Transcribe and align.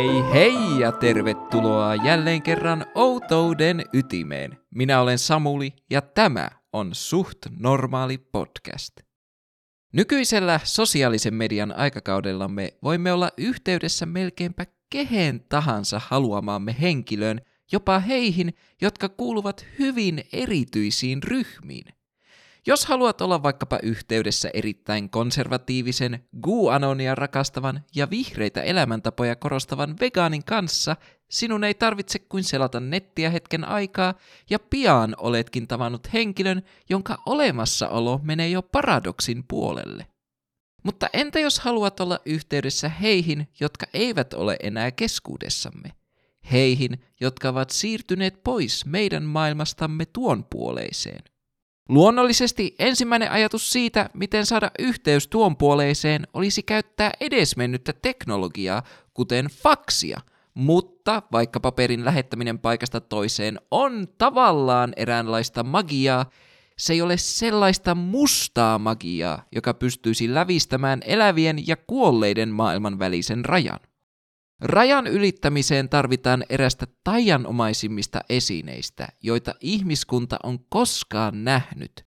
Hei 0.00 0.32
hei 0.32 0.80
ja 0.80 0.92
tervetuloa 0.92 1.94
jälleen 1.94 2.42
kerran 2.42 2.86
Outouden 2.94 3.84
ytimeen. 3.92 4.58
Minä 4.74 5.00
olen 5.00 5.18
Samuli 5.18 5.72
ja 5.90 6.00
tämä 6.02 6.50
on 6.72 6.90
Suht 6.92 7.38
Normaali 7.58 8.18
Podcast. 8.18 9.00
Nykyisellä 9.92 10.60
sosiaalisen 10.64 11.34
median 11.34 11.72
aikakaudellamme 11.76 12.72
voimme 12.82 13.12
olla 13.12 13.30
yhteydessä 13.36 14.06
melkeinpä 14.06 14.66
kehen 14.90 15.40
tahansa 15.48 16.00
haluamaamme 16.04 16.76
henkilöön, 16.80 17.40
jopa 17.72 17.98
heihin, 17.98 18.54
jotka 18.80 19.08
kuuluvat 19.08 19.66
hyvin 19.78 20.24
erityisiin 20.32 21.22
ryhmiin– 21.22 21.84
jos 22.66 22.86
haluat 22.86 23.20
olla 23.20 23.42
vaikkapa 23.42 23.78
yhteydessä 23.82 24.50
erittäin 24.54 25.10
konservatiivisen, 25.10 26.24
guanonia 26.42 27.14
rakastavan 27.14 27.80
ja 27.94 28.10
vihreitä 28.10 28.62
elämäntapoja 28.62 29.36
korostavan 29.36 29.96
vegaanin 30.00 30.44
kanssa, 30.44 30.96
sinun 31.30 31.64
ei 31.64 31.74
tarvitse 31.74 32.18
kuin 32.18 32.44
selata 32.44 32.80
nettiä 32.80 33.30
hetken 33.30 33.68
aikaa 33.68 34.14
ja 34.50 34.58
pian 34.58 35.14
oletkin 35.18 35.68
tavannut 35.68 36.12
henkilön, 36.12 36.62
jonka 36.90 37.22
olemassaolo 37.26 38.20
menee 38.22 38.48
jo 38.48 38.62
paradoksin 38.62 39.44
puolelle. 39.48 40.06
Mutta 40.82 41.08
entä 41.12 41.40
jos 41.40 41.60
haluat 41.60 42.00
olla 42.00 42.18
yhteydessä 42.24 42.88
heihin, 42.88 43.48
jotka 43.60 43.86
eivät 43.94 44.34
ole 44.34 44.56
enää 44.62 44.90
keskuudessamme? 44.90 45.92
Heihin, 46.52 47.04
jotka 47.20 47.48
ovat 47.48 47.70
siirtyneet 47.70 48.42
pois 48.44 48.86
meidän 48.86 49.22
maailmastamme 49.22 50.06
tuon 50.06 50.44
puoleiseen. 50.44 51.29
Luonnollisesti 51.90 52.74
ensimmäinen 52.78 53.30
ajatus 53.30 53.72
siitä, 53.72 54.10
miten 54.14 54.46
saada 54.46 54.70
yhteys 54.78 55.28
tuon 55.28 55.56
puoleiseen, 55.56 56.26
olisi 56.34 56.62
käyttää 56.62 57.10
edesmennyttä 57.20 57.92
teknologiaa, 57.92 58.82
kuten 59.14 59.46
faksia, 59.46 60.20
mutta 60.54 61.22
vaikka 61.32 61.60
paperin 61.60 62.04
lähettäminen 62.04 62.58
paikasta 62.58 63.00
toiseen 63.00 63.60
on 63.70 64.08
tavallaan 64.18 64.92
eräänlaista 64.96 65.62
magiaa, 65.62 66.30
se 66.78 66.92
ei 66.92 67.02
ole 67.02 67.16
sellaista 67.16 67.94
mustaa 67.94 68.78
magiaa, 68.78 69.42
joka 69.52 69.74
pystyisi 69.74 70.34
lävistämään 70.34 71.00
elävien 71.04 71.66
ja 71.66 71.76
kuolleiden 71.76 72.48
maailman 72.48 72.98
välisen 72.98 73.44
rajan. 73.44 73.80
Rajan 74.60 75.06
ylittämiseen 75.06 75.88
tarvitaan 75.88 76.44
erästä 76.48 76.86
taianomaisimmista 77.04 78.20
esineistä, 78.28 79.08
joita 79.22 79.54
ihmiskunta 79.60 80.36
on 80.42 80.58
koskaan 80.68 81.44
nähnyt. 81.44 82.06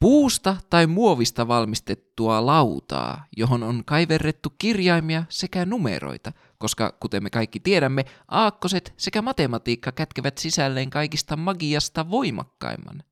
Puusta 0.00 0.56
tai 0.70 0.86
muovista 0.86 1.48
valmistettua 1.48 2.46
lautaa, 2.46 3.24
johon 3.36 3.62
on 3.62 3.82
kaiverrettu 3.84 4.50
kirjaimia 4.58 5.24
sekä 5.28 5.66
numeroita, 5.66 6.32
koska 6.58 6.96
kuten 7.00 7.22
me 7.22 7.30
kaikki 7.30 7.60
tiedämme, 7.60 8.04
aakkoset 8.28 8.94
sekä 8.96 9.22
matematiikka 9.22 9.92
kätkevät 9.92 10.38
sisälleen 10.38 10.90
kaikista 10.90 11.36
magiasta 11.36 12.10
voimakkaimman. 12.10 13.02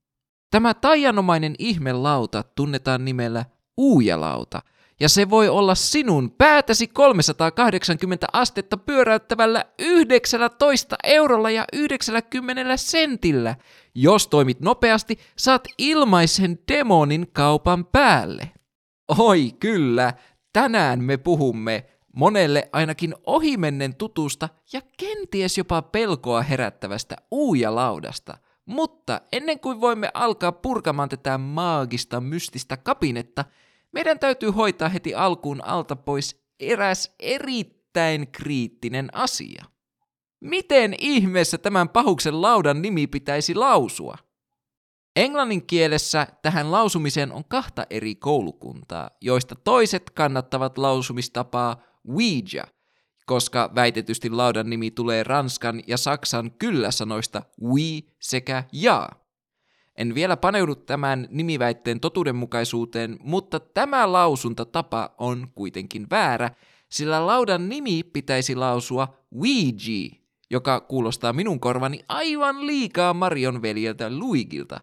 Tämä 0.50 0.74
taianomainen 0.74 1.54
ihmelauta 1.58 2.42
tunnetaan 2.42 3.04
nimellä 3.04 3.44
uujalauta– 3.76 4.62
ja 5.00 5.08
se 5.08 5.30
voi 5.30 5.48
olla 5.48 5.74
sinun 5.74 6.30
päätäsi 6.30 6.86
380 6.86 8.26
astetta 8.32 8.76
pyöräyttävällä 8.76 9.64
19 9.78 10.96
eurolla 11.04 11.50
ja 11.50 11.64
90 11.72 12.76
sentillä. 12.76 13.56
Jos 13.94 14.26
toimit 14.28 14.60
nopeasti, 14.60 15.18
saat 15.36 15.68
ilmaisen 15.78 16.58
demonin 16.72 17.26
kaupan 17.32 17.84
päälle. 17.84 18.50
Oi 19.18 19.52
kyllä, 19.60 20.14
tänään 20.52 21.04
me 21.04 21.16
puhumme 21.16 21.84
monelle 22.16 22.68
ainakin 22.72 23.14
ohimennen 23.26 23.94
tutusta 23.94 24.48
ja 24.72 24.80
kenties 24.96 25.58
jopa 25.58 25.82
pelkoa 25.82 26.42
herättävästä 26.42 27.16
uujalaudasta. 27.30 28.38
Mutta 28.66 29.20
ennen 29.32 29.60
kuin 29.60 29.80
voimme 29.80 30.10
alkaa 30.14 30.52
purkamaan 30.52 31.08
tätä 31.08 31.38
maagista 31.38 32.20
mystistä 32.20 32.76
kapinetta, 32.76 33.44
meidän 33.94 34.18
täytyy 34.18 34.50
hoitaa 34.50 34.88
heti 34.88 35.14
alkuun 35.14 35.64
alta 35.64 35.96
pois 35.96 36.44
eräs 36.60 37.14
erittäin 37.20 38.32
kriittinen 38.32 39.08
asia. 39.12 39.64
Miten 40.40 40.94
ihmeessä 40.98 41.58
tämän 41.58 41.88
pahuksen 41.88 42.42
laudan 42.42 42.82
nimi 42.82 43.06
pitäisi 43.06 43.54
lausua? 43.54 44.16
Englannin 45.16 45.66
kielessä 45.66 46.26
tähän 46.42 46.72
lausumiseen 46.72 47.32
on 47.32 47.44
kahta 47.48 47.86
eri 47.90 48.14
koulukuntaa, 48.14 49.10
joista 49.20 49.54
toiset 49.54 50.10
kannattavat 50.10 50.78
lausumistapaa 50.78 51.82
Ouija, 52.08 52.64
koska 53.26 53.70
väitetysti 53.74 54.30
laudan 54.30 54.70
nimi 54.70 54.90
tulee 54.90 55.22
ranskan 55.22 55.82
ja 55.86 55.96
saksan 55.96 56.50
kyllä-sanoista 56.50 57.42
oui 57.62 58.00
sekä 58.20 58.64
ja. 58.72 59.08
En 59.96 60.14
vielä 60.14 60.36
paneudu 60.36 60.74
tämän 60.74 61.28
nimiväitteen 61.30 62.00
totuudenmukaisuuteen, 62.00 63.16
mutta 63.20 63.60
tämä 63.60 64.12
lausuntatapa 64.12 65.14
on 65.18 65.48
kuitenkin 65.54 66.06
väärä, 66.10 66.50
sillä 66.88 67.26
laudan 67.26 67.68
nimi 67.68 68.02
pitäisi 68.02 68.56
lausua 68.56 69.14
Ouija, 69.34 70.20
joka 70.50 70.80
kuulostaa 70.80 71.32
minun 71.32 71.60
korvani 71.60 72.00
aivan 72.08 72.66
liikaa 72.66 73.14
Marion 73.14 73.62
veljeltä 73.62 74.10
Luigilta. 74.10 74.80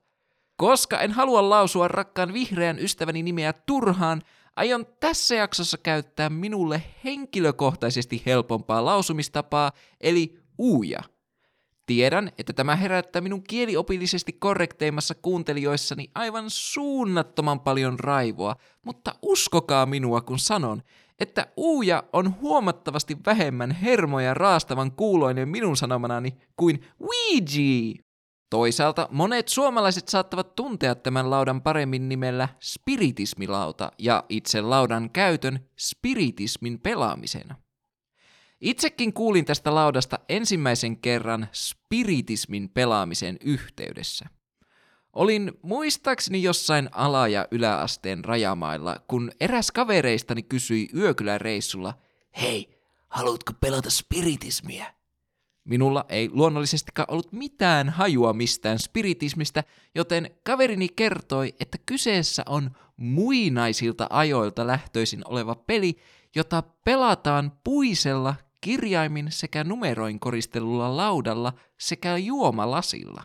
Koska 0.57 0.99
en 0.99 1.11
halua 1.11 1.49
lausua 1.49 1.87
rakkaan 1.87 2.33
vihreän 2.33 2.79
ystäväni 2.79 3.23
nimeä 3.23 3.53
turhaan, 3.53 4.21
aion 4.55 4.85
tässä 4.99 5.35
jaksossa 5.35 5.77
käyttää 5.77 6.29
minulle 6.29 6.83
henkilökohtaisesti 7.03 8.23
helpompaa 8.25 8.85
lausumistapaa, 8.85 9.71
eli 10.01 10.39
uuja. 10.57 10.99
Tiedän, 11.85 12.31
että 12.37 12.53
tämä 12.53 12.75
herättää 12.75 13.21
minun 13.21 13.43
kieliopillisesti 13.43 14.33
korrekteimmassa 14.33 15.15
kuuntelijoissani 15.15 16.11
aivan 16.15 16.45
suunnattoman 16.47 17.59
paljon 17.59 17.99
raivoa, 17.99 18.55
mutta 18.85 19.15
uskokaa 19.21 19.85
minua, 19.85 20.21
kun 20.21 20.39
sanon, 20.39 20.81
että 21.19 21.47
uuja 21.57 22.03
on 22.13 22.41
huomattavasti 22.41 23.17
vähemmän 23.25 23.71
hermoja 23.71 24.33
raastavan 24.33 24.91
kuuloinen 24.91 25.49
minun 25.49 25.77
sanomanani 25.77 26.37
kuin 26.55 26.85
Ouija. 26.99 28.03
Toisaalta 28.49 29.07
monet 29.11 29.47
suomalaiset 29.47 30.07
saattavat 30.07 30.55
tuntea 30.55 30.95
tämän 30.95 31.29
laudan 31.29 31.61
paremmin 31.61 32.09
nimellä 32.09 32.49
spiritismilauta 32.61 33.91
ja 33.99 34.23
itse 34.29 34.61
laudan 34.61 35.09
käytön 35.09 35.59
spiritismin 35.79 36.79
pelaamisena. 36.79 37.55
Itsekin 38.61 39.13
kuulin 39.13 39.45
tästä 39.45 39.75
laudasta 39.75 40.19
ensimmäisen 40.29 40.97
kerran 40.97 41.47
spiritismin 41.53 42.69
pelaamisen 42.69 43.37
yhteydessä. 43.41 44.25
Olin 45.13 45.51
muistaakseni 45.61 46.43
jossain 46.43 46.89
ala- 46.91 47.27
ja 47.27 47.47
yläasteen 47.51 48.25
rajamailla, 48.25 48.95
kun 49.07 49.31
eräs 49.39 49.71
kavereistani 49.71 50.43
kysyi 50.43 50.89
yökyläreissulla, 50.95 51.93
Hei, 52.41 52.81
haluatko 53.07 53.53
pelata 53.61 53.89
spiritismiä? 53.89 54.93
Minulla 55.63 56.05
ei 56.09 56.29
luonnollisestikaan 56.33 57.11
ollut 57.11 57.31
mitään 57.31 57.89
hajua 57.89 58.33
mistään 58.33 58.79
spiritismistä, 58.79 59.63
joten 59.95 60.31
kaverini 60.43 60.89
kertoi, 60.89 61.53
että 61.59 61.77
kyseessä 61.85 62.43
on 62.49 62.71
muinaisilta 62.97 64.07
ajoilta 64.09 64.67
lähtöisin 64.67 65.21
oleva 65.25 65.55
peli, 65.55 65.97
jota 66.35 66.63
pelataan 66.85 67.51
puisella 67.63 68.35
kirjaimin 68.61 69.31
sekä 69.31 69.63
numeroin 69.63 70.19
koristellulla 70.19 70.97
laudalla 70.97 71.53
sekä 71.79 72.17
juomalasilla. 72.17 73.23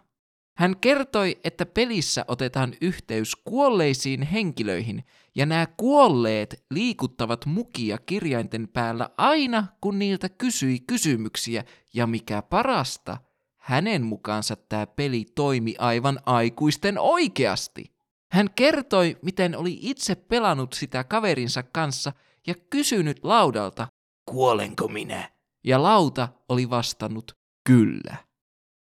Hän 0.56 0.76
kertoi, 0.80 1.38
että 1.44 1.66
pelissä 1.66 2.24
otetaan 2.28 2.74
yhteys 2.80 3.36
kuolleisiin 3.36 4.22
henkilöihin, 4.22 5.04
ja 5.34 5.46
nämä 5.46 5.66
kuolleet 5.76 6.64
liikuttavat 6.70 7.46
mukia 7.46 7.98
kirjainten 7.98 8.68
päällä 8.68 9.10
aina, 9.16 9.66
kun 9.80 9.98
niiltä 9.98 10.28
kysyi 10.28 10.80
kysymyksiä, 10.80 11.64
ja 11.94 12.06
mikä 12.06 12.42
parasta, 12.42 13.16
hänen 13.56 14.02
mukaansa 14.02 14.56
tämä 14.56 14.86
peli 14.86 15.24
toimi 15.34 15.74
aivan 15.78 16.20
aikuisten 16.26 16.98
oikeasti. 16.98 17.96
Hän 18.32 18.50
kertoi, 18.54 19.16
miten 19.22 19.56
oli 19.56 19.78
itse 19.82 20.14
pelannut 20.14 20.72
sitä 20.72 21.04
kaverinsa 21.04 21.62
kanssa 21.62 22.12
ja 22.46 22.54
kysynyt 22.70 23.20
laudalta, 23.22 23.88
kuolenko 24.26 24.88
minä? 24.88 25.30
Ja 25.64 25.82
lauta 25.82 26.28
oli 26.48 26.70
vastannut 26.70 27.36
kyllä. 27.66 28.16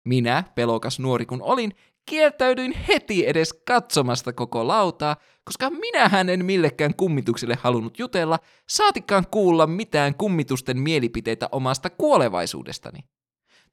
Minä, 0.05 0.45
pelokas 0.55 0.99
nuori 0.99 1.27
kun 1.27 1.43
olin, 1.43 1.73
kieltäydyin 2.07 2.73
heti 2.89 3.27
edes 3.27 3.53
katsomasta 3.67 4.33
koko 4.33 4.69
lautaa, 4.69 5.17
koska 5.45 5.71
minähän 5.71 6.29
en 6.29 6.45
millekään 6.45 6.95
kummitukselle 6.95 7.59
halunnut 7.61 7.99
jutella, 7.99 8.39
saatikaan 8.69 9.27
kuulla 9.31 9.67
mitään 9.67 10.15
kummitusten 10.15 10.79
mielipiteitä 10.79 11.49
omasta 11.53 11.91
kuolevaisuudestani. 11.91 12.99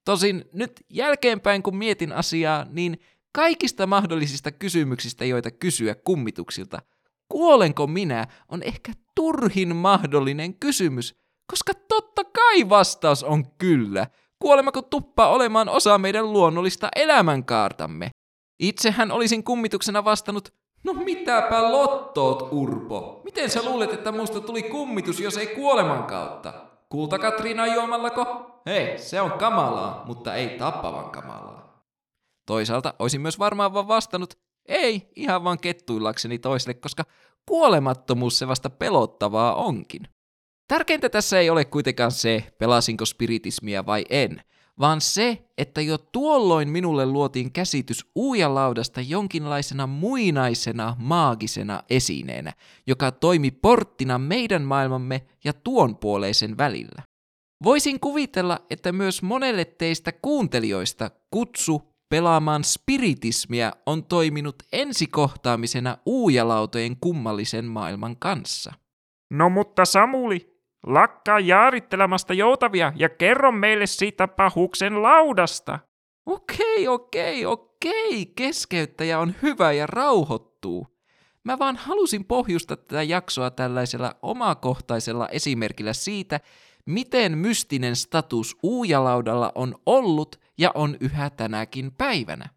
Tosin 0.06 0.46
nyt 0.54 0.86
jälkeenpäin 0.90 1.64
kun 1.64 1.78
mietin 1.78 2.12
asiaa, 2.12 2.66
niin 2.70 3.00
kaikista 3.36 3.88
mahdollisista 3.88 4.52
kysymyksistä, 4.52 5.26
joita 5.26 5.52
kysyä 5.52 5.96
kummituksilta, 5.96 6.82
kuolenko 7.30 7.88
minä, 7.88 8.28
on 8.50 8.64
ehkä 8.64 8.92
turhin 9.16 9.76
mahdollinen 9.76 10.54
kysymys, 10.54 11.21
Koska 11.52 11.74
totta 11.88 12.24
kai 12.24 12.70
vastaus 12.70 13.24
on 13.24 13.52
kyllä. 13.58 14.08
Kuolemako 14.40 14.82
tuppaa 14.82 15.30
olemaan 15.30 15.70
osa 15.70 15.98
meidän 15.98 16.34
luonnollista 16.34 16.90
elämänkaartamme? 16.96 18.10
Itsehän 18.60 19.12
olisin 19.12 19.44
kummituksena 19.44 20.04
vastannut, 20.04 20.54
no 20.84 20.94
mitäpä 20.94 21.72
lottoot, 21.72 22.48
Urpo? 22.52 23.22
Miten 23.24 23.50
sä 23.50 23.64
luulet, 23.64 23.94
että 23.94 24.12
musta 24.12 24.42
tuli 24.42 24.64
kummitus, 24.64 25.20
jos 25.20 25.38
ei 25.38 25.48
kuoleman 25.48 26.04
kautta? 26.04 26.54
Kulta 26.90 27.20
Katriina 27.20 27.74
juomallako? 27.74 28.52
Hei, 28.66 28.98
se 28.98 29.22
on 29.22 29.32
kamalaa, 29.32 30.04
mutta 30.06 30.36
ei 30.36 30.58
tappavan 30.58 31.10
kamalaa. 31.10 31.86
Toisaalta 32.46 32.94
olisin 33.00 33.22
myös 33.22 33.40
varmaan 33.40 33.74
vaan 33.74 33.88
vastannut, 33.88 34.34
ei, 34.68 35.12
ihan 35.16 35.44
vaan 35.44 35.60
kettuillakseni 35.60 36.40
toiselle, 36.40 36.74
koska 36.74 37.04
kuolemattomuus 37.48 38.40
se 38.40 38.48
vasta 38.48 38.70
pelottavaa 38.70 39.56
onkin. 39.56 40.08
Tärkeintä 40.72 41.10
tässä 41.10 41.40
ei 41.40 41.50
ole 41.50 41.66
kuitenkaan 41.66 42.12
se, 42.12 42.54
pelasinko 42.58 43.06
spiritismia 43.06 43.86
vai 43.86 44.06
en, 44.10 44.42
vaan 44.80 45.02
se, 45.02 45.46
että 45.58 45.82
jo 45.82 45.98
tuolloin 45.98 46.70
minulle 46.70 47.06
luotiin 47.06 47.52
käsitys 47.52 48.06
uujalaudasta 48.16 49.02
jonkinlaisena 49.02 49.88
muinaisena 49.88 50.96
maagisena 51.00 51.84
esineenä, 51.90 52.54
joka 52.88 53.12
toimi 53.12 53.52
porttina 53.52 54.18
meidän 54.18 54.62
maailmamme 54.62 55.26
ja 55.44 55.54
tuon 55.54 55.98
puoleisen 55.98 56.58
välillä. 56.58 57.02
Voisin 57.64 58.00
kuvitella, 58.00 58.60
että 58.70 58.92
myös 58.92 59.22
monelle 59.22 59.66
teistä 59.66 60.12
kuuntelijoista 60.12 61.12
kutsu 61.32 61.82
pelaamaan 62.10 62.64
spiritismia 62.64 63.72
on 63.86 64.04
toiminut 64.04 64.56
ensikohtaamisena 64.72 65.98
uujalautojen 66.06 66.98
kummallisen 67.02 67.66
maailman 67.66 68.18
kanssa. 68.18 68.74
No 69.32 69.50
mutta 69.50 69.86
Samuli, 69.86 70.51
lakkaa 70.86 71.40
jaarittelemasta 71.40 72.34
joutavia 72.34 72.94
ja 72.96 73.10
kerro 73.10 73.52
meille 73.52 73.86
siitä 73.86 74.28
pahuksen 74.28 75.02
laudasta. 75.02 75.80
Okei, 76.26 76.88
okei, 76.88 77.46
okei, 77.46 78.26
keskeyttäjä 78.36 79.20
on 79.20 79.34
hyvä 79.42 79.72
ja 79.72 79.88
rauhoittuu. 79.88 80.88
Mä 81.44 81.60
vaan 81.60 81.76
halusin 81.76 82.26
pohjusta 82.26 82.78
tätä 82.78 83.04
jaksoa 83.04 83.52
tällaisella 83.52 84.16
omakohtaisella 84.22 85.28
esimerkillä 85.28 85.94
siitä, 85.94 86.40
miten 86.86 87.38
mystinen 87.38 87.96
status 87.96 88.58
uujalaudalla 88.64 89.52
on 89.56 89.76
ollut 89.86 90.40
ja 90.58 90.72
on 90.76 90.98
yhä 91.00 91.30
tänäkin 91.30 91.92
päivänä. 91.92 92.50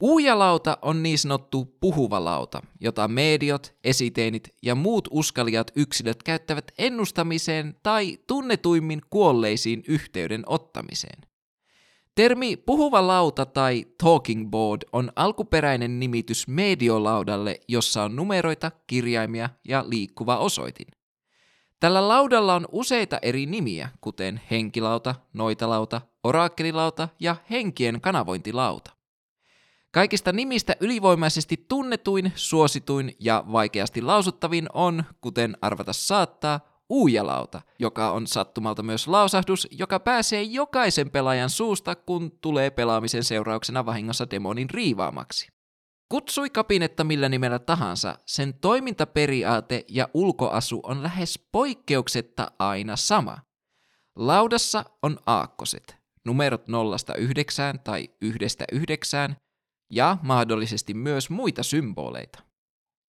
Uujalauta 0.00 0.78
on 0.82 1.02
niin 1.02 1.18
sanottu 1.18 1.76
puhuva 1.80 2.24
lauta, 2.24 2.62
jota 2.80 3.08
mediot, 3.08 3.74
esiteenit 3.84 4.48
ja 4.62 4.74
muut 4.74 5.08
uskaliat 5.10 5.70
yksilöt 5.76 6.22
käyttävät 6.22 6.72
ennustamiseen 6.78 7.76
tai 7.82 8.18
tunnetuimmin 8.26 9.02
kuolleisiin 9.10 9.82
yhteyden 9.88 10.42
ottamiseen. 10.46 11.22
Termi 12.14 12.56
puhuva 12.56 13.06
lauta 13.06 13.46
tai 13.46 13.86
talking 14.02 14.50
board 14.50 14.82
on 14.92 15.12
alkuperäinen 15.16 16.00
nimitys 16.00 16.48
mediolaudalle, 16.48 17.60
jossa 17.68 18.02
on 18.02 18.16
numeroita, 18.16 18.70
kirjaimia 18.86 19.50
ja 19.68 19.84
liikkuva 19.88 20.38
osoitin. 20.38 20.86
Tällä 21.80 22.08
laudalla 22.08 22.54
on 22.54 22.66
useita 22.72 23.18
eri 23.22 23.46
nimiä, 23.46 23.88
kuten 24.00 24.40
henkilauta, 24.50 25.14
noitalauta, 25.32 26.00
oraakkelilauta 26.24 27.08
ja 27.20 27.36
henkien 27.50 28.00
kanavointilauta. 28.00 28.95
Kaikista 29.96 30.32
nimistä 30.32 30.76
ylivoimaisesti 30.80 31.64
tunnetuin, 31.68 32.32
suosituin 32.34 33.12
ja 33.20 33.44
vaikeasti 33.52 34.02
lausuttavin 34.02 34.66
on, 34.72 35.04
kuten 35.20 35.56
arvata 35.62 35.92
saattaa, 35.92 36.60
uujalauta, 36.88 37.62
joka 37.78 38.10
on 38.10 38.26
sattumalta 38.26 38.82
myös 38.82 39.08
lausahdus, 39.08 39.68
joka 39.70 40.00
pääsee 40.00 40.42
jokaisen 40.42 41.10
pelaajan 41.10 41.50
suusta, 41.50 41.94
kun 41.94 42.38
tulee 42.40 42.70
pelaamisen 42.70 43.24
seurauksena 43.24 43.86
vahingossa 43.86 44.30
demonin 44.30 44.70
riivaamaksi. 44.70 45.48
Kutsui 46.08 46.50
kapinetta 46.50 47.04
millä 47.04 47.28
nimellä 47.28 47.58
tahansa, 47.58 48.18
sen 48.26 48.54
toimintaperiaate 48.54 49.84
ja 49.88 50.08
ulkoasu 50.14 50.80
on 50.82 51.02
lähes 51.02 51.40
poikkeuksetta 51.52 52.50
aina 52.58 52.96
sama. 52.96 53.38
Laudassa 54.16 54.84
on 55.02 55.18
aakkoset, 55.26 55.96
numerot 56.24 56.62
0-9 56.68 57.78
tai 57.84 58.08
1-9, 58.24 59.45
ja 59.90 60.18
mahdollisesti 60.22 60.94
myös 60.94 61.30
muita 61.30 61.62
symboleita. 61.62 62.38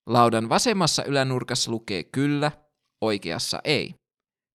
Laudan 0.07 0.49
vasemmassa 0.49 1.03
ylänurkassa 1.03 1.71
lukee 1.71 2.03
kyllä, 2.03 2.51
oikeassa 3.01 3.59
ei. 3.63 3.95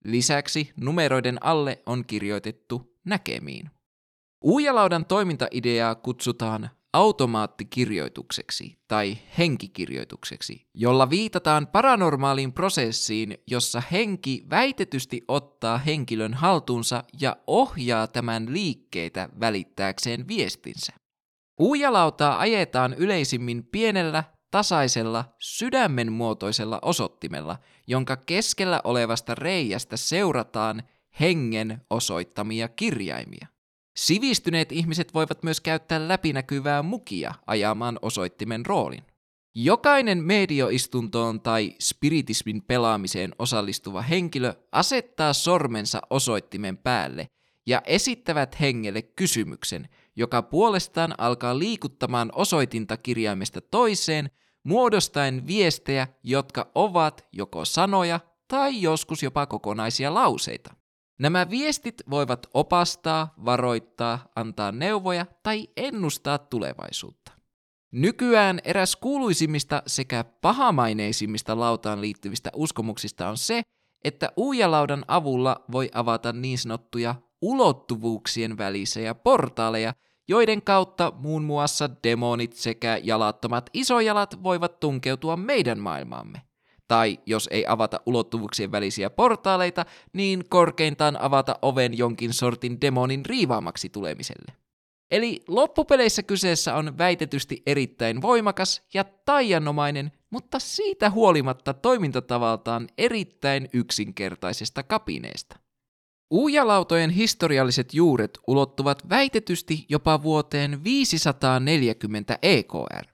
Lisäksi 0.04 0.72
numeroiden 0.80 1.44
alle 1.44 1.82
on 1.86 2.04
kirjoitettu 2.06 2.98
näkemiin. 3.04 3.70
Uujalaudan 4.44 5.04
toimintaideaa 5.04 5.94
kutsutaan 5.94 6.70
automaattikirjoitukseksi 6.92 8.78
tai 8.88 9.18
henkikirjoitukseksi, 9.38 10.66
jolla 10.74 11.10
viitataan 11.10 11.66
paranormaaliin 11.66 12.52
prosessiin, 12.52 13.38
jossa 13.46 13.82
henki 13.92 14.44
väitetysti 14.50 15.22
ottaa 15.28 15.78
henkilön 15.78 16.34
haltuunsa 16.34 17.04
ja 17.20 17.36
ohjaa 17.46 18.06
tämän 18.06 18.52
liikkeitä 18.52 19.28
välittääkseen 19.40 20.28
viestinsä. 20.28 21.01
Uujalautaa 21.58 22.38
ajetaan 22.38 22.94
yleisimmin 22.94 23.64
pienellä, 23.64 24.24
tasaisella, 24.50 25.24
sydämen 25.38 26.12
muotoisella 26.12 26.78
osoittimella, 26.82 27.58
jonka 27.86 28.16
keskellä 28.16 28.80
olevasta 28.84 29.34
reiästä 29.34 29.96
seurataan 29.96 30.82
hengen 31.20 31.80
osoittamia 31.90 32.68
kirjaimia. 32.68 33.46
Sivistyneet 33.96 34.72
ihmiset 34.72 35.14
voivat 35.14 35.42
myös 35.42 35.60
käyttää 35.60 36.08
läpinäkyvää 36.08 36.82
mukia 36.82 37.34
ajamaan 37.46 37.98
osoittimen 38.02 38.66
roolin. 38.66 39.02
Jokainen 39.54 40.24
medioistuntoon 40.24 41.40
tai 41.40 41.74
spiritismin 41.80 42.62
pelaamiseen 42.62 43.32
osallistuva 43.38 44.02
henkilö 44.02 44.54
asettaa 44.72 45.32
sormensa 45.32 46.02
osoittimen 46.10 46.76
päälle 46.76 47.26
ja 47.66 47.82
esittävät 47.86 48.60
hengelle 48.60 49.02
kysymyksen, 49.02 49.88
joka 50.16 50.42
puolestaan 50.42 51.14
alkaa 51.18 51.58
liikuttamaan 51.58 52.32
osoitinta 52.34 52.96
kirjaimesta 52.96 53.60
toiseen, 53.60 54.30
muodostaen 54.64 55.46
viestejä, 55.46 56.08
jotka 56.22 56.70
ovat 56.74 57.26
joko 57.32 57.64
sanoja 57.64 58.20
tai 58.48 58.82
joskus 58.82 59.22
jopa 59.22 59.46
kokonaisia 59.46 60.14
lauseita. 60.14 60.74
Nämä 61.18 61.50
viestit 61.50 62.02
voivat 62.10 62.46
opastaa, 62.54 63.34
varoittaa, 63.44 64.28
antaa 64.36 64.72
neuvoja 64.72 65.26
tai 65.42 65.68
ennustaa 65.76 66.38
tulevaisuutta. 66.38 67.32
Nykyään 67.92 68.60
eräs 68.64 68.96
kuuluisimmista 68.96 69.82
sekä 69.86 70.24
pahamaineisimmista 70.24 71.60
lautaan 71.60 72.00
liittyvistä 72.00 72.50
uskomuksista 72.54 73.28
on 73.28 73.38
se, 73.38 73.62
että 74.04 74.32
uujalaudan 74.36 75.04
avulla 75.08 75.64
voi 75.72 75.90
avata 75.94 76.32
niin 76.32 76.58
sanottuja 76.58 77.14
ulottuvuuksien 77.42 78.58
välisiä 78.58 79.14
portaaleja, 79.14 79.94
joiden 80.28 80.62
kautta 80.62 81.12
muun 81.16 81.44
muassa 81.44 81.90
demonit 82.04 82.52
sekä 82.52 83.00
jalattomat 83.02 83.70
isojalat 83.72 84.42
voivat 84.42 84.80
tunkeutua 84.80 85.36
meidän 85.36 85.78
maailmaamme. 85.78 86.42
Tai 86.88 87.18
jos 87.26 87.48
ei 87.52 87.66
avata 87.66 88.00
ulottuvuuksien 88.06 88.72
välisiä 88.72 89.10
portaaleita, 89.10 89.86
niin 90.12 90.44
korkeintaan 90.48 91.20
avata 91.20 91.58
oven 91.62 91.98
jonkin 91.98 92.32
sortin 92.32 92.80
demonin 92.80 93.26
riivaamaksi 93.26 93.88
tulemiselle. 93.88 94.52
Eli 95.10 95.40
loppupeleissä 95.48 96.22
kyseessä 96.22 96.74
on 96.74 96.98
väitetysti 96.98 97.62
erittäin 97.66 98.22
voimakas 98.22 98.82
ja 98.94 99.04
taianomainen, 99.04 100.12
mutta 100.30 100.58
siitä 100.58 101.10
huolimatta 101.10 101.74
toimintatavaltaan 101.74 102.88
erittäin 102.98 103.68
yksinkertaisesta 103.72 104.82
kapineesta. 104.82 105.61
Uujalautojen 106.32 107.10
historialliset 107.10 107.94
juuret 107.94 108.38
ulottuvat 108.46 109.08
väitetysti 109.08 109.86
jopa 109.88 110.22
vuoteen 110.22 110.84
540 110.84 112.38
EKR. 112.42 113.06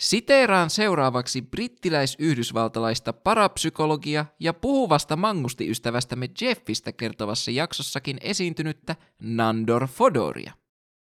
Siteeraan 0.00 0.70
seuraavaksi 0.70 1.42
brittiläis-yhdysvaltalaista 1.42 3.12
parapsykologia 3.12 4.26
ja 4.40 4.54
puhuvasta 4.54 5.16
mangustiystävästämme 5.16 6.30
Jeffistä 6.40 6.92
kertovassa 6.92 7.50
jaksossakin 7.50 8.18
esiintynyttä 8.20 8.96
Nandor 9.22 9.86
Fodoria. 9.86 10.52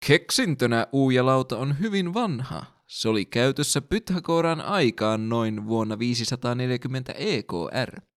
Keksintönä 0.07 0.87
uujalauta 0.91 1.57
on 1.57 1.79
hyvin 1.79 2.13
vanha. 2.13 2.65
Se 2.87 3.09
oli 3.09 3.25
käytössä 3.25 3.81
Pythagoran 3.81 4.61
aikaan 4.61 5.29
noin 5.29 5.67
vuonna 5.67 5.99
540 5.99 7.11
EKR. 7.11 8.08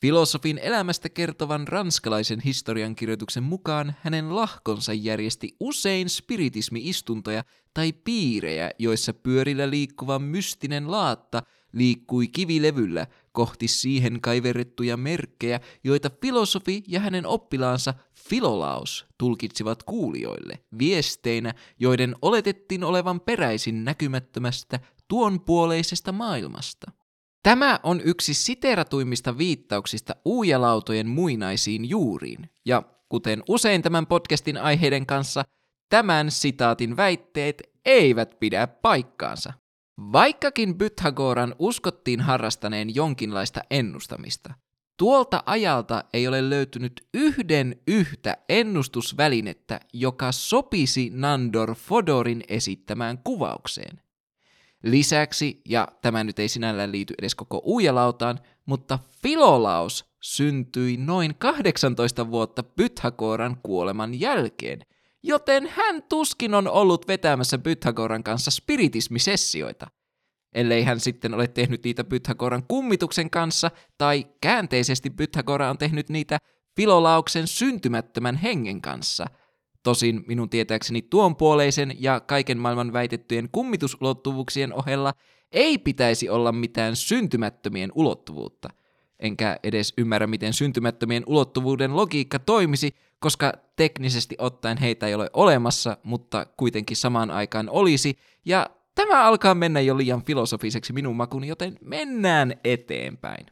Filosofin 0.00 0.58
elämästä 0.58 1.08
kertovan 1.08 1.68
ranskalaisen 1.68 2.40
historiankirjoituksen 2.40 3.42
mukaan 3.42 3.94
hänen 4.00 4.36
lahkonsa 4.36 4.92
järjesti 4.92 5.56
usein 5.60 6.08
spiritismi-istuntoja 6.08 7.44
tai 7.74 7.92
piirejä, 7.92 8.70
joissa 8.78 9.14
pyörillä 9.14 9.70
liikkuva 9.70 10.18
mystinen 10.18 10.90
laatta 10.90 11.42
liikkui 11.72 12.28
kivilevyllä 12.28 13.06
kohti 13.32 13.68
siihen 13.68 14.20
kaiverrettuja 14.20 14.96
merkkejä, 14.96 15.60
joita 15.84 16.10
filosofi 16.22 16.82
ja 16.88 17.00
hänen 17.00 17.26
oppilaansa 17.26 17.94
Filolaus 18.28 19.06
tulkitsivat 19.18 19.82
kuulijoille 19.82 20.58
viesteinä, 20.78 21.54
joiden 21.78 22.14
oletettiin 22.22 22.84
olevan 22.84 23.20
peräisin 23.20 23.84
näkymättömästä 23.84 24.80
tuonpuoleisesta 25.08 26.12
maailmasta. 26.12 26.92
Tämä 27.46 27.80
on 27.82 28.00
yksi 28.04 28.34
siteratuimmista 28.34 29.38
viittauksista 29.38 30.16
uujalautojen 30.24 31.06
muinaisiin 31.06 31.88
juuriin, 31.88 32.50
ja 32.64 32.82
kuten 33.08 33.42
usein 33.48 33.82
tämän 33.82 34.06
podcastin 34.06 34.56
aiheiden 34.56 35.06
kanssa, 35.06 35.44
tämän 35.88 36.30
sitaatin 36.30 36.96
väitteet 36.96 37.62
eivät 37.84 38.38
pidä 38.40 38.66
paikkaansa. 38.66 39.52
Vaikkakin 40.12 40.78
Pythagoran 40.78 41.54
uskottiin 41.58 42.20
harrastaneen 42.20 42.94
jonkinlaista 42.94 43.60
ennustamista, 43.70 44.54
tuolta 44.98 45.42
ajalta 45.46 46.04
ei 46.12 46.28
ole 46.28 46.50
löytynyt 46.50 47.08
yhden 47.14 47.80
yhtä 47.86 48.36
ennustusvälinettä, 48.48 49.80
joka 49.92 50.32
sopisi 50.32 51.10
Nandor 51.14 51.74
Fodorin 51.74 52.44
esittämään 52.48 53.18
kuvaukseen. 53.24 54.05
Lisäksi, 54.90 55.60
ja 55.68 55.88
tämä 56.02 56.24
nyt 56.24 56.38
ei 56.38 56.48
sinällään 56.48 56.92
liity 56.92 57.14
edes 57.18 57.34
koko 57.34 57.62
uijalautaan, 57.66 58.38
mutta 58.66 58.98
Filolaus 59.22 60.04
syntyi 60.22 60.96
noin 60.96 61.34
18 61.38 62.30
vuotta 62.30 62.62
Pythagoran 62.62 63.56
kuoleman 63.62 64.20
jälkeen, 64.20 64.80
joten 65.22 65.66
hän 65.66 66.02
tuskin 66.02 66.54
on 66.54 66.68
ollut 66.68 67.08
vetämässä 67.08 67.58
Pythagoran 67.58 68.22
kanssa 68.22 68.50
spiritismisessioita. 68.50 69.86
Ellei 70.54 70.82
hän 70.82 71.00
sitten 71.00 71.34
ole 71.34 71.48
tehnyt 71.48 71.84
niitä 71.84 72.04
Pythagoran 72.04 72.62
kummituksen 72.68 73.30
kanssa, 73.30 73.70
tai 73.98 74.26
käänteisesti 74.40 75.10
Pythagora 75.10 75.70
on 75.70 75.78
tehnyt 75.78 76.08
niitä 76.08 76.38
Filolauksen 76.76 77.46
syntymättömän 77.46 78.36
hengen 78.36 78.80
kanssa– 78.80 79.26
Tosin 79.86 80.24
minun 80.26 80.50
tietääkseni 80.50 81.02
tuonpuoleisen 81.02 81.94
ja 81.98 82.20
kaiken 82.20 82.58
maailman 82.58 82.92
väitettyjen 82.92 83.48
kummitusulottuvuuksien 83.52 84.74
ohella 84.74 85.12
ei 85.52 85.78
pitäisi 85.78 86.28
olla 86.28 86.52
mitään 86.52 86.96
syntymättömien 86.96 87.92
ulottuvuutta. 87.94 88.68
Enkä 89.20 89.58
edes 89.62 89.92
ymmärrä, 89.98 90.26
miten 90.26 90.52
syntymättömien 90.52 91.22
ulottuvuuden 91.26 91.96
logiikka 91.96 92.38
toimisi, 92.38 92.94
koska 93.18 93.52
teknisesti 93.76 94.34
ottaen 94.38 94.78
heitä 94.78 95.06
ei 95.06 95.14
ole 95.14 95.30
olemassa, 95.32 95.96
mutta 96.02 96.46
kuitenkin 96.56 96.96
samaan 96.96 97.30
aikaan 97.30 97.70
olisi, 97.70 98.18
ja 98.44 98.70
tämä 98.94 99.24
alkaa 99.24 99.54
mennä 99.54 99.80
jo 99.80 99.96
liian 99.96 100.22
filosofiseksi 100.22 100.92
minun 100.92 101.16
makuni, 101.16 101.48
joten 101.48 101.78
mennään 101.80 102.54
eteenpäin. 102.64 103.46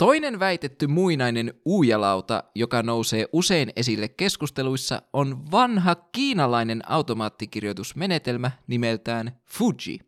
Toinen 0.00 0.38
väitetty 0.38 0.86
muinainen 0.86 1.54
uujalauta, 1.64 2.44
joka 2.54 2.82
nousee 2.82 3.26
usein 3.32 3.72
esille 3.76 4.08
keskusteluissa, 4.08 5.02
on 5.12 5.50
vanha 5.50 5.94
kiinalainen 5.94 6.90
automaattikirjoitusmenetelmä 6.90 8.50
nimeltään 8.66 9.40
Fuji. 9.46 9.98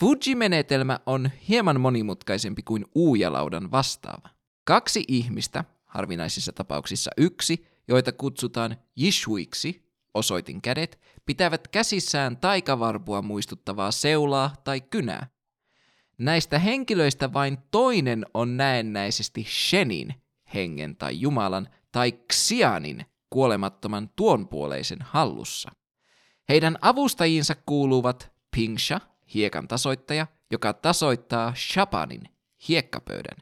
Fuji-menetelmä 0.00 1.00
on 1.06 1.30
hieman 1.48 1.80
monimutkaisempi 1.80 2.62
kuin 2.62 2.84
uujalaudan 2.94 3.70
vastaava. 3.70 4.28
Kaksi 4.64 5.04
ihmistä, 5.08 5.64
harvinaisissa 5.86 6.52
tapauksissa 6.52 7.10
yksi, 7.16 7.66
joita 7.88 8.12
kutsutaan 8.12 8.76
jishuiksi, 8.96 9.92
osoitin 10.14 10.62
kädet, 10.62 11.00
pitävät 11.26 11.68
käsissään 11.68 12.36
taikavarpua 12.36 13.22
muistuttavaa 13.22 13.90
seulaa 13.90 14.52
tai 14.64 14.80
kynää. 14.80 15.37
Näistä 16.18 16.58
henkilöistä 16.58 17.32
vain 17.32 17.58
toinen 17.70 18.26
on 18.34 18.56
näennäisesti 18.56 19.44
Shenin, 19.44 20.14
hengen 20.54 20.96
tai 20.96 21.20
Jumalan, 21.20 21.68
tai 21.92 22.12
Xianin, 22.32 23.06
kuolemattoman 23.30 24.10
tuonpuoleisen 24.16 24.98
hallussa. 25.02 25.70
Heidän 26.48 26.78
avustajinsa 26.80 27.54
kuuluvat 27.66 28.32
Pingsha, 28.56 29.00
hiekan 29.34 29.68
tasoittaja, 29.68 30.26
joka 30.50 30.72
tasoittaa 30.72 31.54
Shapanin, 31.54 32.22
hiekkapöydän, 32.68 33.38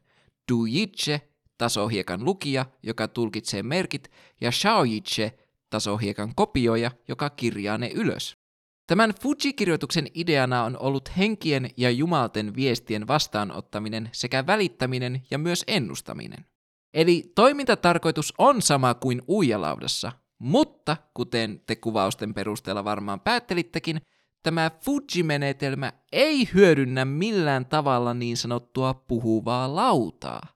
Duyiche, 0.52 1.21
tasohiekan 1.59 2.25
lukija, 2.25 2.66
joka 2.83 3.09
tulkitsee 3.09 3.62
merkit, 3.62 4.11
ja 4.40 4.50
Shaoyiche, 4.50 5.38
tasohiekan 5.71 6.35
kopioija, 6.35 6.90
joka 7.09 7.30
kirjaa 7.30 7.78
ne 7.78 7.90
ylös. 7.95 8.37
Tämän 8.86 9.12
Fuji-kirjoituksen 9.20 10.06
ideana 10.14 10.64
on 10.64 10.78
ollut 10.78 11.16
henkien 11.16 11.70
ja 11.76 11.90
jumalten 11.90 12.56
viestien 12.56 13.06
vastaanottaminen 13.06 14.08
sekä 14.12 14.46
välittäminen 14.46 15.22
ja 15.30 15.38
myös 15.38 15.64
ennustaminen. 15.66 16.46
Eli 16.94 17.32
toimintatarkoitus 17.34 18.34
on 18.38 18.62
sama 18.62 18.94
kuin 18.94 19.22
uijalaudassa, 19.28 20.12
mutta 20.38 20.96
kuten 21.14 21.62
te 21.66 21.76
kuvausten 21.76 22.34
perusteella 22.34 22.84
varmaan 22.84 23.20
päättelittekin, 23.20 24.00
tämä 24.42 24.70
Fuji-menetelmä 24.84 25.92
ei 26.12 26.48
hyödynnä 26.54 27.04
millään 27.04 27.66
tavalla 27.66 28.14
niin 28.14 28.36
sanottua 28.36 28.94
puhuvaa 28.94 29.74
lautaa. 29.74 30.55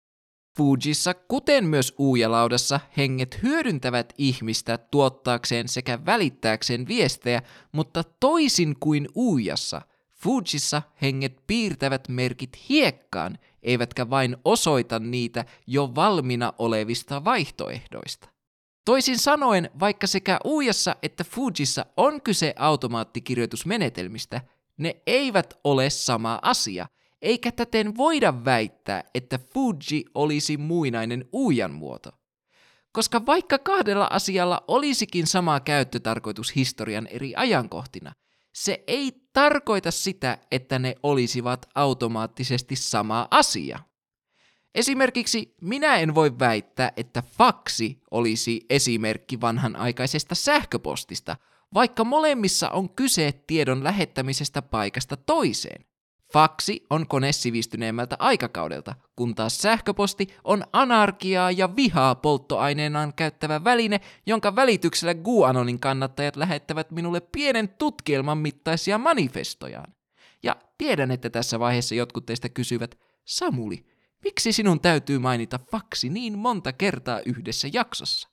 Fujissa, 0.56 1.14
kuten 1.14 1.64
myös 1.64 1.94
uujalaudassa, 1.98 2.80
henget 2.96 3.42
hyödyntävät 3.42 4.12
ihmistä 4.18 4.78
tuottaakseen 4.78 5.68
sekä 5.68 6.06
välittääkseen 6.06 6.88
viestejä, 6.88 7.42
mutta 7.72 8.04
toisin 8.20 8.76
kuin 8.80 9.08
uujassa, 9.14 9.82
Fujissa 10.10 10.82
henget 11.02 11.46
piirtävät 11.46 12.08
merkit 12.08 12.56
hiekkaan, 12.68 13.38
eivätkä 13.62 14.10
vain 14.10 14.36
osoita 14.44 14.98
niitä 14.98 15.44
jo 15.66 15.94
valmiina 15.94 16.52
olevista 16.58 17.24
vaihtoehdoista. 17.24 18.28
Toisin 18.84 19.18
sanoen, 19.18 19.70
vaikka 19.80 20.06
sekä 20.06 20.38
uujassa 20.44 20.96
että 21.02 21.24
Fujissa 21.24 21.86
on 21.96 22.22
kyse 22.22 22.54
automaattikirjoitusmenetelmistä, 22.58 24.40
ne 24.76 25.02
eivät 25.06 25.58
ole 25.64 25.90
sama 25.90 26.38
asia– 26.42 26.86
eikä 27.22 27.52
täten 27.52 27.96
voida 27.96 28.44
väittää, 28.44 29.04
että 29.14 29.38
Fuji 29.54 30.04
olisi 30.14 30.56
muinainen 30.56 31.24
uijan 31.32 31.72
muoto. 31.72 32.10
Koska 32.92 33.26
vaikka 33.26 33.58
kahdella 33.58 34.08
asialla 34.10 34.64
olisikin 34.68 35.26
sama 35.26 35.60
käyttötarkoitus 35.60 36.56
historian 36.56 37.06
eri 37.06 37.32
ajankohtina, 37.36 38.12
se 38.52 38.84
ei 38.86 39.12
tarkoita 39.32 39.90
sitä, 39.90 40.38
että 40.50 40.78
ne 40.78 40.94
olisivat 41.02 41.66
automaattisesti 41.74 42.76
sama 42.76 43.28
asia. 43.30 43.78
Esimerkiksi 44.74 45.54
minä 45.60 45.96
en 45.96 46.14
voi 46.14 46.38
väittää, 46.38 46.92
että 46.96 47.22
faksi 47.22 48.02
olisi 48.10 48.60
esimerkki 48.70 49.40
vanhanaikaisesta 49.40 50.34
sähköpostista, 50.34 51.36
vaikka 51.74 52.04
molemmissa 52.04 52.70
on 52.70 52.90
kyse 52.90 53.32
tiedon 53.46 53.84
lähettämisestä 53.84 54.62
paikasta 54.62 55.16
toiseen. 55.16 55.84
Faksi 56.32 56.86
on 56.90 57.06
kone 57.06 57.32
sivistyneemmältä 57.32 58.16
aikakaudelta, 58.18 58.94
kun 59.16 59.34
taas 59.34 59.58
sähköposti 59.58 60.26
on 60.44 60.64
anarkiaa 60.72 61.50
ja 61.50 61.76
vihaa 61.76 62.14
polttoaineenaan 62.14 63.14
käyttävä 63.14 63.64
väline, 63.64 64.00
jonka 64.26 64.56
välityksellä 64.56 65.14
GuAnonin 65.14 65.80
kannattajat 65.80 66.36
lähettävät 66.36 66.90
minulle 66.90 67.20
pienen 67.20 67.68
tutkielman 67.68 68.38
mittaisia 68.38 68.98
manifestojaan. 68.98 69.94
Ja 70.42 70.56
tiedän, 70.78 71.10
että 71.10 71.30
tässä 71.30 71.58
vaiheessa 71.58 71.94
jotkut 71.94 72.26
teistä 72.26 72.48
kysyvät, 72.48 72.98
Samuli, 73.24 73.86
miksi 74.24 74.52
sinun 74.52 74.80
täytyy 74.80 75.18
mainita 75.18 75.58
faksi 75.72 76.08
niin 76.08 76.38
monta 76.38 76.72
kertaa 76.72 77.20
yhdessä 77.26 77.68
jaksossa? 77.72 78.29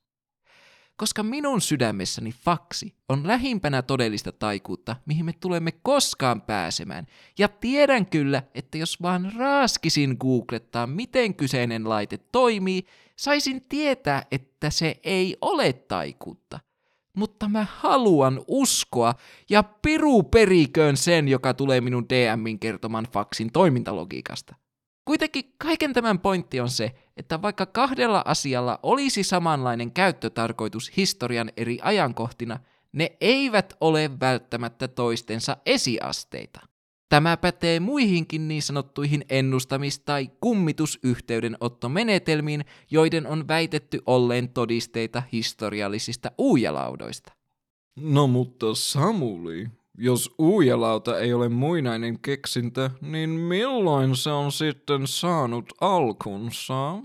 Koska 0.98 1.24
minun 1.24 1.62
sydämessäni 1.62 2.32
faksi 2.32 2.94
on 3.10 3.28
lähimpänä 3.28 3.82
todellista 3.82 4.32
taikuutta, 4.32 4.96
mihin 5.06 5.26
me 5.26 5.34
tulemme 5.40 5.72
koskaan 5.72 6.42
pääsemään. 6.42 7.08
Ja 7.40 7.48
tiedän 7.48 8.06
kyllä, 8.06 8.44
että 8.56 8.78
jos 8.78 9.02
vaan 9.02 9.32
raaskisin 9.38 10.18
googlettaa, 10.20 10.88
miten 10.88 11.36
kyseinen 11.36 11.90
laite 11.90 12.18
toimii, 12.18 12.86
saisin 13.16 13.66
tietää, 13.70 14.24
että 14.32 14.70
se 14.70 15.00
ei 15.04 15.38
ole 15.42 15.74
taikuutta. 15.74 16.60
Mutta 17.14 17.50
mä 17.50 17.68
haluan 17.70 18.42
uskoa 18.48 19.14
ja 19.50 19.64
piru 19.64 20.24
periköön 20.24 20.98
sen, 20.98 21.28
joka 21.28 21.54
tulee 21.54 21.82
minun 21.82 22.06
DMin 22.10 22.60
kertoman 22.60 23.08
faksin 23.14 23.52
toimintalogiikasta. 23.52 24.56
Kuitenkin 25.08 25.54
kaiken 25.58 25.94
tämän 25.94 26.20
pointti 26.20 26.60
on 26.60 26.70
se, 26.70 26.92
että 27.18 27.42
vaikka 27.42 27.66
kahdella 27.66 28.22
asialla 28.26 28.80
olisi 28.84 29.24
samanlainen 29.24 29.92
käyttötarkoitus 29.92 30.98
historian 30.98 31.52
eri 31.58 31.80
ajankohtina, 31.82 32.60
ne 32.92 33.18
eivät 33.22 33.74
ole 33.82 34.20
välttämättä 34.20 34.88
toistensa 34.88 35.58
esiasteita. 35.66 36.60
Tämä 37.10 37.38
pätee 37.38 37.80
muihinkin 37.80 38.48
niin 38.48 38.62
sanottuihin 38.62 39.22
ennustamis- 39.22 40.02
tai 40.06 40.30
kummitusyhteydenottomenetelmiin, 40.42 42.66
joiden 42.92 43.28
on 43.28 43.48
väitetty 43.48 44.02
olleen 44.06 44.50
todisteita 44.50 45.24
historiallisista 45.32 46.32
uujalaudoista. 46.38 47.32
No 47.96 48.28
mutta 48.28 48.76
Samuli, 48.76 49.68
Jos 50.00 50.32
uijalauta 50.40 51.20
ei 51.20 51.34
ole 51.34 51.50
muinainen 51.50 52.20
keksintö, 52.20 52.90
niin 53.02 53.30
milloin 53.30 54.16
se 54.16 54.30
on 54.30 54.52
sitten 54.52 55.08
saanut 55.08 55.66
alkunsa? 55.82 56.98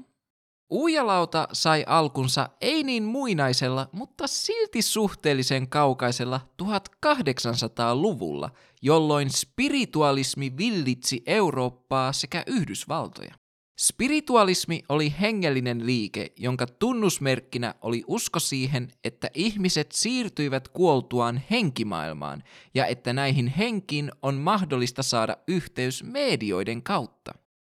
Uijalauta 0.72 1.48
sai 1.52 1.84
alkunsa 1.86 2.48
ei 2.60 2.82
niin 2.82 3.02
muinaisella, 3.02 3.88
mutta 3.92 4.26
silti 4.26 4.82
suhteellisen 4.82 5.68
kaukaisella 5.68 6.40
1800-luvulla, 6.62 8.50
jolloin 8.82 9.30
spiritualismi 9.30 10.56
villitsi 10.56 11.22
Eurooppaa 11.26 12.12
sekä 12.12 12.42
Yhdysvaltoja. 12.46 13.34
Spiritualismi 13.82 14.82
oli 14.88 15.14
hengellinen 15.20 15.86
liike, 15.86 16.32
jonka 16.36 16.66
tunnusmerkkinä 16.66 17.74
oli 17.80 18.04
usko 18.06 18.40
siihen, 18.40 18.88
että 19.04 19.30
ihmiset 19.34 19.92
siirtyivät 19.92 20.68
kuoltuaan 20.68 21.42
henkimaailmaan 21.50 22.42
ja 22.74 22.86
että 22.86 23.12
näihin 23.12 23.46
henkiin 23.46 24.10
on 24.22 24.34
mahdollista 24.34 25.02
saada 25.02 25.36
yhteys 25.48 26.04
medioiden 26.04 26.82
kautta. 26.82 27.32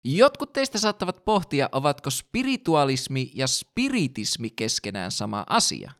Jotkut 0.03 0.53
teistä 0.53 0.77
saattavat 0.77 1.25
pohtia, 1.25 1.69
ovatko 1.71 2.09
spiritualismi 2.09 3.31
ja 3.35 3.47
spiritismi 3.47 4.49
keskenään 4.49 5.11
sama 5.11 5.45
asia. 5.49 5.91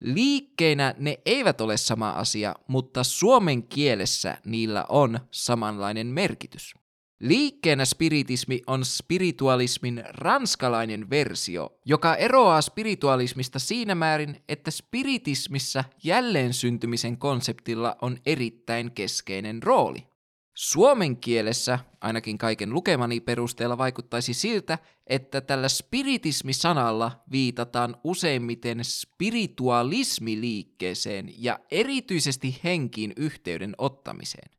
Liikkeinä 0.00 0.94
ne 0.98 1.18
eivät 1.24 1.60
ole 1.60 1.76
sama 1.76 2.10
asia, 2.10 2.54
mutta 2.68 3.04
suomen 3.04 3.62
kielessä 3.62 4.38
niillä 4.44 4.84
on 4.88 5.20
samanlainen 5.30 6.06
merkitys. 6.06 6.74
Liikkeenä 7.20 7.84
spiritismi 7.84 8.62
on 8.66 8.84
spiritualismin 8.84 10.04
ranskalainen 10.08 11.10
versio, 11.10 11.78
joka 11.84 12.16
eroaa 12.16 12.62
spiritualismista 12.62 13.58
siinä 13.58 13.94
määrin, 13.94 14.42
että 14.48 14.70
spiritismissa 14.70 15.84
jälleen 16.04 16.54
syntymisen 16.54 17.18
konseptilla 17.18 17.96
on 18.02 18.18
erittäin 18.26 18.92
keskeinen 18.92 19.62
rooli. 19.62 20.06
Suomen 20.54 21.16
kielessä, 21.16 21.78
ainakin 22.00 22.38
kaiken 22.38 22.70
lukemani 22.70 23.20
perusteella, 23.20 23.78
vaikuttaisi 23.78 24.34
siltä, 24.34 24.78
että 25.06 25.40
tällä 25.40 25.68
spiritismi-sanalla 25.68 27.22
viitataan 27.32 27.96
useimmiten 28.04 28.84
spiritualismiliikkeeseen 28.84 31.34
ja 31.38 31.60
erityisesti 31.70 32.60
henkiin 32.64 33.12
yhteyden 33.16 33.74
ottamiseen. 33.78 34.50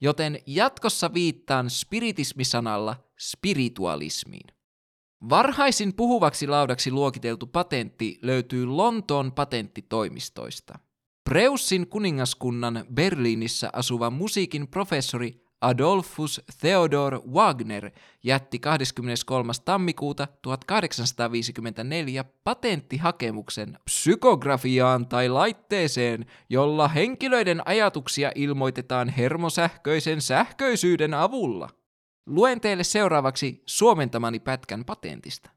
Joten 0.00 0.38
jatkossa 0.46 1.14
viittaan 1.14 1.70
spiritismi-sanalla 1.70 2.96
spiritualismiin. 3.18 4.46
Varhaisin 5.28 5.94
puhuvaksi 5.94 6.46
laudaksi 6.46 6.90
luokiteltu 6.90 7.46
patentti 7.46 8.18
löytyy 8.22 8.66
Lontoon 8.66 9.32
patenttitoimistoista– 9.32 10.78
Preussin 11.30 11.86
kuningaskunnan 11.86 12.84
Berliinissä 12.94 13.70
asuva 13.72 14.10
musiikin 14.10 14.68
professori 14.68 15.46
Adolphus 15.60 16.40
Theodor 16.60 17.20
Wagner 17.32 17.90
jätti 18.22 18.58
23. 18.58 19.52
tammikuuta 19.64 20.28
1854 20.42 22.24
patenttihakemuksen 22.44 23.78
psykografiaan 23.84 25.08
tai 25.08 25.28
laitteeseen, 25.28 26.26
jolla 26.48 26.88
henkilöiden 26.88 27.68
ajatuksia 27.68 28.32
ilmoitetaan 28.34 29.08
hermosähköisen 29.08 30.20
sähköisyyden 30.20 31.14
avulla. 31.14 31.68
Luen 32.26 32.60
teille 32.60 32.84
seuraavaksi 32.84 33.62
suomentamani 33.66 34.40
pätkän 34.40 34.84
patentista. 34.84 35.50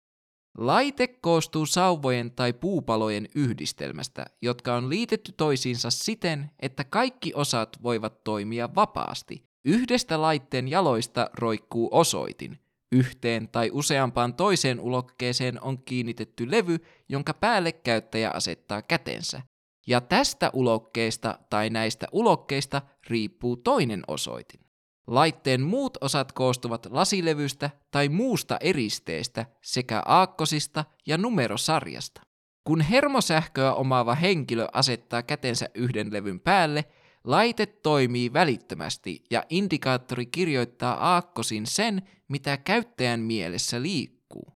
Laite 0.57 1.07
koostuu 1.07 1.65
sauvojen 1.65 2.31
tai 2.31 2.53
puupalojen 2.53 3.27
yhdistelmästä, 3.36 4.25
jotka 4.41 4.75
on 4.75 4.89
liitetty 4.89 5.31
toisiinsa 5.31 5.89
siten, 5.89 6.51
että 6.60 6.83
kaikki 6.83 7.31
osat 7.36 7.77
voivat 7.83 8.24
toimia 8.24 8.75
vapaasti. 8.75 9.52
Yhdestä 9.65 10.22
laitteen 10.22 10.67
jaloista 10.67 11.29
roikkuu 11.34 11.90
osoitin. 11.92 12.59
Yhteen 12.92 13.50
tai 13.50 13.70
useampaan 13.74 14.33
toiseen 14.33 14.79
ulokkeeseen 14.79 15.64
on 15.64 15.83
kiinnitetty 15.83 16.51
levy, 16.51 16.77
jonka 17.09 17.33
päälle 17.33 17.72
käyttäjä 17.72 18.31
asettaa 18.31 18.81
kätensä. 18.81 19.42
Ja 19.87 20.01
tästä 20.01 20.50
ulokkeesta 20.53 21.40
tai 21.50 21.70
näistä 21.70 22.07
ulokkeista 22.11 22.81
riippuu 23.07 23.57
toinen 23.57 24.03
osoitin. 24.07 24.59
Laitteen 25.07 25.61
muut 25.61 25.98
osat 26.01 26.31
koostuvat 26.31 26.87
lasilevystä 26.90 27.70
tai 27.92 28.09
muusta 28.09 28.57
eristeestä 28.59 29.46
sekä 29.61 30.01
aakkosista 30.05 30.85
ja 31.07 31.18
numerosarjasta. 31.18 32.22
Kun 32.64 32.81
hermosähköä 32.81 33.74
omaava 33.74 34.16
henkilö 34.16 34.68
asettaa 34.74 35.22
kätensä 35.22 35.70
yhden 35.75 36.14
levyn 36.14 36.40
päälle, 36.40 36.85
laite 37.24 37.66
toimii 37.66 38.33
välittömästi 38.33 39.24
ja 39.31 39.44
indikaattori 39.50 40.25
kirjoittaa 40.25 41.14
aakkosin 41.14 41.66
sen, 41.66 42.01
mitä 42.27 42.57
käyttäjän 42.57 43.20
mielessä 43.20 43.81
liikkuu. 43.81 44.53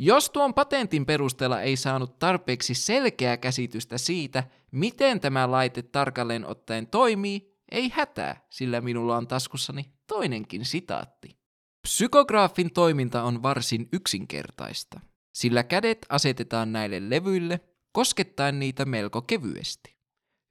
Jos 0.00 0.30
tuon 0.30 0.54
patentin 0.54 1.06
perusteella 1.06 1.60
ei 1.60 1.76
saanut 1.76 2.18
tarpeeksi 2.18 2.74
selkeää 2.74 3.36
käsitystä 3.36 3.98
siitä, 3.98 4.44
miten 4.70 5.20
tämä 5.20 5.50
laite 5.50 5.82
tarkalleen 5.82 6.46
ottaen 6.46 6.86
toimii, 6.86 7.54
ei 7.72 7.88
hätää, 7.94 8.46
sillä 8.50 8.80
minulla 8.80 9.16
on 9.16 9.26
taskussani 9.26 9.92
toinenkin 10.06 10.64
sitaatti. 10.64 11.36
Psykograafin 11.82 12.72
toiminta 12.72 13.22
on 13.22 13.42
varsin 13.42 13.88
yksinkertaista, 13.92 15.00
sillä 15.34 15.62
kädet 15.62 15.98
asetetaan 16.08 16.72
näille 16.72 17.10
levyille, 17.10 17.60
koskettaen 17.92 18.58
niitä 18.58 18.84
melko 18.84 19.22
kevyesti. 19.22 19.93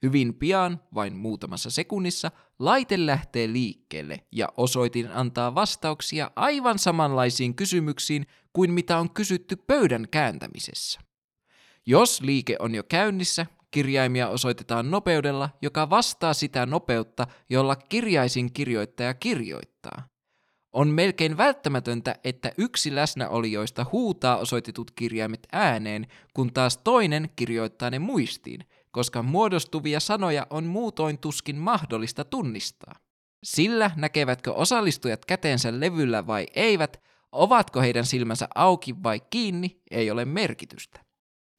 Hyvin 0.04 0.34
pian, 0.34 0.80
vain 0.94 1.16
muutamassa 1.16 1.70
sekunnissa, 1.70 2.32
laite 2.60 3.06
lähtee 3.06 3.48
liikkeelle 3.48 4.24
ja 4.32 4.50
osoitin 4.58 5.12
antaa 5.12 5.56
vastauksia 5.56 6.32
aivan 6.36 6.80
samanlaisiin 6.80 7.56
kysymyksiin 7.56 8.28
kuin 8.54 8.74
mitä 8.74 8.98
on 8.98 9.10
kysytty 9.10 9.56
pöydän 9.56 10.08
kääntämisessä. 10.12 11.00
Jos 11.86 12.22
liike 12.22 12.56
on 12.60 12.76
jo 12.76 12.84
käynnissä, 12.84 13.46
kirjaimia 13.72 14.30
osoitetaan 14.30 14.92
nopeudella, 14.92 15.50
joka 15.62 15.90
vastaa 15.90 16.34
sitä 16.34 16.66
nopeutta, 16.66 17.28
jolla 17.50 17.76
kirjaisin 17.76 18.54
kirjoittaja 18.54 19.14
kirjoittaa. 19.14 20.08
On 20.74 20.88
melkein 20.88 21.38
välttämätöntä, 21.38 22.16
että 22.24 22.52
yksi 22.58 22.96
läsnäolijoista 22.96 23.86
huutaa 23.92 24.38
osoitetut 24.38 24.92
kirjaimet 24.92 25.48
ääneen, 25.52 26.08
kun 26.34 26.54
taas 26.54 26.78
toinen 26.78 27.30
kirjoittaa 27.36 27.90
ne 27.90 28.00
muistiin, 28.00 28.66
koska 28.94 29.24
muodostuvia 29.24 30.00
sanoja 30.00 30.48
on 30.50 30.64
muutoin 30.64 31.18
tuskin 31.18 31.58
mahdollista 31.58 32.24
tunnistaa. 32.24 32.96
Sillä 33.44 33.92
näkevätkö 33.96 34.54
osallistujat 34.54 35.26
käteensä 35.26 35.80
levyllä 35.80 36.28
vai 36.28 36.48
eivät, 36.56 37.02
ovatko 37.32 37.82
heidän 37.82 38.06
silmänsä 38.06 38.48
auki 38.56 39.04
vai 39.04 39.22
kiinni, 39.30 39.82
ei 39.92 40.12
ole 40.12 40.26
merkitystä. 40.26 41.00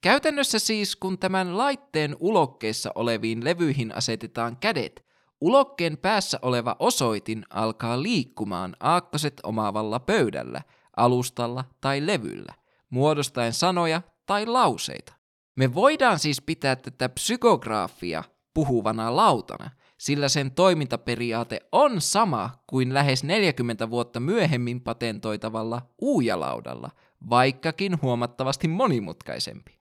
Käytännössä 0.00 0.58
siis, 0.58 0.96
kun 0.96 1.18
tämän 1.18 1.58
laitteen 1.58 2.16
ulokkeessa 2.20 2.90
oleviin 2.94 3.44
levyihin 3.44 3.94
asetetaan 3.94 4.56
kädet, 4.56 5.04
ulokkeen 5.40 5.98
päässä 5.98 6.38
oleva 6.42 6.76
osoitin 6.78 7.44
alkaa 7.50 8.02
liikkumaan 8.02 8.76
aakkoset 8.80 9.40
omaavalla 9.42 10.00
pöydällä, 10.00 10.62
alustalla 10.96 11.64
tai 11.80 12.06
levyllä, 12.06 12.54
muodostaen 12.90 13.52
sanoja 13.52 14.02
tai 14.26 14.46
lauseita. 14.46 15.23
Me 15.56 15.74
voidaan 15.74 16.18
siis 16.18 16.40
pitää 16.40 16.76
tätä 16.76 17.08
psykograafia 17.08 18.24
puhuvana 18.54 19.16
lautana, 19.16 19.70
sillä 19.98 20.28
sen 20.28 20.50
toimintaperiaate 20.50 21.60
on 21.72 22.00
sama 22.00 22.50
kuin 22.66 22.94
lähes 22.94 23.24
40 23.24 23.90
vuotta 23.90 24.20
myöhemmin 24.20 24.80
patentoitavalla 24.80 25.82
uujalaudalla, 26.00 26.90
vaikkakin 27.30 28.02
huomattavasti 28.02 28.68
monimutkaisempi. 28.68 29.78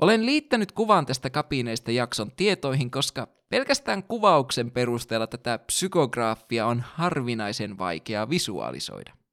Olen 0.00 0.26
liittänyt 0.26 0.72
kuvan 0.72 1.06
tästä 1.06 1.30
kapineista 1.30 1.90
jakson 1.90 2.30
tietoihin, 2.36 2.90
koska 2.90 3.28
pelkästään 3.48 4.02
kuvauksen 4.02 4.70
perusteella 4.70 5.26
tätä 5.26 5.58
psykograafia 5.58 6.66
on 6.66 6.84
harvinaisen 6.94 7.78
vaikea 7.78 8.30
visualisoida. 8.30 9.25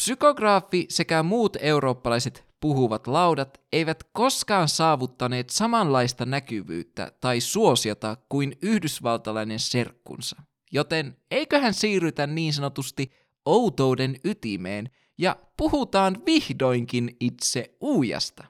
Psykograafi 0.00 0.86
sekä 0.88 1.22
muut 1.22 1.56
eurooppalaiset 1.60 2.44
puhuvat 2.60 3.06
laudat 3.06 3.60
eivät 3.72 4.04
koskaan 4.12 4.68
saavuttaneet 4.68 5.50
samanlaista 5.50 6.26
näkyvyyttä 6.26 7.12
tai 7.20 7.40
suosiota 7.40 8.16
kuin 8.28 8.56
yhdysvaltalainen 8.62 9.58
serkkunsa. 9.58 10.42
Joten 10.72 11.16
eiköhän 11.30 11.74
siirrytä 11.74 12.26
niin 12.26 12.52
sanotusti 12.52 13.12
outouden 13.44 14.16
ytimeen 14.24 14.90
ja 15.18 15.36
puhutaan 15.56 16.22
vihdoinkin 16.26 17.16
itse 17.20 17.76
uujasta. 17.80 18.44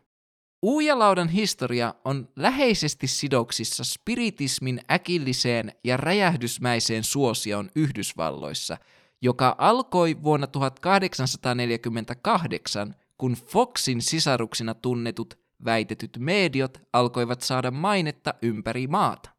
Uujalaudan 0.63 1.29
historia 1.29 1.95
on 2.05 2.29
läheisesti 2.37 3.07
sidoksissa 3.07 3.85
spiritismin 3.85 4.81
äkilliseen 4.91 5.73
ja 5.85 5.97
räjähdysmäiseen 5.97 7.05
suosioon 7.05 7.71
Yhdysvalloissa, 7.77 8.79
joka 9.23 9.55
alkoi 9.59 10.23
vuonna 10.23 10.47
1848, 10.47 12.95
kun 13.19 13.33
Foxin 13.33 14.03
sisaruksina 14.03 14.75
tunnetut 14.75 15.39
väitetyt 15.65 16.19
mediot 16.19 16.79
alkoivat 16.93 17.41
saada 17.41 17.71
mainetta 17.71 18.35
ympäri 18.43 18.87
maata. 18.87 19.31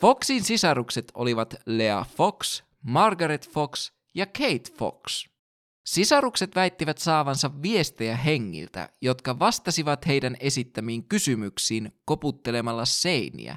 Foxin 0.00 0.44
sisarukset 0.44 1.12
olivat 1.14 1.54
Lea 1.66 2.04
Fox, 2.16 2.62
Margaret 2.82 3.50
Fox 3.50 3.92
ja 4.14 4.26
Kate 4.26 4.72
Fox. 4.78 5.26
Sisarukset 5.86 6.54
väittivät 6.54 6.98
saavansa 6.98 7.62
viestejä 7.62 8.16
hengiltä, 8.16 8.88
jotka 9.00 9.38
vastasivat 9.38 10.06
heidän 10.06 10.36
esittämiin 10.40 11.04
kysymyksiin 11.04 11.92
koputtelemalla 12.04 12.84
seiniä, 12.84 13.56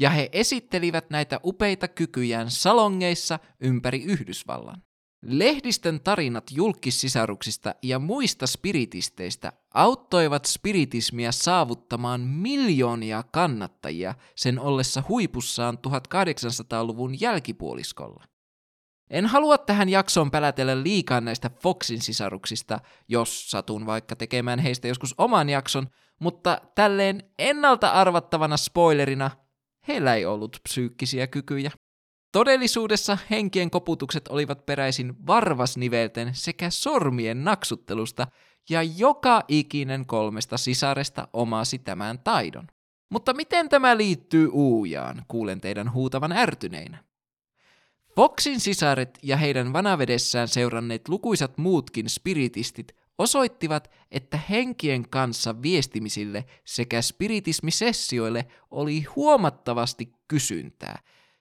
ja 0.00 0.10
he 0.10 0.28
esittelivät 0.32 1.10
näitä 1.10 1.40
upeita 1.44 1.88
kykyjään 1.88 2.50
salongeissa 2.50 3.38
ympäri 3.60 4.02
Yhdysvallan. 4.02 4.82
Lehdistön 5.22 6.00
tarinat 6.00 6.44
julkissisaruksista 6.50 7.74
ja 7.82 7.98
muista 7.98 8.46
spiritisteistä 8.46 9.52
auttoivat 9.74 10.44
spiritismia 10.44 11.32
saavuttamaan 11.32 12.20
miljoonia 12.20 13.22
kannattajia 13.32 14.14
sen 14.36 14.60
ollessa 14.60 15.02
huipussaan 15.08 15.78
1800-luvun 15.86 17.20
jälkipuoliskolla. 17.20 18.24
En 19.10 19.26
halua 19.26 19.58
tähän 19.58 19.88
jaksoon 19.88 20.30
pälätellä 20.30 20.82
liikaa 20.82 21.20
näistä 21.20 21.50
Foxin 21.62 22.02
sisaruksista, 22.02 22.80
jos 23.08 23.50
satun 23.50 23.86
vaikka 23.86 24.16
tekemään 24.16 24.58
heistä 24.58 24.88
joskus 24.88 25.14
oman 25.18 25.48
jakson, 25.48 25.88
mutta 26.18 26.60
tälleen 26.74 27.30
ennalta 27.38 27.90
arvattavana 27.90 28.56
spoilerina 28.56 29.30
heillä 29.88 30.14
ei 30.14 30.26
ollut 30.26 30.56
psyykkisiä 30.62 31.26
kykyjä. 31.26 31.70
Todellisuudessa 32.32 33.18
henkien 33.30 33.70
koputukset 33.70 34.28
olivat 34.28 34.66
peräisin 34.66 35.26
varvasnivelten 35.26 36.34
sekä 36.34 36.70
sormien 36.70 37.44
naksuttelusta, 37.44 38.26
ja 38.70 38.82
joka 38.82 39.44
ikinen 39.48 40.06
kolmesta 40.06 40.56
sisaresta 40.56 41.28
omasi 41.32 41.78
tämän 41.78 42.18
taidon. 42.18 42.66
Mutta 43.10 43.34
miten 43.34 43.68
tämä 43.68 43.96
liittyy 43.96 44.48
uujaan, 44.52 45.24
kuulen 45.28 45.60
teidän 45.60 45.92
huutavan 45.92 46.32
ärtyneinä. 46.32 47.04
Foxin 48.16 48.60
sisaret 48.60 49.18
ja 49.22 49.36
heidän 49.36 49.72
vanavedessään 49.72 50.48
seuranneet 50.48 51.08
lukuisat 51.08 51.58
muutkin 51.58 52.08
spiritistit 52.08 52.96
osoittivat, 53.18 53.90
että 54.10 54.38
henkien 54.50 55.08
kanssa 55.08 55.62
viestimisille 55.62 56.44
sekä 56.64 57.02
spiritismisessioille 57.02 58.46
oli 58.70 59.02
huomattavasti 59.02 60.12
kysyntää, 60.28 60.98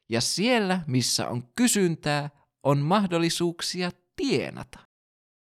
ja 0.10 0.22
siellä, 0.22 0.82
missä 0.88 1.28
on 1.30 1.44
kysyntää, 1.56 2.30
on 2.64 2.78
mahdollisuuksia 2.78 3.92
tienata. 4.16 4.80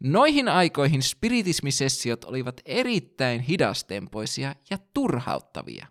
Noihin 0.03 0.49
aikoihin 0.49 1.03
spiritismisessiot 1.03 2.25
olivat 2.25 2.61
erittäin 2.65 3.41
hidastempoisia 3.41 4.55
ja 4.71 4.79
turhauttavia. 4.95 5.87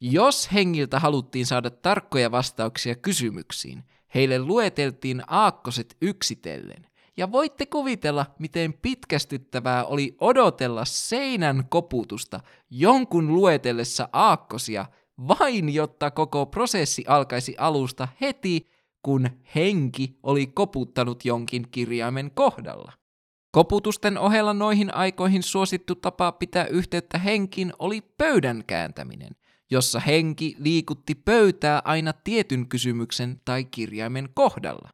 Jos 0.00 0.52
hengiltä 0.52 1.00
haluttiin 1.00 1.46
saada 1.46 1.70
tarkkoja 1.70 2.30
vastauksia 2.30 2.94
kysymyksiin, 2.94 3.84
heille 4.14 4.38
lueteltiin 4.38 5.22
aakkoset 5.26 5.96
yksitellen, 6.02 6.86
ja 7.16 7.32
voitte 7.32 7.66
kuvitella, 7.66 8.26
miten 8.38 8.72
pitkästyttävää 8.72 9.84
oli 9.84 10.16
odotella 10.20 10.84
seinän 10.84 11.64
koputusta 11.68 12.40
jonkun 12.70 13.34
luetellessa 13.34 14.08
aakkosia, 14.12 14.86
vain 15.28 15.74
jotta 15.74 16.10
koko 16.10 16.46
prosessi 16.46 17.04
alkaisi 17.06 17.54
alusta 17.58 18.08
heti, 18.20 18.66
kun 19.02 19.30
henki 19.54 20.18
oli 20.22 20.46
koputtanut 20.46 21.24
jonkin 21.24 21.66
kirjaimen 21.70 22.30
kohdalla. 22.30 22.92
Koputusten 23.52 24.18
ohella 24.18 24.54
noihin 24.54 24.94
aikoihin 24.94 25.42
suosittu 25.42 25.94
tapa 25.94 26.32
pitää 26.32 26.66
yhteyttä 26.66 27.18
henkiin 27.18 27.72
oli 27.78 28.00
pöydän 28.00 28.64
kääntäminen, 28.66 29.30
jossa 29.70 30.00
henki 30.00 30.56
liikutti 30.58 31.14
pöytää 31.14 31.82
aina 31.84 32.12
tietyn 32.12 32.68
kysymyksen 32.68 33.40
tai 33.44 33.64
kirjaimen 33.64 34.28
kohdalla. 34.34 34.88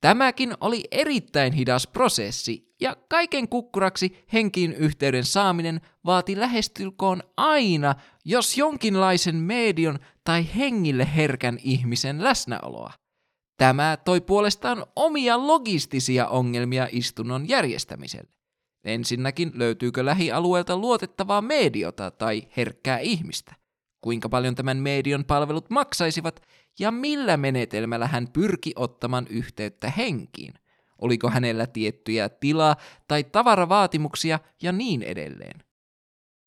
Tämäkin 0.00 0.54
oli 0.60 0.84
erittäin 0.90 1.52
hidas 1.52 1.86
prosessi, 1.86 2.68
ja 2.80 2.96
kaiken 3.08 3.48
kukkuraksi 3.48 4.24
henkiin 4.32 4.72
yhteyden 4.72 5.24
saaminen 5.24 5.80
vaati 6.04 6.40
lähestylkoon 6.40 7.22
aina, 7.36 7.94
jos 8.24 8.58
jonkinlaisen 8.58 9.36
medion 9.36 9.98
tai 10.24 10.46
hengille 10.56 11.08
herkän 11.16 11.58
ihmisen 11.62 12.24
läsnäoloa. 12.24 12.92
Tämä 13.56 13.98
toi 14.04 14.20
puolestaan 14.20 14.86
omia 14.96 15.46
logistisia 15.46 16.28
ongelmia 16.28 16.88
istunnon 16.92 17.48
järjestämiselle. 17.48 18.30
Ensinnäkin 18.84 19.52
löytyykö 19.54 20.04
lähialueelta 20.04 20.76
luotettavaa 20.76 21.42
mediota 21.42 22.10
tai 22.10 22.48
herkkää 22.56 22.98
ihmistä? 22.98 23.54
Kuinka 24.00 24.28
paljon 24.28 24.54
tämän 24.54 24.76
median 24.76 25.24
palvelut 25.24 25.70
maksaisivat 25.70 26.40
ja 26.78 26.90
millä 26.90 27.36
menetelmällä 27.36 28.06
hän 28.06 28.28
pyrki 28.32 28.72
ottamaan 28.76 29.26
yhteyttä 29.30 29.90
henkiin? 29.90 30.54
Oliko 30.98 31.30
hänellä 31.30 31.66
tiettyjä 31.66 32.28
tila- 32.28 32.76
tai 33.08 33.24
tavaravaatimuksia 33.24 34.38
ja 34.62 34.72
niin 34.72 35.02
edelleen? 35.02 35.62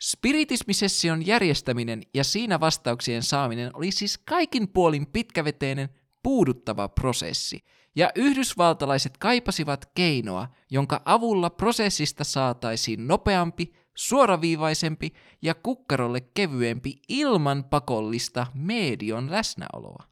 Spiritismisession 0.02 1.26
järjestäminen 1.26 2.02
ja 2.14 2.24
siinä 2.24 2.60
vastauksien 2.60 3.22
saaminen 3.22 3.70
oli 3.74 3.90
siis 3.90 4.18
kaikin 4.18 4.68
puolin 4.68 5.06
pitkäveteinen 5.06 5.88
puuduttava 6.22 6.88
prosessi, 6.88 7.64
ja 7.96 8.10
yhdysvaltalaiset 8.14 9.18
kaipasivat 9.18 9.90
keinoa, 9.94 10.48
jonka 10.70 11.02
avulla 11.04 11.50
prosessista 11.50 12.24
saataisiin 12.24 13.08
nopeampi, 13.08 13.72
suoraviivaisempi 13.94 15.12
ja 15.42 15.54
kukkarolle 15.54 16.20
kevyempi 16.20 17.02
ilman 17.08 17.64
pakollista 17.64 18.46
medion 18.54 19.30
läsnäoloa. 19.30 20.11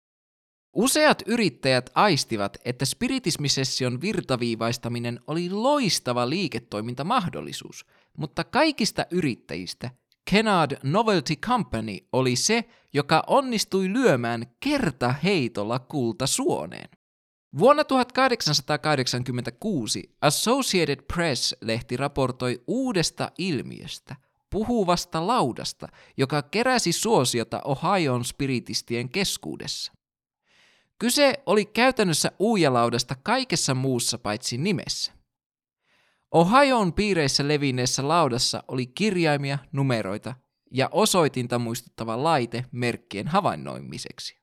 Useat 0.73 1.23
yrittäjät 1.27 1.91
aistivat, 1.95 2.59
että 2.65 2.85
spiritismisession 2.85 4.01
virtaviivaistaminen 4.01 5.21
oli 5.27 5.51
loistava 5.51 6.29
liiketoimintamahdollisuus, 6.29 7.87
mutta 8.17 8.45
kaikista 8.45 9.07
yrittäjistä 9.11 9.91
Kennard 10.31 10.77
Novelty 10.83 11.37
Company 11.37 11.99
oli 12.13 12.37
se, 12.37 12.65
joka 12.93 13.25
onnistui 13.27 13.93
lyömään 13.93 14.47
kerta 14.61 15.15
heitolla 15.25 15.79
kulta 15.79 16.27
suoneen. 16.27 16.89
Vuonna 17.59 17.85
1886 17.85 20.17
Associated 20.21 20.99
Press-lehti 21.15 21.97
raportoi 21.97 22.63
uudesta 22.67 23.31
ilmiöstä, 23.39 24.17
puhuvasta 24.51 25.27
laudasta, 25.27 25.89
joka 26.17 26.43
keräsi 26.43 26.93
suosiota 26.93 27.61
Ohioon 27.65 28.25
spiritistien 28.25 29.09
keskuudessa. 29.09 29.93
Kyse 31.01 31.43
oli 31.47 31.65
käytännössä 31.65 32.33
uujalaudasta 32.39 33.15
kaikessa 33.23 33.75
muussa 33.75 34.19
paitsi 34.19 34.59
nimessä. 34.59 35.13
Ohioon 36.31 36.93
piireissä 36.93 37.49
levinneessä 37.49 38.09
laudassa 38.09 38.63
oli 38.69 38.87
kirjaimia, 38.87 39.59
numeroita 39.73 40.35
ja 40.71 40.89
osoitinta 40.93 41.59
muistuttava 41.59 42.23
laite 42.25 42.65
merkkien 42.73 43.29
havainnoimiseksi. 43.29 44.41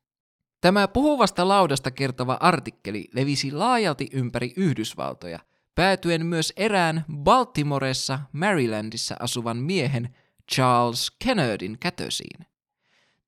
Tämä 0.61 0.87
puhuvasta 0.87 1.47
laudasta 1.47 1.91
kertova 1.91 2.37
artikkeli 2.39 3.07
levisi 3.13 3.51
laajalti 3.51 4.07
ympäri 4.11 4.53
Yhdysvaltoja, 4.55 5.39
päätyen 5.75 6.25
myös 6.25 6.53
erään 6.55 7.05
Baltimoressa, 7.13 8.19
Marylandissa 8.31 9.15
asuvan 9.19 9.57
miehen 9.57 10.15
Charles 10.51 11.11
Kennardin 11.25 11.77
kätösiin. 11.79 12.45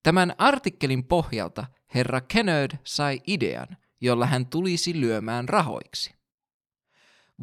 Tämän 0.02 0.34
artikkelin 0.38 1.04
pohjalta 1.04 1.66
herra 1.94 2.20
Kennard 2.20 2.76
sai 2.84 3.20
idean, 3.26 3.76
jolla 4.00 4.26
hän 4.26 4.46
tulisi 4.46 5.00
lyömään 5.00 5.48
rahoiksi. 5.48 6.14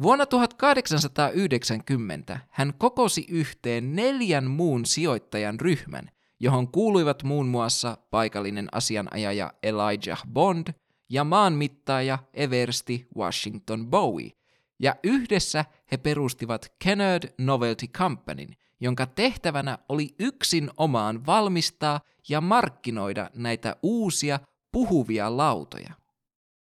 Vuonna 0.02 0.26
1890 0.26 2.40
hän 2.50 2.74
kokosi 2.78 3.26
yhteen 3.28 3.96
neljän 3.96 4.50
muun 4.50 4.86
sijoittajan 4.86 5.60
ryhmän, 5.60 6.10
johon 6.40 6.72
kuuluivat 6.72 7.22
muun 7.22 7.48
muassa 7.48 7.98
paikallinen 8.10 8.68
asianajaja 8.72 9.52
Elijah 9.62 10.22
Bond 10.32 10.68
ja 11.08 11.24
maanmittaaja 11.24 12.18
Eversti 12.34 13.06
Washington 13.16 13.86
Bowie, 13.86 14.30
ja 14.78 14.96
yhdessä 15.02 15.64
he 15.92 15.96
perustivat 15.96 16.72
Kennard 16.78 17.34
Novelty 17.38 17.86
Companyn, 17.86 18.56
jonka 18.80 19.06
tehtävänä 19.06 19.78
oli 19.88 20.14
yksin 20.18 20.70
omaan 20.76 21.26
valmistaa 21.26 22.00
ja 22.28 22.40
markkinoida 22.40 23.30
näitä 23.34 23.76
uusia 23.82 24.40
puhuvia 24.72 25.36
lautoja. 25.36 25.94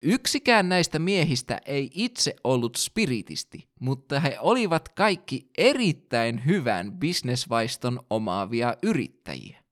Yksikään 0.03 0.69
näistä 0.69 0.99
miehistä 0.99 1.61
ei 1.67 1.91
itse 1.95 2.37
ollut 2.45 2.77
spiritisti, 2.77 3.69
mutta 3.81 4.21
he 4.21 4.39
olivat 4.41 4.89
kaikki 4.89 5.51
erittäin 5.59 6.47
hyvän 6.47 6.93
bisnesvaiston 6.93 8.01
omaavia 8.11 8.77
yrittäjiä. 8.83 9.63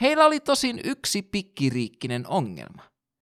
Heillä 0.00 0.26
oli 0.26 0.40
tosin 0.40 0.80
yksi 0.84 1.22
pikkiriikkinen 1.22 2.26
ongelma. 2.26 2.82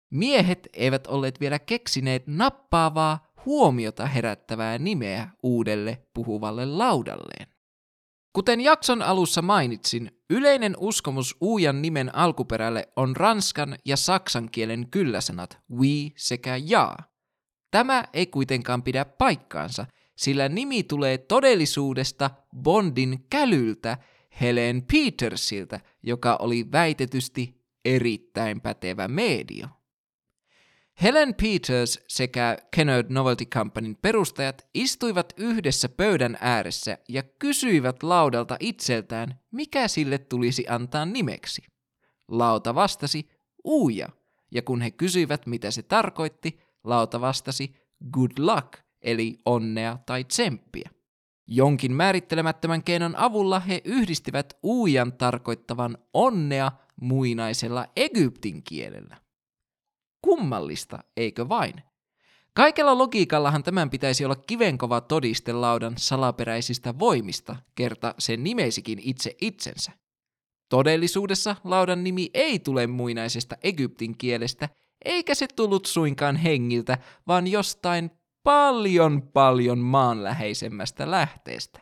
Miehet 0.09 0.67
eivät 0.73 1.07
olleet 1.07 1.39
vielä 1.39 1.59
keksineet 1.59 2.23
nappaavaa, 2.27 3.27
huomiota 3.45 4.05
herättävää 4.05 4.77
nimeä 4.77 5.29
uudelle 5.43 6.01
puhuvalle 6.13 6.65
laudalleen. 6.65 7.52
Kuten 8.33 8.61
jakson 8.61 9.01
alussa 9.01 9.41
mainitsin, 9.41 10.11
yleinen 10.29 10.75
uskomus 10.77 11.35
uujan 11.41 11.81
nimen 11.81 12.15
alkuperälle 12.15 12.89
on 12.95 13.15
ranskan 13.15 13.77
ja 13.85 13.97
saksan 13.97 14.49
kielen 14.51 14.87
kylläsanat 14.91 15.57
oui 15.71 16.11
sekä 16.15 16.57
ja. 16.57 16.97
Tämä 17.71 18.03
ei 18.13 18.27
kuitenkaan 18.27 18.83
pidä 18.83 19.05
paikkaansa, 19.05 19.85
sillä 20.15 20.49
nimi 20.49 20.83
tulee 20.83 21.17
todellisuudesta 21.17 22.29
Bondin 22.57 23.25
kälyltä 23.29 23.97
Helen 24.41 24.83
Petersiltä, 24.91 25.79
joka 26.03 26.35
oli 26.35 26.71
väitetysti 26.71 27.61
erittäin 27.85 28.61
pätevä 28.61 29.07
medio. 29.07 29.67
Helen 31.01 31.35
Peters 31.35 31.99
sekä 32.07 32.57
Kennard 32.75 33.07
Novelty 33.09 33.45
Companyn 33.45 33.95
perustajat 34.01 34.67
istuivat 34.73 35.33
yhdessä 35.37 35.89
pöydän 35.89 36.37
ääressä 36.41 36.97
ja 37.09 37.23
kysyivät 37.23 38.03
laudalta 38.03 38.57
itseltään, 38.59 39.39
mikä 39.51 39.87
sille 39.87 40.17
tulisi 40.17 40.65
antaa 40.69 41.05
nimeksi. 41.05 41.61
Lauta 42.27 42.75
vastasi 42.75 43.29
uja, 43.65 44.09
ja 44.51 44.61
kun 44.61 44.81
he 44.81 44.91
kysyivät, 44.91 45.47
mitä 45.47 45.71
se 45.71 45.83
tarkoitti, 45.83 46.59
lauta 46.83 47.21
vastasi 47.21 47.75
good 48.11 48.31
luck, 48.37 48.73
eli 49.01 49.41
onnea 49.45 49.97
tai 50.05 50.23
tsemppiä. 50.23 50.89
Jonkin 51.47 51.93
määrittelemättömän 51.93 52.83
keinon 52.83 53.15
avulla 53.15 53.59
he 53.59 53.81
yhdistivät 53.85 54.57
uujan 54.63 55.13
tarkoittavan 55.13 55.97
onnea 56.13 56.71
muinaisella 57.01 57.85
egyptin 57.95 58.63
kielellä. 58.63 59.22
Kummallista, 60.23 60.99
eikö 61.17 61.49
vain? 61.49 61.73
Kaikella 62.53 62.97
logiikallahan 62.97 63.63
tämän 63.63 63.89
pitäisi 63.89 64.25
olla 64.25 64.35
kivenkova 64.35 65.01
todiste 65.01 65.53
laudan 65.53 65.93
salaperäisistä 65.97 66.99
voimista, 66.99 67.55
kerta 67.75 68.15
sen 68.19 68.43
nimesikin 68.43 68.99
itse 69.01 69.35
itsensä. 69.41 69.91
Todellisuudessa 70.69 71.55
laudan 71.63 72.03
nimi 72.03 72.29
ei 72.33 72.59
tule 72.59 72.87
muinaisesta 72.87 73.55
egyptin 73.63 74.17
kielestä, 74.17 74.69
eikä 75.05 75.35
se 75.35 75.47
tullut 75.55 75.85
suinkaan 75.85 76.35
hengiltä, 76.35 76.97
vaan 77.27 77.47
jostain 77.47 78.11
paljon 78.43 79.21
paljon 79.21 79.79
maanläheisemmästä 79.79 81.11
lähteestä. 81.11 81.79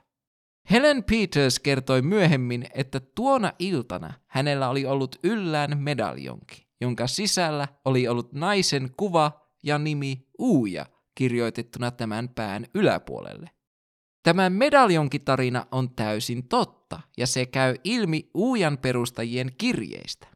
Helen 0.72 1.04
Peters 1.04 1.60
kertoi 1.60 2.02
myöhemmin, 2.02 2.68
että 2.74 3.00
tuona 3.00 3.54
iltana 3.60 4.14
hänellä 4.28 4.70
oli 4.70 4.86
ollut 4.86 5.16
yllään 5.24 5.78
medaljonki, 5.78 6.68
jonka 6.82 7.08
sisällä 7.08 7.68
oli 7.86 8.08
ollut 8.08 8.34
naisen 8.34 8.90
kuva 8.98 9.32
ja 9.64 9.78
nimi 9.78 10.28
Uuja 10.40 10.86
kirjoitettuna 11.16 11.92
tämän 11.92 12.30
pään 12.30 12.66
yläpuolelle. 12.74 13.50
Tämä 14.24 14.50
medaljonkitarina 14.50 15.66
on 15.72 15.96
täysin 15.96 16.48
totta, 16.48 17.00
ja 17.18 17.28
se 17.28 17.46
käy 17.46 17.76
ilmi 17.84 18.30
Uujan 18.34 18.78
perustajien 18.78 19.52
kirjeistä. 19.58 20.28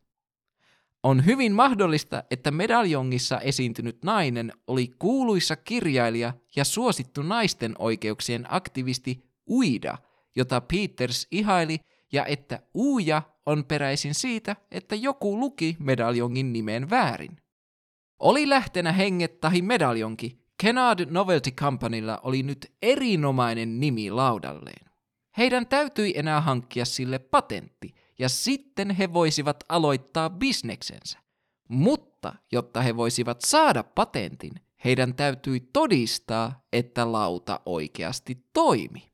On 1.03 1.25
hyvin 1.25 1.53
mahdollista, 1.53 2.23
että 2.31 2.51
medaljongissa 2.51 3.39
esiintynyt 3.39 4.03
nainen 4.03 4.53
oli 4.67 4.87
kuuluisa 4.99 5.55
kirjailija 5.55 6.33
ja 6.55 6.63
suosittu 6.63 7.23
naisten 7.23 7.75
oikeuksien 7.79 8.45
aktivisti 8.49 9.25
Uida, 9.49 9.97
jota 10.35 10.61
Peters 10.61 11.27
ihaili, 11.31 11.79
ja 12.11 12.25
että 12.25 12.59
Uuja 12.73 13.21
on 13.45 13.65
peräisin 13.65 14.13
siitä, 14.13 14.55
että 14.71 14.95
joku 14.95 15.39
luki 15.39 15.77
medaljongin 15.79 16.53
nimen 16.53 16.89
väärin. 16.89 17.37
Oli 18.19 18.49
lähtenä 18.49 18.91
henget 18.91 19.41
tahi 19.41 19.61
medaljonki, 19.61 20.45
Kennard 20.61 21.11
Novelty 21.11 21.51
Companylla 21.51 22.19
oli 22.23 22.43
nyt 22.43 22.71
erinomainen 22.81 23.79
nimi 23.79 24.11
laudalleen. 24.11 24.85
Heidän 25.37 25.67
täytyi 25.67 26.13
enää 26.15 26.41
hankkia 26.41 26.85
sille 26.85 27.19
patentti, 27.19 27.95
ja 28.19 28.29
sitten 28.29 28.91
he 28.91 29.13
voisivat 29.13 29.63
aloittaa 29.69 30.29
bisneksensä. 30.29 31.19
Mutta 31.69 32.35
jotta 32.51 32.81
he 32.81 32.97
voisivat 32.97 33.41
saada 33.41 33.83
patentin, 33.83 34.51
heidän 34.85 35.15
täytyi 35.15 35.59
todistaa, 35.73 36.63
että 36.73 37.11
lauta 37.11 37.59
oikeasti 37.65 38.45
toimi. 38.53 39.11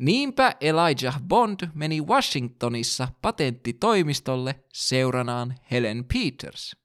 Niinpä 0.00 0.56
Elijah 0.60 1.22
Bond 1.28 1.60
meni 1.74 2.00
Washingtonissa 2.00 3.08
patenttitoimistolle 3.22 4.64
seuranaan 4.72 5.54
Helen 5.70 6.04
Peters. 6.04 6.76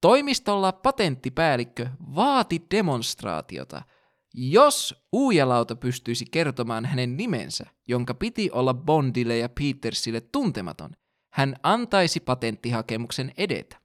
Toimistolla 0.00 0.72
patenttipäällikkö 0.72 1.88
vaati 2.14 2.66
demonstraatiota, 2.70 3.82
jos 4.34 5.06
uujalauta 5.12 5.76
pystyisi 5.76 6.24
kertomaan 6.30 6.84
hänen 6.84 7.16
nimensä, 7.16 7.66
jonka 7.88 8.14
piti 8.14 8.50
olla 8.50 8.74
Bondille 8.74 9.38
ja 9.38 9.48
Petersille 9.48 10.20
tuntematon, 10.20 10.90
hän 11.32 11.56
antaisi 11.62 12.20
patenttihakemuksen 12.20 13.32
edetä. 13.36 13.76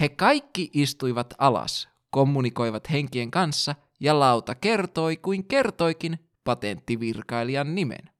He 0.00 0.08
kaikki 0.08 0.70
istuivat 0.72 1.34
alas, 1.38 1.88
kommunikoivat 2.10 2.90
henkien 2.90 3.30
kanssa 3.30 3.74
ja 4.00 4.18
lauta 4.18 4.54
kertoi 4.54 5.16
kuin 5.16 5.44
kertoikin 5.44 6.29
patenttivirkailijan 6.44 7.74
nimen. 7.74 8.10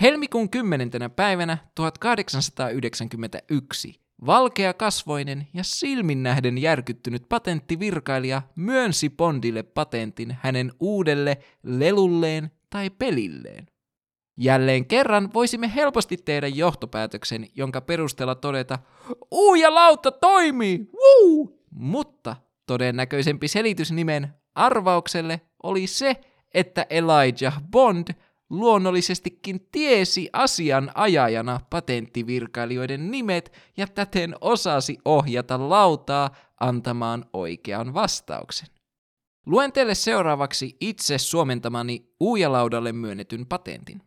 Helmikuun 0.00 0.50
10. 0.50 0.90
päivänä 1.16 1.58
1891 1.74 4.06
valkea 4.26 4.74
kasvoinen 4.74 5.48
ja 5.54 5.64
silmin 5.64 6.22
nähden 6.22 6.58
järkyttynyt 6.58 7.28
patenttivirkailija 7.28 8.42
myönsi 8.56 9.10
Bondille 9.10 9.62
patentin 9.62 10.36
hänen 10.42 10.72
uudelle 10.80 11.38
lelulleen 11.62 12.50
tai 12.70 12.90
pelilleen. 12.90 13.66
Jälleen 14.38 14.86
kerran 14.86 15.30
voisimme 15.34 15.74
helposti 15.74 16.16
tehdä 16.16 16.46
johtopäätöksen, 16.46 17.46
jonka 17.54 17.80
perusteella 17.80 18.34
todeta, 18.34 18.78
uuja 19.30 19.74
lauta 19.74 20.12
toimii, 20.12 20.90
wuu! 20.94 21.62
Mutta 21.70 22.36
todennäköisempi 22.66 23.48
selitys 23.48 23.92
nimen 23.92 24.28
arvaukselle 24.54 25.40
oli 25.62 25.86
se, 25.86 26.16
että 26.56 26.86
Elijah 26.90 27.62
Bond 27.70 28.08
luonnollisestikin 28.50 29.68
tiesi 29.72 30.28
asian 30.32 30.90
ajajana 30.94 31.60
patenttivirkailijoiden 31.70 33.10
nimet 33.10 33.52
ja 33.76 33.86
täten 33.86 34.34
osasi 34.40 34.98
ohjata 35.04 35.68
lautaa 35.68 36.36
antamaan 36.60 37.24
oikean 37.32 37.94
vastauksen. 37.94 38.68
Luen 39.46 39.72
teille 39.72 39.94
seuraavaksi 39.94 40.76
itse 40.80 41.18
suomentamani 41.18 42.10
uujalaudalle 42.20 42.92
myönnetyn 42.92 43.46
patentin. 43.46 44.02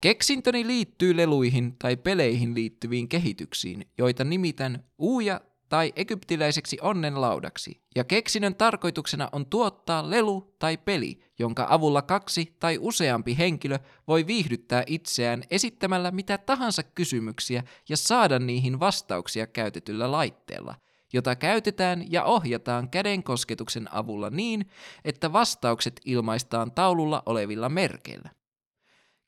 Keksintöni 0.00 0.66
liittyy 0.66 1.16
leluihin 1.16 1.76
tai 1.78 1.96
peleihin 1.96 2.54
liittyviin 2.54 3.08
kehityksiin, 3.08 3.86
joita 3.98 4.24
nimitän 4.24 4.84
uuja 4.98 5.40
tai 5.72 5.92
egyptiläiseksi 5.96 6.78
onnenlaudaksi, 6.80 7.80
ja 7.96 8.04
keksinnön 8.04 8.54
tarkoituksena 8.54 9.28
on 9.32 9.46
tuottaa 9.46 10.10
lelu 10.10 10.54
tai 10.58 10.76
peli, 10.76 11.20
jonka 11.38 11.66
avulla 11.70 12.02
kaksi 12.02 12.56
tai 12.60 12.78
useampi 12.80 13.38
henkilö 13.38 13.78
voi 14.08 14.26
viihdyttää 14.26 14.84
itseään 14.86 15.42
esittämällä 15.50 16.10
mitä 16.10 16.38
tahansa 16.38 16.82
kysymyksiä 16.82 17.62
ja 17.88 17.96
saada 17.96 18.38
niihin 18.38 18.80
vastauksia 18.80 19.46
käytetyllä 19.46 20.12
laitteella, 20.12 20.74
jota 21.12 21.36
käytetään 21.36 22.12
ja 22.12 22.24
ohjataan 22.24 22.90
käden 22.90 23.22
kosketuksen 23.22 23.94
avulla 23.94 24.30
niin, 24.30 24.70
että 25.04 25.32
vastaukset 25.32 26.00
ilmaistaan 26.04 26.72
taululla 26.72 27.22
olevilla 27.26 27.68
merkeillä. 27.68 28.30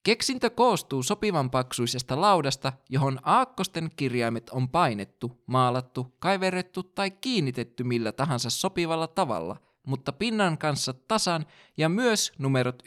Keksintö 0.05 0.51
koostuu 0.51 1.03
sopivan 1.03 1.51
paksuisesta 1.51 2.21
laudasta, 2.21 2.73
johon 2.89 3.19
aakkosten 3.23 3.91
kirjaimet 3.97 4.51
on 4.51 4.69
painettu, 4.69 5.43
maalattu, 5.47 6.15
kaiverrettu 6.19 6.83
tai 6.83 7.11
kiinnitetty 7.11 7.85
millä 7.85 8.13
tahansa 8.13 8.51
sopivalla 8.51 9.07
tavalla, 9.07 9.57
mutta 9.87 10.13
pinnan 10.13 10.59
kanssa 10.59 10.93
tasan 10.93 11.47
ja 11.77 11.89
myös 11.89 12.33
numerot 12.39 12.83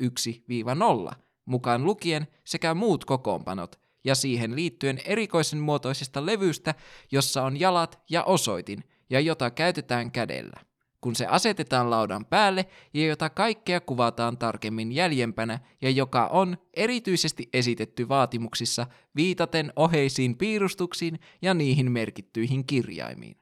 1-0, 1.12 1.16
mukaan 1.46 1.84
lukien 1.84 2.28
sekä 2.44 2.74
muut 2.74 3.06
kokoonpanot, 3.06 3.80
ja 4.04 4.16
siihen 4.16 4.56
liittyen 4.56 5.00
erikoisen 5.06 5.60
muotoisesta 5.60 6.26
levystä, 6.26 6.76
jossa 7.12 7.44
on 7.44 7.60
jalat 7.60 8.00
ja 8.10 8.24
osoitin, 8.24 8.84
ja 9.10 9.20
jota 9.20 9.52
käytetään 9.52 10.12
kädellä 10.12 10.67
kun 11.08 11.16
se 11.16 11.26
asetetaan 11.26 11.90
laudan 11.90 12.26
päälle 12.26 12.66
ja 12.94 13.06
jota 13.06 13.30
kaikkea 13.30 13.82
kuvataan 13.82 14.38
tarkemmin 14.38 14.92
jäljempänä 14.92 15.60
ja 15.82 15.90
joka 15.90 16.28
on 16.28 16.58
erityisesti 16.74 17.50
esitetty 17.54 18.10
vaatimuksissa 18.10 18.88
viitaten 19.16 19.74
oheisiin 19.76 20.38
piirustuksiin 20.38 21.20
ja 21.42 21.54
niihin 21.54 21.92
merkittyihin 21.92 22.66
kirjaimiin. 22.66 23.38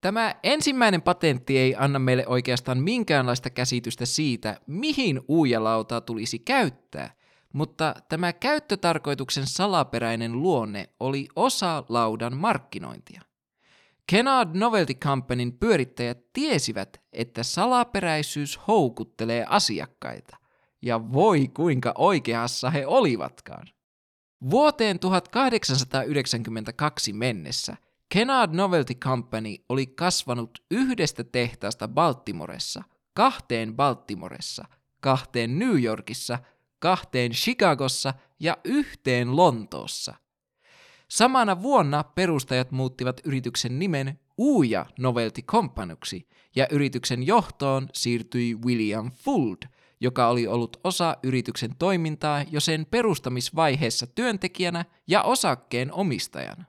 Tämä 0.00 0.34
ensimmäinen 0.42 1.02
patentti 1.02 1.58
ei 1.58 1.74
anna 1.78 1.98
meille 1.98 2.26
oikeastaan 2.26 2.78
minkäänlaista 2.78 3.50
käsitystä 3.50 4.06
siitä, 4.06 4.60
mihin 4.66 5.20
uujalautaa 5.28 6.00
tulisi 6.00 6.38
käyttää, 6.38 7.14
mutta 7.52 7.94
tämä 8.08 8.32
käyttötarkoituksen 8.32 9.46
salaperäinen 9.46 10.42
luonne 10.42 10.88
oli 11.00 11.28
osa 11.36 11.84
laudan 11.88 12.36
markkinointia. 12.36 13.31
Kennard 14.06 14.50
Novelty 14.54 14.94
Companyn 14.94 15.52
pyörittäjät 15.52 16.18
tiesivät, 16.32 17.00
että 17.12 17.42
salaperäisyys 17.42 18.60
houkuttelee 18.68 19.44
asiakkaita, 19.48 20.36
ja 20.82 21.12
voi 21.12 21.48
kuinka 21.48 21.94
oikeassa 21.98 22.70
he 22.70 22.86
olivatkaan. 22.86 23.66
Vuoteen 24.50 24.98
1892 24.98 27.12
mennessä 27.12 27.76
Kennard 28.12 28.54
Novelty 28.54 28.94
Company 28.94 29.56
oli 29.68 29.86
kasvanut 29.86 30.64
yhdestä 30.70 31.24
tehtaasta 31.24 31.88
Baltimoressa, 31.88 32.82
kahteen 33.14 33.76
Baltimoressa, 33.76 34.64
kahteen 35.00 35.58
New 35.58 35.82
Yorkissa, 35.82 36.38
kahteen 36.78 37.32
Chicagossa 37.32 38.14
ja 38.40 38.56
yhteen 38.64 39.36
Lontoossa. 39.36 40.14
Samana 41.12 41.62
vuonna 41.62 42.04
perustajat 42.04 42.70
muuttivat 42.70 43.20
yrityksen 43.24 43.78
nimen 43.78 44.18
Uuja 44.38 44.86
Novelty 44.98 45.42
Companyksi 45.42 46.28
ja 46.56 46.66
yrityksen 46.70 47.22
johtoon 47.22 47.88
siirtyi 47.92 48.54
William 48.54 49.10
Fuld, 49.10 49.56
joka 50.00 50.28
oli 50.28 50.46
ollut 50.46 50.80
osa 50.84 51.16
yrityksen 51.22 51.76
toimintaa 51.78 52.44
jo 52.50 52.60
sen 52.60 52.86
perustamisvaiheessa 52.90 54.06
työntekijänä 54.06 54.84
ja 55.06 55.22
osakkeen 55.22 55.92
omistajana. 55.92 56.64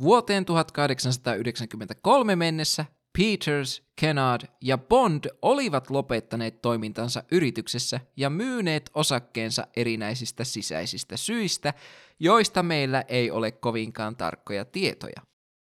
Vuoteen 0.00 0.44
1893 0.44 2.36
mennessä 2.36 2.84
Peters, 3.18 3.82
Kennard 4.00 4.48
ja 4.60 4.78
Bond 4.78 5.24
olivat 5.42 5.90
lopettaneet 5.90 6.62
toimintansa 6.62 7.22
yrityksessä 7.32 8.00
ja 8.16 8.30
myyneet 8.30 8.90
osakkeensa 8.94 9.66
erinäisistä 9.76 10.44
sisäisistä 10.44 11.16
syistä, 11.16 11.74
joista 12.20 12.62
meillä 12.62 13.04
ei 13.08 13.30
ole 13.30 13.50
kovinkaan 13.50 14.16
tarkkoja 14.16 14.64
tietoja. 14.64 15.22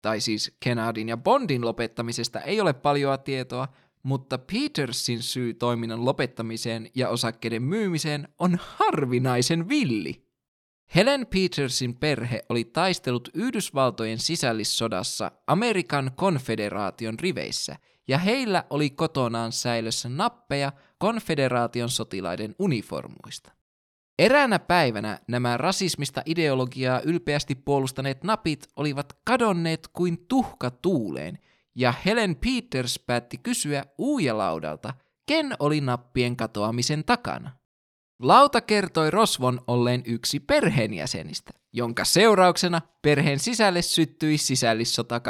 Tai 0.02 0.22
siis 0.22 0.58
Kennardin 0.60 1.10
ja 1.10 1.18
Bondin 1.18 1.66
lopettamisesta 1.66 2.42
ei 2.42 2.62
ole 2.62 2.74
paljoa 2.74 3.18
tietoa, 3.18 3.68
mutta 4.04 4.38
Petersin 4.38 5.22
syy 5.22 5.54
toiminnan 5.54 6.06
lopettamiseen 6.06 6.90
ja 6.96 7.10
osakkeiden 7.10 7.64
myymiseen 7.64 8.28
on 8.40 8.58
harvinaisen 8.60 9.70
villi. 9.70 10.33
Helen 10.96 11.28
Petersin 11.28 11.96
perhe 11.96 12.46
oli 12.50 12.64
taistellut 12.64 13.30
Yhdysvaltojen 13.34 14.20
sisällissodassa 14.20 15.32
Amerikan 15.48 16.12
konfederaation 16.16 17.20
riveissä, 17.20 17.76
ja 18.08 18.18
heillä 18.18 18.64
oli 18.70 18.90
kotonaan 18.90 19.52
säilössä 19.52 20.10
nappeja 20.10 20.72
konfederaation 20.98 21.90
sotilaiden 21.90 22.56
uniformuista. 22.60 23.52
Eräänä 24.20 24.60
päivänä 24.60 25.20
nämä 25.28 25.58
rasismista 25.58 26.22
ideologiaa 26.26 27.00
ylpeästi 27.00 27.56
puolustaneet 27.56 28.24
napit 28.24 28.68
olivat 28.76 29.14
kadonneet 29.26 29.88
kuin 29.94 30.26
tuhka 30.28 30.72
tuuleen, 30.72 31.40
ja 31.76 31.94
Helen 32.06 32.36
Peters 32.36 33.00
päätti 33.00 33.38
kysyä 33.38 33.84
uujalaudalta, 33.98 34.94
ken 35.26 35.56
oli 35.60 35.82
nappien 35.82 36.36
katoamisen 36.36 37.04
takana. 37.06 37.63
Lauta 38.24 38.62
kertoi 38.62 39.12
Rosvon 39.12 39.62
olleen 39.68 40.04
yksi 40.06 40.40
perheenjäsenistä, 40.40 41.52
jonka 41.74 42.06
seurauksena 42.06 42.82
perheen 43.02 43.40
sisälle 43.40 43.82
syttyi 43.82 44.38
sisällissota 44.38 45.22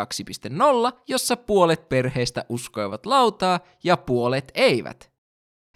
2.0, 0.92 1.02
jossa 1.08 1.38
puolet 1.38 1.90
perheestä 1.90 2.46
uskoivat 2.50 3.06
lautaa 3.06 3.60
ja 3.84 3.98
puolet 3.98 4.52
eivät. 4.56 5.12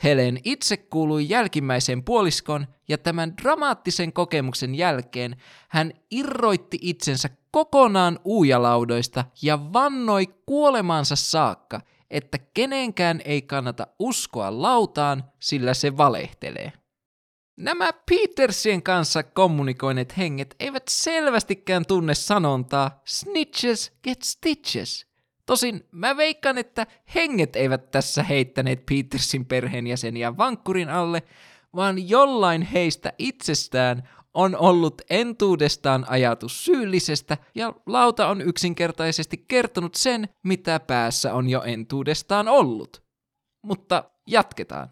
Helen 0.04 0.40
itse 0.44 0.78
kuului 0.78 1.30
jälkimmäiseen 1.30 2.04
puoliskon 2.04 2.68
ja 2.88 2.98
tämän 2.98 3.38
dramaattisen 3.38 4.14
kokemuksen 4.14 4.76
jälkeen 4.76 5.36
hän 5.68 5.92
irroitti 6.12 6.78
itsensä 6.82 7.30
kokonaan 7.52 8.20
uujalaudoista 8.24 9.26
ja 9.42 9.74
vannoi 9.74 10.28
kuolemansa 10.46 11.16
saakka, 11.16 11.82
että 12.12 12.38
kenenkään 12.54 13.22
ei 13.26 13.42
kannata 13.42 13.88
uskoa 14.00 14.62
lautaan, 14.62 15.24
sillä 15.40 15.74
se 15.74 15.98
valehtelee. 15.98 16.74
Nämä 17.58 17.90
Petersien 18.10 18.84
kanssa 18.84 19.24
kommunikoineet 19.24 20.18
henget 20.18 20.56
eivät 20.60 20.84
selvästikään 20.90 21.86
tunne 21.86 22.16
sanontaa 22.16 23.02
snitches 23.06 23.92
get 24.04 24.22
stitches. 24.22 25.08
Tosin 25.46 25.88
mä 25.92 26.18
veikkaan, 26.18 26.58
että 26.58 26.88
henget 27.16 27.56
eivät 27.56 27.92
tässä 27.92 28.24
heittäneet 28.24 28.86
Petersin 28.86 29.46
perheenjäseniä 29.46 30.38
vankkurin 30.38 30.90
alle, 30.90 31.24
vaan 31.76 32.10
jollain 32.10 32.62
heistä 32.62 33.14
itsestään 33.18 34.10
on 34.34 34.56
ollut 34.56 35.02
entuudestaan 35.10 36.06
ajatus 36.10 36.66
syyllisestä, 36.66 37.38
ja 37.56 37.74
lauta 37.86 38.28
on 38.28 38.42
yksinkertaisesti 38.42 39.46
kertonut 39.48 39.96
sen, 39.96 40.30
mitä 40.44 40.80
päässä 40.80 41.34
on 41.34 41.50
jo 41.50 41.62
entuudestaan 41.64 42.48
ollut. 42.48 43.04
Mutta 43.64 44.04
jatketaan. 44.28 44.90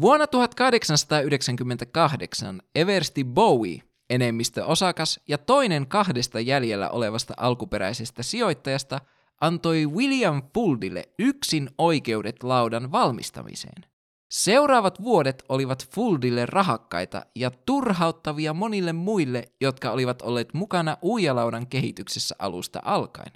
Vuonna 0.00 0.26
1898 0.26 2.62
Eversti 2.74 3.24
Bowie, 3.24 3.82
enemmistöosakas 4.10 5.20
ja 5.28 5.38
toinen 5.38 5.86
kahdesta 5.86 6.40
jäljellä 6.40 6.90
olevasta 6.90 7.34
alkuperäisestä 7.36 8.22
sijoittajasta, 8.22 9.00
antoi 9.40 9.86
William 9.86 10.42
Fuldille 10.54 11.08
yksin 11.18 11.70
oikeudet 11.78 12.42
laudan 12.42 12.92
valmistamiseen. 12.92 13.84
Seuraavat 14.30 15.02
vuodet 15.02 15.44
olivat 15.48 15.88
Fuldille 15.94 16.46
rahakkaita 16.46 17.22
ja 17.34 17.50
turhauttavia 17.50 18.54
monille 18.54 18.92
muille, 18.92 19.44
jotka 19.60 19.90
olivat 19.90 20.22
olleet 20.22 20.54
mukana 20.54 20.96
uijalaudan 21.02 21.66
kehityksessä 21.66 22.34
alusta 22.38 22.80
alkaen. 22.84 23.32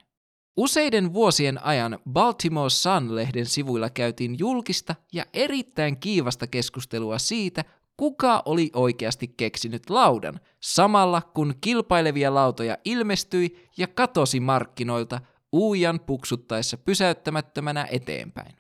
Useiden 0.57 1.12
vuosien 1.12 1.65
ajan 1.65 1.99
Baltimore 2.11 2.71
Sun-lehden 2.71 3.47
sivuilla 3.47 3.91
käytiin 3.91 4.38
julkista 4.38 4.95
ja 5.12 5.25
erittäin 5.33 6.01
kiivasta 6.01 6.47
keskustelua 6.47 7.19
siitä, 7.19 7.65
kuka 7.97 8.43
oli 8.45 8.71
oikeasti 8.75 9.35
keksinyt 9.37 9.91
laudan, 9.91 10.41
samalla 10.61 11.23
kun 11.35 11.55
kilpailevia 11.61 12.35
lautoja 12.35 12.79
ilmestyi 12.85 13.69
ja 13.77 13.87
katosi 13.87 14.41
markkinoilta 14.41 15.21
uijan 15.53 16.01
puksuttaessa 16.01 16.77
pysäyttämättömänä 16.77 17.87
eteenpäin. 17.91 18.57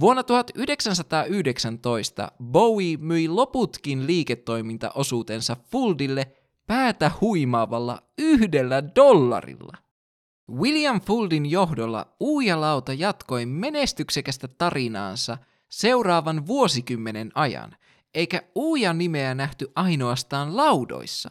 Vuonna 0.00 0.22
1919 0.22 2.32
Bowie 2.42 2.96
myi 2.96 3.28
loputkin 3.28 4.06
liiketoimintaosuutensa 4.06 5.56
Fuldille 5.70 6.32
päätä 6.66 7.10
huimaavalla 7.20 8.02
yhdellä 8.18 8.94
dollarilla. 8.94 9.85
William 10.50 11.00
Fuldin 11.00 11.46
johdolla 11.50 12.16
Uujalauta 12.20 12.92
jatkoi 12.92 13.46
menestyksekästä 13.46 14.48
tarinaansa 14.48 15.38
seuraavan 15.68 16.46
vuosikymmenen 16.46 17.30
ajan, 17.34 17.76
eikä 18.14 18.42
Uuja 18.54 18.92
nimeä 18.92 19.34
nähty 19.34 19.72
ainoastaan 19.74 20.56
laudoissa. 20.56 21.30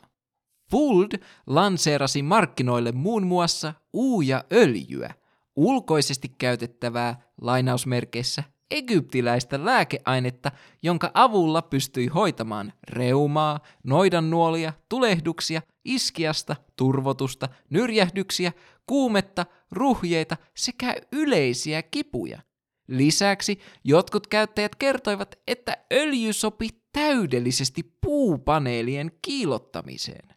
Fuld 0.71 1.11
lanseerasi 1.47 2.21
markkinoille 2.21 2.91
muun 2.91 3.27
muassa 3.27 3.73
Uuja 3.93 4.43
öljyä, 4.53 5.13
ulkoisesti 5.55 6.29
käytettävää 6.29 7.21
lainausmerkeissä 7.41 8.43
egyptiläistä 8.71 9.65
lääkeainetta, 9.65 10.51
jonka 10.83 11.11
avulla 11.13 11.61
pystyi 11.61 12.07
hoitamaan 12.07 12.73
reumaa, 12.89 13.59
noidannuolia, 13.83 14.73
tulehduksia, 14.89 15.61
iskiasta, 15.85 16.55
turvotusta, 16.75 17.49
nyrjähdyksiä, 17.69 18.51
kuumetta, 18.85 19.45
ruhjeita 19.71 20.37
sekä 20.55 20.95
yleisiä 21.11 21.83
kipuja. 21.83 22.41
Lisäksi 22.87 23.59
jotkut 23.83 24.27
käyttäjät 24.27 24.75
kertoivat, 24.75 25.35
että 25.47 25.77
öljy 25.93 26.33
sopi 26.33 26.69
täydellisesti 26.93 27.83
puupaneelien 28.01 29.11
kiilottamiseen. 29.21 30.35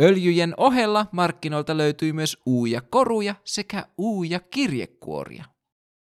Öljyjen 0.00 0.54
ohella 0.56 1.06
markkinoilta 1.12 1.76
löytyi 1.76 2.12
myös 2.12 2.38
uuja 2.46 2.80
koruja 2.80 3.34
sekä 3.44 3.86
uuja 3.98 4.40
kirjekuoria. 4.40 5.44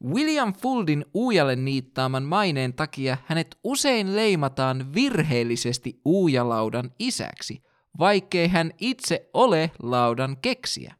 William 0.04 0.52
Fuldin 0.52 1.04
uujalle 1.14 1.56
niittaaman 1.56 2.22
maineen 2.22 2.74
takia 2.74 3.16
hänet 3.26 3.58
usein 3.64 4.16
leimataan 4.16 4.94
virheellisesti 4.94 6.00
uujalaudan 6.04 6.90
isäksi, 6.98 7.62
vaikkei 7.98 8.48
hän 8.48 8.70
itse 8.80 9.30
ole 9.34 9.70
laudan 9.82 10.36
keksiä. 10.42 10.94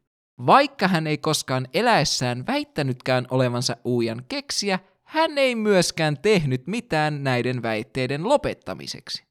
Vaikka 0.45 0.87
hän 0.87 1.07
ei 1.07 1.17
koskaan 1.17 1.67
eläessään 1.73 2.47
väittänytkään 2.47 3.27
olevansa 3.31 3.77
uujan 3.83 4.23
keksiä, 4.29 4.79
hän 5.03 5.37
ei 5.37 5.55
myöskään 5.55 6.17
tehnyt 6.21 6.67
mitään 6.67 7.23
näiden 7.23 7.61
väitteiden 7.63 8.29
lopettamiseksi. 8.29 9.27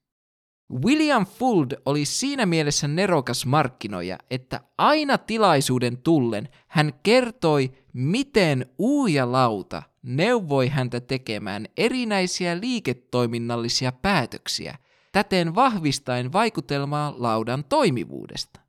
William 0.85 1.27
Fuld 1.27 1.73
oli 1.87 2.05
siinä 2.05 2.47
mielessä 2.47 2.89
nerokas 2.89 3.47
markkinoija, 3.47 4.19
että 4.31 4.61
aina 4.79 5.19
tilaisuuden 5.19 5.99
tullen 5.99 6.49
hän 6.67 6.93
kertoi, 7.03 7.73
miten 7.97 8.67
uuja 8.79 9.33
lauta 9.33 9.83
neuvoi 10.03 10.69
häntä 10.69 11.01
tekemään 11.01 11.67
erinäisiä 11.77 12.61
liiketoiminnallisia 12.61 13.93
päätöksiä, 13.93 14.79
täten 15.13 15.55
vahvistaen 15.55 16.33
vaikutelmaa 16.33 17.15
laudan 17.17 17.65
toimivuudesta. 17.65 18.61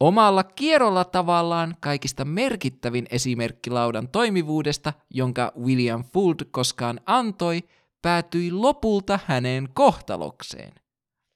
Omalla 0.00 0.44
kierrolla 0.44 1.04
tavallaan 1.04 1.76
kaikista 1.80 2.24
merkittävin 2.24 3.06
esimerkki 3.10 3.70
laudan 3.70 4.08
toimivuudesta, 4.08 4.92
jonka 5.10 5.52
William 5.60 6.04
Fuld 6.04 6.40
koskaan 6.50 7.00
antoi, 7.06 7.62
päätyi 8.02 8.52
lopulta 8.52 9.18
hänen 9.26 9.68
kohtalokseen, 9.74 10.72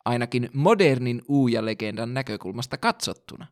ainakin 0.05 0.51
modernin 0.53 1.23
Uuja-legendan 1.29 2.15
näkökulmasta 2.15 2.79
katsottuna. 2.79 3.47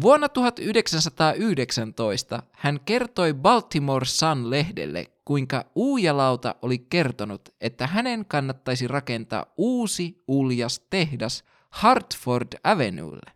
Vuonna 0.00 0.28
1919 0.28 2.42
hän 2.52 2.80
kertoi 2.84 3.34
Baltimore 3.34 4.06
Sun-lehdelle, 4.06 5.06
kuinka 5.24 5.64
Uujalauta 5.74 6.54
oli 6.62 6.78
kertonut, 6.78 7.48
että 7.60 7.86
hänen 7.86 8.24
kannattaisi 8.24 8.88
rakentaa 8.88 9.46
uusi 9.56 10.22
uljas 10.28 10.80
tehdas 10.90 11.44
Hartford 11.70 12.48
Avenuelle. 12.64 13.32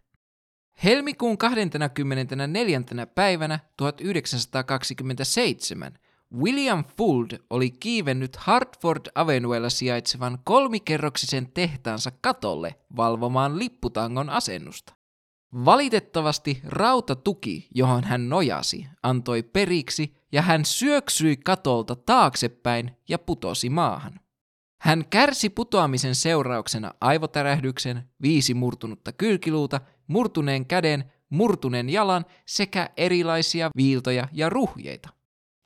Helmikuun 0.85 1.39
24. 1.39 2.83
päivänä 3.15 3.59
1927 3.77 5.99
William 6.35 6.85
Fuld 6.97 7.31
oli 7.51 7.71
kiivennyt 7.71 8.37
Hartford 8.37 9.07
Avenuella 9.15 9.71
sijaitsevan 9.71 10.39
kolmikerroksisen 10.45 11.53
tehtaansa 11.53 12.13
katolle 12.21 12.75
valvomaan 12.97 13.59
lipputangon 13.59 14.31
asennusta. 14.31 14.98
Valitettavasti 15.55 16.61
rautatuki, 16.65 17.69
johon 17.75 18.05
hän 18.05 18.29
nojasi, 18.29 18.87
antoi 19.03 19.43
periksi 19.43 20.15
ja 20.33 20.43
hän 20.43 20.65
syöksyi 20.65 21.37
katolta 21.37 21.97
taaksepäin 21.97 22.97
ja 23.09 23.19
putosi 23.19 23.71
maahan. 23.71 24.21
Hän 24.81 25.05
kärsi 25.11 25.51
putoamisen 25.51 26.15
seurauksena 26.15 26.95
aivotärähdyksen, 27.01 28.11
viisi 28.23 28.55
murtunutta 28.55 29.13
kylkiluuta, 29.13 29.81
murtuneen 30.07 30.67
käden, 30.67 31.13
murtuneen 31.31 31.91
jalan 31.91 32.25
sekä 32.47 32.91
erilaisia 32.97 33.71
viiltoja 33.77 34.29
ja 34.33 34.49
ruhjeita. 34.49 35.09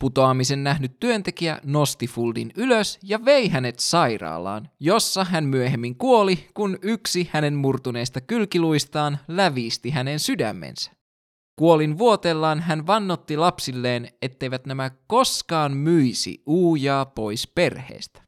Putoamisen 0.02 0.64
nähnyt 0.64 1.00
työntekijä 1.00 1.60
nosti 1.64 2.06
Fuldin 2.06 2.52
ylös 2.56 2.98
ja 3.02 3.24
vei 3.24 3.48
hänet 3.48 3.78
sairaalaan, 3.78 4.70
jossa 4.80 5.24
hän 5.24 5.44
myöhemmin 5.44 5.96
kuoli, 5.96 6.48
kun 6.54 6.78
yksi 6.82 7.28
hänen 7.32 7.54
murtuneista 7.54 8.20
kylkiluistaan 8.20 9.18
lävisti 9.28 9.90
hänen 9.90 10.18
sydämensä. 10.18 10.90
Kuolin 11.58 11.98
vuotellaan 11.98 12.60
hän 12.60 12.86
vannotti 12.86 13.36
lapsilleen, 13.36 14.08
etteivät 14.22 14.66
nämä 14.66 14.90
koskaan 15.06 15.76
myisi 15.76 16.42
uujaa 16.46 17.06
pois 17.06 17.46
perheestä. 17.54 18.22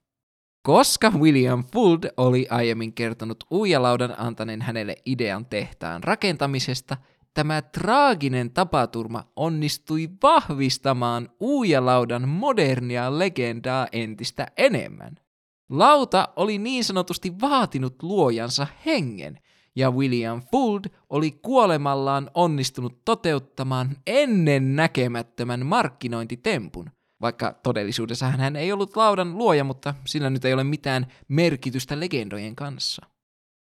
Koska 0.66 1.10
William 1.10 1.64
Fuld 1.72 2.04
oli 2.16 2.46
aiemmin 2.50 2.92
kertonut 2.92 3.44
uijalaudan 3.50 4.14
antaneen 4.18 4.62
hänelle 4.62 4.96
idean 5.06 5.46
tehtaan 5.46 6.04
rakentamisesta– 6.04 6.96
tämä 7.34 7.62
traaginen 7.62 8.50
tapaturma 8.50 9.24
onnistui 9.36 10.08
vahvistamaan 10.22 11.28
uujalaudan 11.40 12.28
modernia 12.28 13.18
legendaa 13.18 13.86
entistä 13.92 14.46
enemmän. 14.56 15.14
Lauta 15.68 16.28
oli 16.36 16.58
niin 16.58 16.84
sanotusti 16.84 17.40
vaatinut 17.40 18.02
luojansa 18.02 18.66
hengen, 18.86 19.38
ja 19.76 19.90
William 19.90 20.42
Fuld 20.50 20.84
oli 21.10 21.30
kuolemallaan 21.30 22.30
onnistunut 22.34 23.04
toteuttamaan 23.04 23.96
ennen 24.06 24.76
näkemättömän 24.76 25.66
markkinointitempun, 25.66 26.90
vaikka 27.20 27.52
todellisuudessa 27.62 28.26
hän 28.26 28.56
ei 28.56 28.72
ollut 28.72 28.96
laudan 28.96 29.38
luoja, 29.38 29.64
mutta 29.64 29.94
sillä 30.06 30.30
nyt 30.30 30.44
ei 30.44 30.54
ole 30.54 30.64
mitään 30.64 31.06
merkitystä 31.28 32.00
legendojen 32.00 32.56
kanssa. 32.56 33.06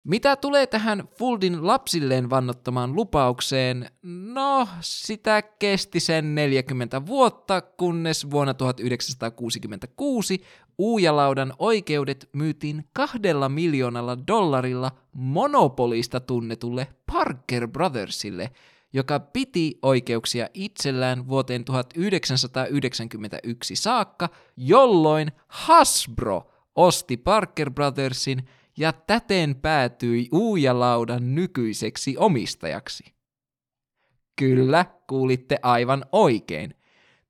Mitä 0.03 0.35
tulee 0.35 0.67
tähän 0.67 1.07
Fuldin 1.17 1.67
lapsilleen 1.67 2.29
vannottamaan 2.29 2.95
lupaukseen, 2.95 3.89
no 4.03 4.67
sitä 4.81 5.41
kesti 5.41 5.99
sen 5.99 6.35
40 6.35 7.05
vuotta, 7.05 7.61
kunnes 7.61 8.31
vuonna 8.31 8.53
1966 8.53 10.43
Uujalaudan 10.77 11.53
oikeudet 11.57 12.29
myytiin 12.33 12.85
kahdella 12.93 13.49
miljoonalla 13.49 14.27
dollarilla 14.27 14.91
monopolista 15.13 16.19
tunnetulle 16.19 16.87
Parker 17.05 17.67
Brothersille, 17.67 18.51
joka 18.93 19.19
piti 19.19 19.79
oikeuksia 19.81 20.47
itsellään 20.53 21.27
vuoteen 21.27 21.65
1991 21.65 23.75
saakka, 23.75 24.29
jolloin 24.57 25.31
Hasbro 25.47 26.51
osti 26.75 27.17
Parker 27.17 27.71
Brothersin– 27.71 28.43
ja 28.79 28.93
täten 28.93 29.55
päätyi 29.55 30.29
Uujalaudan 30.31 31.35
nykyiseksi 31.35 32.17
omistajaksi. 32.17 33.03
Kyllä, 34.35 34.85
kuulitte 35.07 35.59
aivan 35.61 36.05
oikein. 36.11 36.75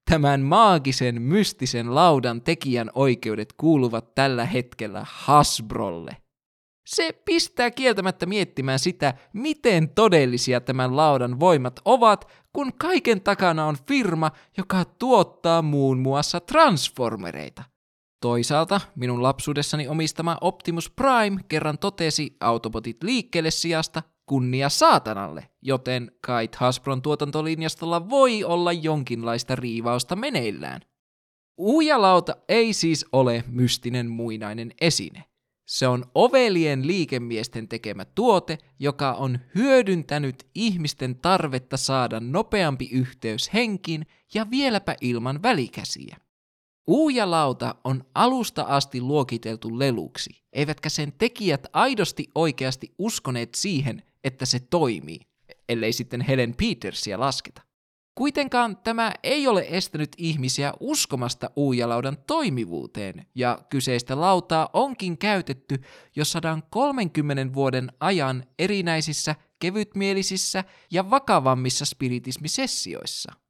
Tämän 0.09 0.41
maagisen, 0.41 1.21
mystisen 1.21 1.95
laudan 1.95 2.41
tekijän 2.41 2.91
oikeudet 2.93 3.53
kuuluvat 3.53 4.15
tällä 4.15 4.45
hetkellä 4.45 5.05
Hasbrolle. 5.09 6.17
Se 6.85 7.11
pistää 7.25 7.71
kieltämättä 7.71 8.25
miettimään 8.25 8.79
sitä, 8.79 9.13
miten 9.33 9.89
todellisia 9.89 10.61
tämän 10.61 10.95
laudan 10.95 11.39
voimat 11.39 11.79
ovat, 11.85 12.31
kun 12.53 12.73
kaiken 12.73 13.21
takana 13.21 13.65
on 13.65 13.75
firma, 13.87 14.31
joka 14.57 14.85
tuottaa 14.85 15.61
muun 15.61 15.99
muassa 15.99 16.39
transformereita– 16.39 17.63
Toisaalta 18.21 18.81
minun 18.95 19.23
lapsuudessani 19.23 19.87
omistama 19.87 20.37
Optimus 20.41 20.89
Prime 20.89 21.41
kerran 21.47 21.77
totesi 21.77 22.37
Autobotit 22.39 23.03
liikkeelle 23.03 23.51
sijasta 23.51 24.03
kunnia 24.25 24.69
saatanalle, 24.69 25.49
joten 25.61 26.11
kait 26.21 26.55
Hasbron 26.55 27.01
tuotantolinjastolla 27.01 28.09
voi 28.09 28.43
olla 28.43 28.71
jonkinlaista 28.71 29.55
riivausta 29.55 30.15
meneillään. 30.15 30.81
Uujalauta 31.57 32.35
ei 32.49 32.73
siis 32.73 33.05
ole 33.11 33.43
mystinen 33.47 34.09
muinainen 34.09 34.73
esine. 34.81 35.23
Se 35.67 35.87
on 35.87 36.05
ovelien 36.15 36.87
liikemiesten 36.87 37.67
tekemä 37.67 38.05
tuote, 38.05 38.57
joka 38.79 39.13
on 39.13 39.39
hyödyntänyt 39.55 40.47
ihmisten 40.55 41.15
tarvetta 41.15 41.77
saada 41.77 42.19
nopeampi 42.19 42.89
yhteys 42.91 43.53
henkiin 43.53 44.05
ja 44.33 44.49
vieläpä 44.51 44.95
ilman 45.01 45.43
välikäsiä. 45.43 46.17
Uujalauta 46.89 47.75
on 47.83 48.03
alusta 48.15 48.61
asti 48.61 49.01
luokiteltu 49.01 49.79
leluksi, 49.79 50.29
eivätkä 50.53 50.89
sen 50.89 51.13
tekijät 51.17 51.67
aidosti 51.73 52.27
oikeasti 52.35 52.93
uskoneet 52.97 53.55
siihen, 53.55 54.03
että 54.23 54.45
se 54.45 54.59
toimii, 54.59 55.19
ellei 55.69 55.93
sitten 55.93 56.21
Helen 56.21 56.55
Petersia 56.55 57.19
lasketa. 57.19 57.61
Kuitenkaan 58.15 58.77
tämä 58.77 59.13
ei 59.23 59.47
ole 59.47 59.65
estänyt 59.69 60.09
ihmisiä 60.17 60.73
uskomasta 60.79 61.49
uujalaudan 61.55 62.17
toimivuuteen, 62.27 63.25
ja 63.35 63.59
kyseistä 63.69 64.21
lautaa 64.21 64.69
onkin 64.73 65.17
käytetty 65.17 65.81
jo 66.15 66.25
130 66.25 67.53
vuoden 67.53 67.91
ajan 67.99 68.43
erinäisissä 68.59 69.35
kevytmielisissä 69.59 70.63
ja 70.91 71.09
vakavammissa 71.09 71.85
spiritismisessioissa. 71.85 73.48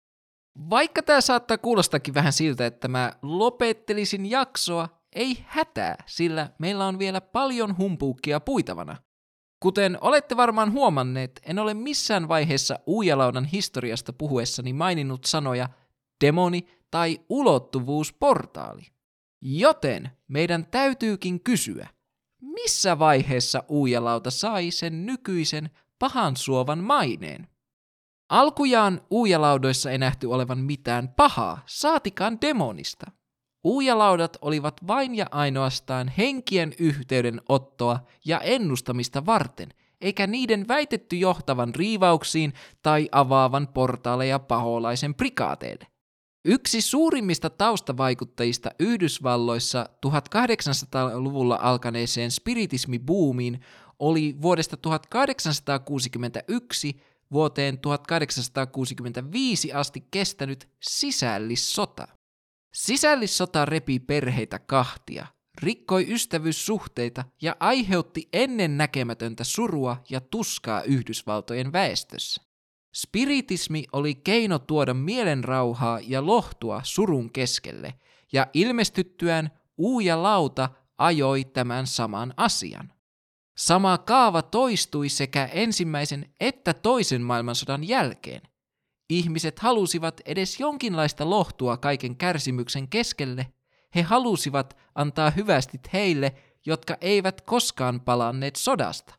Vaikka 0.69 1.03
tämä 1.03 1.21
saattaa 1.21 1.57
kuulostakin 1.57 2.13
vähän 2.13 2.33
siltä, 2.33 2.65
että 2.65 2.87
mä 2.87 3.13
lopettelisin 3.21 4.25
jaksoa, 4.25 4.89
ei 5.13 5.45
hätää, 5.47 6.03
sillä 6.05 6.49
meillä 6.59 6.85
on 6.85 6.99
vielä 6.99 7.21
paljon 7.21 7.77
humpuukkia 7.77 8.39
puitavana. 8.39 8.97
Kuten 9.59 9.97
olette 10.01 10.37
varmaan 10.37 10.71
huomanneet, 10.71 11.39
en 11.43 11.59
ole 11.59 11.73
missään 11.73 12.27
vaiheessa 12.27 12.79
Uujalaudan 12.85 13.45
historiasta 13.45 14.13
puhuessani 14.13 14.73
maininnut 14.73 15.25
sanoja 15.25 15.69
demoni 16.25 16.67
tai 16.91 17.19
ulottuvuusportaali. 17.29 18.81
Joten 19.41 20.09
meidän 20.27 20.65
täytyykin 20.65 21.43
kysyä, 21.43 21.87
missä 22.41 22.99
vaiheessa 22.99 23.63
Uujalauta 23.67 24.31
sai 24.31 24.71
sen 24.71 25.05
nykyisen 25.05 25.69
pahan 25.99 26.37
suovan 26.37 26.83
maineen? 26.83 27.47
Alkujaan 28.29 29.01
uujalaudoissa 29.09 29.91
ei 29.91 29.97
nähty 29.97 30.27
olevan 30.27 30.59
mitään 30.59 31.09
pahaa, 31.09 31.63
saatikaan 31.65 32.41
demonista. 32.41 33.11
Uujalaudat 33.63 34.37
olivat 34.41 34.87
vain 34.87 35.15
ja 35.15 35.25
ainoastaan 35.31 36.11
henkien 36.17 36.73
yhteydenottoa 36.79 37.99
ja 38.25 38.39
ennustamista 38.39 39.25
varten, 39.25 39.69
eikä 40.01 40.27
niiden 40.27 40.67
väitetty 40.67 41.15
johtavan 41.15 41.75
riivauksiin 41.75 42.53
tai 42.81 43.09
avaavan 43.11 43.67
portaaleja 43.67 44.39
paholaisen 44.39 45.15
prikaateille. 45.15 45.87
Yksi 46.45 46.81
suurimmista 46.81 47.49
taustavaikuttajista 47.49 48.71
Yhdysvalloissa 48.79 49.89
1800-luvulla 50.05 51.59
alkaneeseen 51.61 52.31
spiritismibuumiin 52.31 53.59
oli 53.99 54.35
vuodesta 54.41 54.77
1861 54.77 57.01
vuoteen 57.31 57.79
1865 57.79 59.73
asti 59.73 60.07
kestänyt 60.11 60.69
sisällissota. 60.81 62.07
Sisällissota 62.73 63.65
repi 63.65 63.99
perheitä 63.99 64.59
kahtia, 64.59 65.27
rikkoi 65.61 66.13
ystävyyssuhteita 66.13 67.25
ja 67.41 67.55
aiheutti 67.59 68.29
ennen 68.33 68.77
näkemätöntä 68.77 69.43
surua 69.43 70.03
ja 70.09 70.21
tuskaa 70.21 70.83
Yhdysvaltojen 70.83 71.71
väestössä. 71.73 72.41
Spiritismi 72.95 73.85
oli 73.91 74.15
keino 74.15 74.59
tuoda 74.59 74.93
mielenrauhaa 74.93 75.99
ja 76.03 76.25
lohtua 76.25 76.81
surun 76.83 77.31
keskelle, 77.31 77.93
ja 78.31 78.47
ilmestyttyään 78.53 79.51
Uuja 79.77 80.23
lauta 80.23 80.69
ajoi 80.97 81.45
tämän 81.45 81.87
saman 81.87 82.33
asian. 82.37 82.93
Sama 83.59 83.97
kaava 83.97 84.41
toistui 84.41 85.09
sekä 85.09 85.45
ensimmäisen 85.45 86.29
että 86.39 86.73
toisen 86.73 87.21
maailmansodan 87.21 87.87
jälkeen. 87.87 88.41
Ihmiset 89.09 89.59
halusivat 89.59 90.21
edes 90.25 90.59
jonkinlaista 90.59 91.29
lohtua 91.29 91.77
kaiken 91.77 92.15
kärsimyksen 92.15 92.87
keskelle. 92.87 93.47
He 93.95 94.01
halusivat 94.01 94.77
antaa 94.95 95.29
hyvästit 95.29 95.93
heille, 95.93 96.35
jotka 96.65 96.97
eivät 97.01 97.41
koskaan 97.41 98.01
palanneet 98.01 98.55
sodasta. 98.55 99.13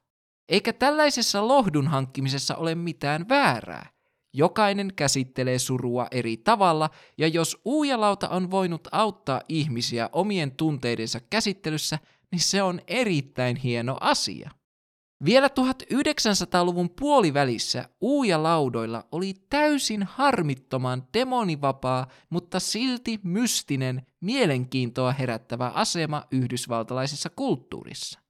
Eikä 0.49 0.73
tällaisessa 0.73 1.49
lohdun 1.49 1.89
hankkimisessa 1.89 2.57
ole 2.57 2.75
mitään 2.75 3.29
väärää. 3.29 3.91
Jokainen 4.33 4.93
käsittelee 4.97 5.59
surua 5.59 6.07
eri 6.11 6.37
tavalla, 6.37 6.91
ja 7.19 7.29
jos 7.29 7.61
uujalauta 7.65 8.29
on 8.29 8.51
voinut 8.51 8.89
auttaa 8.93 9.41
ihmisiä 9.49 10.09
omien 10.13 10.57
tunteidensa 10.57 11.21
käsittelyssä, 11.31 11.99
niin 12.33 12.41
se 12.41 12.63
on 12.63 12.81
erittäin 12.87 13.57
hieno 13.57 13.97
asia. 14.01 14.51
Vielä 15.25 15.49
1900-luvun 15.49 16.91
puolivälissä 16.91 17.89
uujalaudoilla 18.01 19.05
oli 19.13 19.35
täysin 19.51 20.03
harmittoman 20.03 21.09
demonivapaa, 21.15 22.07
mutta 22.31 22.61
silti 22.61 23.21
mystinen, 23.23 24.07
mielenkiintoa 24.21 25.13
herättävä 25.13 25.67
asema 25.67 26.25
yhdysvaltalaisessa 26.31 27.31
kulttuurissa. 27.31 28.21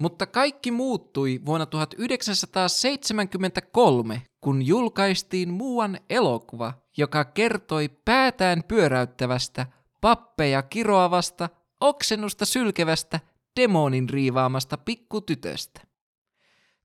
Mutta 0.00 0.26
kaikki 0.26 0.70
muuttui 0.70 1.40
vuonna 1.46 1.66
1973, 1.66 4.22
kun 4.40 4.66
julkaistiin 4.66 5.52
muuan 5.52 6.00
elokuva, 6.10 6.74
joka 6.96 7.24
kertoi 7.24 7.88
päätään 8.04 8.64
pyöräyttävästä, 8.68 9.66
pappeja 10.00 10.62
kiroavasta, 10.62 11.48
oksennusta 11.80 12.44
sylkevästä, 12.44 13.20
demonin 13.60 14.08
riivaamasta 14.08 14.76
pikkutytöstä. 14.76 15.80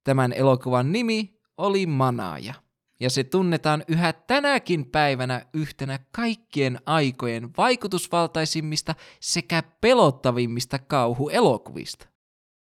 Tämän 0.03 0.33
elokuvan 0.33 0.91
nimi 0.91 1.39
oli 1.57 1.85
Manaaja, 1.85 2.53
ja 2.99 3.09
se 3.09 3.23
tunnetaan 3.23 3.83
yhä 3.87 4.13
tänäkin 4.13 4.85
päivänä 4.85 5.45
yhtenä 5.53 5.99
kaikkien 6.11 6.79
aikojen 6.85 7.49
vaikutusvaltaisimmista 7.57 8.95
sekä 9.19 9.63
pelottavimmista 9.81 10.79
kauhuelokuvista. 10.79 12.07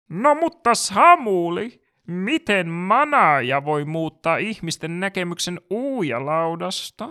No 0.08 0.34
mutta 0.34 0.74
Samuli, 0.74 1.82
miten 2.06 2.68
manaaja 2.68 3.64
voi 3.64 3.84
muuttaa 3.84 4.36
ihmisten 4.36 5.00
näkemyksen 5.00 5.60
uujalaudasta? 5.70 7.08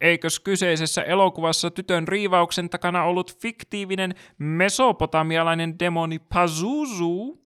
Eikös 0.00 0.40
kyseisessä 0.40 1.02
elokuvassa 1.02 1.70
tytön 1.70 2.08
riivauksen 2.08 2.70
takana 2.70 3.04
ollut 3.04 3.40
fiktiivinen 3.40 4.14
mesopotamialainen 4.38 5.78
demoni 5.78 6.18
Pazuzu? 6.18 7.44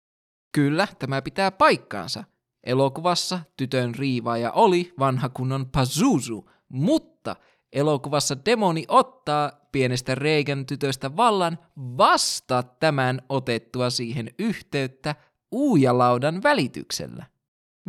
Kyllä, 0.51 0.87
tämä 0.99 1.21
pitää 1.21 1.51
paikkaansa. 1.51 2.23
Elokuvassa 2.63 3.39
tytön 3.57 3.95
riivaaja 3.95 4.51
oli 4.51 4.93
vanha 4.99 5.29
kunnon 5.29 5.65
Pazuzu, 5.65 6.49
mutta 6.69 7.35
elokuvassa 7.73 8.45
demoni 8.45 8.85
ottaa 8.87 9.51
pienestä 9.71 10.15
Reagan 10.15 10.65
tytöstä 10.65 11.15
vallan 11.17 11.59
vasta 11.77 12.63
tämän 12.63 13.21
otettua 13.29 13.89
siihen 13.89 14.29
yhteyttä 14.39 15.15
uujalaudan 15.51 16.43
välityksellä. 16.43 17.25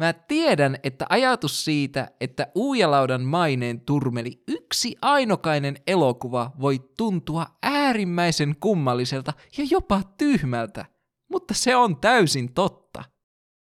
Mä 0.00 0.12
tiedän, 0.12 0.76
että 0.82 1.06
ajatus 1.08 1.64
siitä, 1.64 2.10
että 2.20 2.46
uujalaudan 2.54 3.22
maineen 3.22 3.80
turmeli 3.80 4.42
yksi 4.48 4.96
ainokainen 5.02 5.76
elokuva 5.86 6.52
voi 6.60 6.78
tuntua 6.96 7.46
äärimmäisen 7.62 8.56
kummalliselta 8.60 9.32
ja 9.58 9.64
jopa 9.70 10.02
tyhmältä, 10.18 10.84
mutta 11.30 11.54
se 11.54 11.76
on 11.76 11.96
täysin 11.96 12.52
totta. 12.54 13.04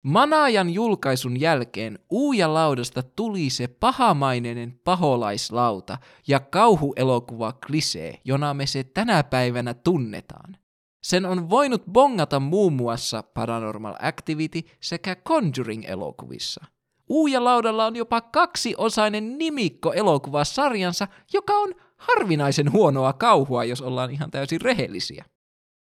Manaajan 0.03 0.69
julkaisun 0.69 1.39
jälkeen 1.39 1.99
uujalaudasta 2.09 3.03
tuli 3.03 3.49
se 3.49 3.67
pahamaineinen 3.67 4.80
paholaislauta 4.84 5.97
ja 6.28 6.39
kauhuelokuva 6.39 7.53
klisee, 7.67 8.21
jona 8.26 8.53
me 8.53 8.65
se 8.67 8.84
tänä 8.84 9.24
päivänä 9.24 9.74
tunnetaan. 9.74 10.57
Sen 11.04 11.26
on 11.26 11.49
voinut 11.49 11.84
bongata 11.91 12.39
muun 12.39 12.74
muassa 12.74 13.24
Paranormal 13.24 13.95
Activity 14.01 14.62
sekä 14.82 15.16
Conjuring-elokuvissa. 15.16 16.66
Uujalaudalla 17.10 17.86
on 17.86 17.95
jopa 17.95 18.22
kaksiosainen 18.22 19.38
nimikko 19.38 19.93
elokuvasarjansa, 19.93 21.08
joka 21.34 21.54
on 21.54 21.76
harvinaisen 21.97 22.72
huonoa 22.72 23.14
kauhua, 23.14 23.64
jos 23.64 23.82
ollaan 23.82 24.12
ihan 24.12 24.32
täysin 24.32 24.62
rehellisiä. 24.62 25.26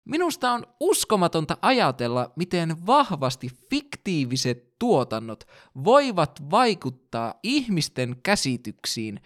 Minusta 0.05 0.51
on 0.51 0.63
uskomatonta 0.79 1.57
ajatella, 1.61 2.31
miten 2.35 2.85
vahvasti 2.85 3.49
fiktiiviset 3.69 4.79
tuotannot 4.79 5.43
voivat 5.83 6.51
vaikuttaa 6.51 7.33
ihmisten 7.43 8.15
käsityksiin 8.23 9.19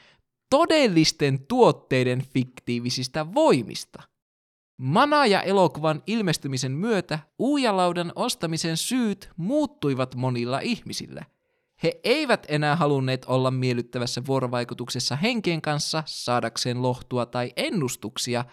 todellisten 0.50 1.46
tuotteiden 1.48 2.22
fiktiivisistä 2.34 3.34
voimista. 3.34 4.09
Manaja-elokuvan 4.80 6.04
ilmestymisen 6.08 6.72
myötä 6.72 7.20
uujalaudan 7.40 8.12
ostamisen 8.16 8.78
syyt 8.78 9.30
muuttuivat 9.38 10.16
monilla 10.16 10.60
ihmisillä– 10.60 11.26
he 11.84 12.00
eivät 12.04 12.46
enää 12.50 12.76
halunneet 12.76 13.26
olla 13.28 13.52
miellyttävässä 13.52 14.22
vuorovaikutuksessa 14.28 15.16
henkien 15.16 15.62
kanssa 15.62 16.04
saadakseen 16.06 16.82
lohtua 16.82 17.26
tai 17.26 17.54
ennustuksia, 17.56 18.46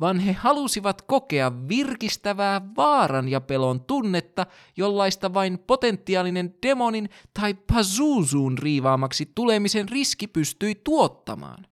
vaan 0.00 0.18
he 0.18 0.32
halusivat 0.32 1.02
kokea 1.02 1.68
virkistävää 1.68 2.60
vaaran 2.76 3.28
ja 3.28 3.40
pelon 3.40 3.84
tunnetta, 3.84 4.46
jollaista 4.76 5.34
vain 5.34 5.58
potentiaalinen 5.58 6.54
demonin 6.62 7.10
tai 7.40 7.54
pazuzuun 7.54 8.58
riivaamaksi 8.58 9.32
tulemisen 9.34 9.88
riski 9.88 10.26
pystyi 10.26 10.74
tuottamaan. 10.84 11.66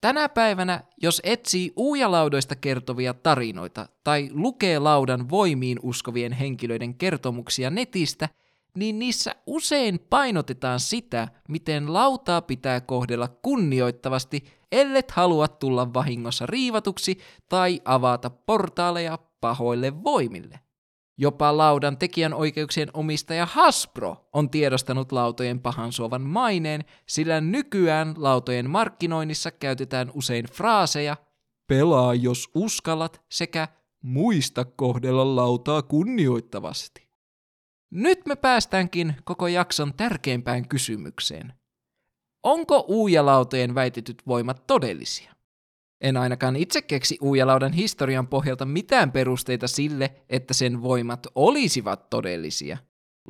Tänä 0.00 0.28
päivänä, 0.28 0.82
jos 1.02 1.20
etsii 1.24 1.72
uujalaudoista 1.76 2.56
kertovia 2.56 3.14
tarinoita 3.14 3.88
tai 4.04 4.28
lukee 4.32 4.78
laudan 4.78 5.30
voimiin 5.30 5.78
uskovien 5.82 6.32
henkilöiden 6.32 6.94
kertomuksia 6.94 7.70
netistä– 7.70 8.28
niin 8.76 8.98
niissä 8.98 9.34
usein 9.46 9.98
painotetaan 10.10 10.80
sitä, 10.80 11.28
miten 11.48 11.92
lautaa 11.92 12.42
pitää 12.42 12.80
kohdella 12.80 13.28
kunnioittavasti, 13.28 14.44
ellet 14.72 15.10
halua 15.10 15.48
tulla 15.48 15.94
vahingossa 15.94 16.46
riivatuksi 16.46 17.18
tai 17.48 17.80
avata 17.84 18.30
portaaleja 18.30 19.18
pahoille 19.40 20.04
voimille. 20.04 20.60
Jopa 21.18 21.56
laudan 21.56 21.98
tekijänoikeuksien 21.98 22.88
omistaja 22.92 23.46
Hasbro 23.46 24.28
on 24.32 24.50
tiedostanut 24.50 25.12
lautojen 25.12 25.60
pahan 25.60 25.92
suovan 25.92 26.22
maineen, 26.22 26.84
sillä 27.08 27.40
nykyään 27.40 28.14
lautojen 28.16 28.70
markkinoinnissa 28.70 29.50
käytetään 29.50 30.10
usein 30.14 30.44
fraaseja 30.44 31.16
pelaa 31.66 32.14
jos 32.14 32.50
uskallat 32.54 33.22
sekä 33.30 33.68
muista 34.02 34.64
kohdella 34.64 35.36
lautaa 35.36 35.82
kunnioittavasti. 35.82 37.08
Nyt 37.90 38.26
me 38.26 38.36
päästäänkin 38.36 39.14
koko 39.24 39.46
jakson 39.46 39.94
tärkeimpään 39.94 40.68
kysymykseen. 40.68 41.52
Onko 42.42 42.84
uujalautojen 42.88 43.74
väitetyt 43.74 44.22
voimat 44.26 44.66
todellisia? 44.66 45.35
En 46.00 46.16
ainakaan 46.16 46.56
itse 46.56 46.82
keksi 46.82 47.18
uujalaudan 47.20 47.72
historian 47.72 48.26
pohjalta 48.26 48.64
mitään 48.64 49.12
perusteita 49.12 49.68
sille, 49.68 50.14
että 50.28 50.54
sen 50.54 50.82
voimat 50.82 51.26
olisivat 51.34 52.10
todellisia. 52.10 52.78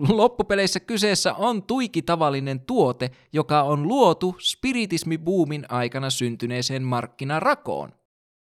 Loppupeleissä 0.08 0.80
kyseessä 0.80 1.34
on 1.34 1.62
tuiki 1.62 2.02
tavallinen 2.02 2.60
tuote, 2.60 3.10
joka 3.32 3.62
on 3.62 3.88
luotu 3.88 4.36
spiritismibuumin 4.38 5.64
aikana 5.68 6.10
syntyneeseen 6.10 6.82
markkinarakoon. 6.82 7.92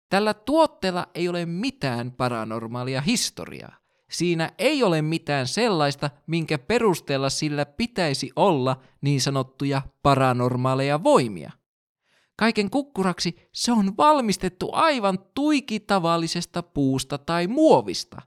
Tällä 0.09 0.35
tuotteella 0.35 1.07
ei 1.15 1.29
ole 1.29 1.47
mitään 1.47 2.13
paranormaalia 2.13 3.01
historiaa. 3.01 3.77
Siinä 4.11 4.53
ei 4.59 4.83
ole 4.83 5.03
mitään 5.03 5.47
sellaista, 5.47 6.11
minkä 6.27 6.59
perusteella 6.59 7.31
sillä 7.31 7.67
pitäisi 7.67 8.31
olla 8.37 8.77
niin 9.01 9.21
sanottuja 9.21 9.83
paranormaaleja 10.03 11.05
voimia. 11.05 11.51
Kaiken 12.43 12.71
kukkuraksi 12.71 13.37
se 13.53 13.73
on 13.73 13.97
valmistettu 13.97 14.69
aivan 14.73 15.19
tuikitavallisesta 15.35 16.63
puusta 16.63 17.19
tai 17.19 17.47
muovista. 17.47 18.23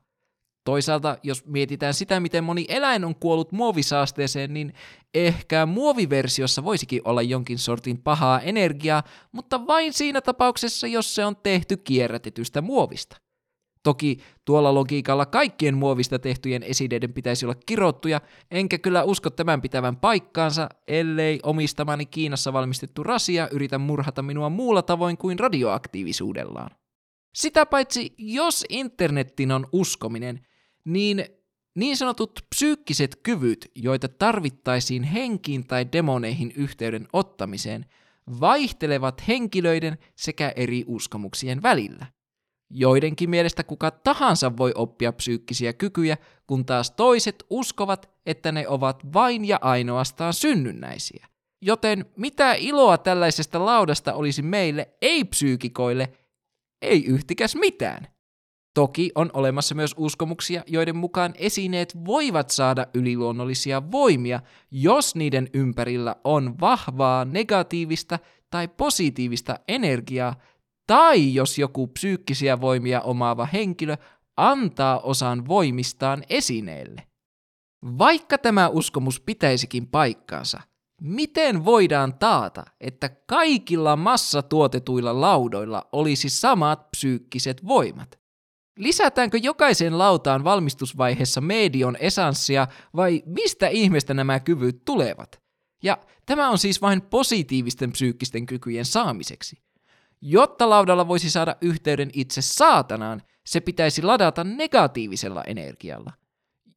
Toisaalta, 0.64 1.18
jos 1.22 1.46
mietitään 1.46 1.94
sitä, 1.94 2.20
miten 2.20 2.44
moni 2.44 2.64
eläin 2.68 3.04
on 3.04 3.14
kuollut 3.14 3.52
muovisaasteeseen, 3.52 4.54
niin 4.54 4.72
ehkä 5.14 5.66
muoviversiossa 5.66 6.64
voisikin 6.64 7.00
olla 7.04 7.22
jonkin 7.22 7.58
sortin 7.58 8.02
pahaa 8.02 8.40
energiaa, 8.40 9.02
mutta 9.32 9.66
vain 9.66 9.92
siinä 9.92 10.20
tapauksessa, 10.20 10.86
jos 10.86 11.14
se 11.14 11.24
on 11.24 11.36
tehty 11.36 11.76
kierrätetystä 11.76 12.62
muovista. 12.62 13.16
Toki 13.86 14.18
tuolla 14.44 14.74
logiikalla 14.74 15.26
kaikkien 15.26 15.76
muovista 15.76 16.18
tehtyjen 16.18 16.62
esineiden 16.62 17.12
pitäisi 17.12 17.46
olla 17.46 17.54
kirottuja, 17.66 18.20
enkä 18.50 18.78
kyllä 18.78 19.02
usko 19.04 19.30
tämän 19.30 19.62
pitävän 19.62 19.96
paikkaansa, 19.96 20.68
ellei 20.88 21.40
omistamani 21.42 22.06
Kiinassa 22.06 22.52
valmistettu 22.52 23.02
rasia 23.02 23.48
yritä 23.52 23.78
murhata 23.78 24.22
minua 24.22 24.48
muulla 24.50 24.82
tavoin 24.82 25.16
kuin 25.16 25.38
radioaktiivisuudellaan. 25.38 26.70
Sitä 27.34 27.66
paitsi, 27.66 28.14
jos 28.18 28.64
internetin 28.68 29.52
on 29.52 29.66
uskominen, 29.72 30.46
niin 30.84 31.24
niin 31.74 31.96
sanotut 31.96 32.40
psyykkiset 32.54 33.16
kyvyt, 33.22 33.70
joita 33.74 34.08
tarvittaisiin 34.08 35.02
henkiin 35.02 35.66
tai 35.66 35.92
demoneihin 35.92 36.52
yhteyden 36.56 37.08
ottamiseen, 37.12 37.86
vaihtelevat 38.40 39.28
henkilöiden 39.28 39.98
sekä 40.16 40.52
eri 40.56 40.84
uskomuksien 40.86 41.62
välillä. 41.62 42.15
Joidenkin 42.70 43.30
mielestä 43.30 43.64
kuka 43.64 43.90
tahansa 43.90 44.56
voi 44.56 44.72
oppia 44.74 45.12
psyykkisiä 45.12 45.72
kykyjä, 45.72 46.16
kun 46.46 46.66
taas 46.66 46.90
toiset 46.90 47.44
uskovat, 47.50 48.10
että 48.26 48.52
ne 48.52 48.68
ovat 48.68 49.12
vain 49.12 49.44
ja 49.44 49.58
ainoastaan 49.60 50.34
synnynnäisiä. 50.34 51.26
Joten 51.62 52.06
mitä 52.16 52.54
iloa 52.54 52.98
tällaisesta 52.98 53.64
laudasta 53.64 54.14
olisi 54.14 54.42
meille 54.42 54.88
ei-psyykikoille, 55.02 56.12
ei 56.82 57.04
yhtikäs 57.04 57.56
mitään. 57.56 58.06
Toki 58.74 59.10
on 59.14 59.30
olemassa 59.32 59.74
myös 59.74 59.94
uskomuksia, 59.96 60.62
joiden 60.66 60.96
mukaan 60.96 61.34
esineet 61.34 62.04
voivat 62.04 62.50
saada 62.50 62.86
yliluonnollisia 62.94 63.90
voimia, 63.90 64.40
jos 64.70 65.14
niiden 65.14 65.48
ympärillä 65.54 66.16
on 66.24 66.60
vahvaa 66.60 67.24
negatiivista 67.24 68.18
tai 68.50 68.68
positiivista 68.68 69.58
energiaa, 69.68 70.34
tai 70.86 71.34
jos 71.34 71.58
joku 71.58 71.86
psyykkisiä 71.86 72.60
voimia 72.60 73.00
omaava 73.00 73.46
henkilö 73.46 73.96
antaa 74.36 75.00
osan 75.00 75.48
voimistaan 75.48 76.22
esineelle. 76.28 77.06
Vaikka 77.98 78.38
tämä 78.38 78.68
uskomus 78.68 79.20
pitäisikin 79.20 79.86
paikkaansa, 79.86 80.60
miten 81.00 81.64
voidaan 81.64 82.18
taata, 82.18 82.64
että 82.80 83.08
kaikilla 83.08 83.96
massatuotetuilla 83.96 85.20
laudoilla 85.20 85.88
olisi 85.92 86.28
samat 86.28 86.90
psyykkiset 86.90 87.66
voimat? 87.66 88.18
Lisätäänkö 88.78 89.38
jokaisen 89.42 89.98
lautaan 89.98 90.44
valmistusvaiheessa 90.44 91.40
medion 91.40 91.96
esanssia 92.00 92.66
vai 92.96 93.22
mistä 93.26 93.68
ihmeestä 93.68 94.14
nämä 94.14 94.40
kyvyt 94.40 94.84
tulevat? 94.84 95.42
Ja 95.82 95.98
tämä 96.26 96.50
on 96.50 96.58
siis 96.58 96.82
vain 96.82 97.02
positiivisten 97.02 97.92
psyykkisten 97.92 98.46
kykyjen 98.46 98.84
saamiseksi. 98.84 99.65
Jotta 100.20 100.70
laudalla 100.70 101.08
voisi 101.08 101.30
saada 101.30 101.56
yhteyden 101.60 102.10
itse 102.12 102.42
saatanaan, 102.42 103.22
se 103.46 103.60
pitäisi 103.60 104.02
ladata 104.02 104.44
negatiivisella 104.44 105.44
energialla, 105.44 106.12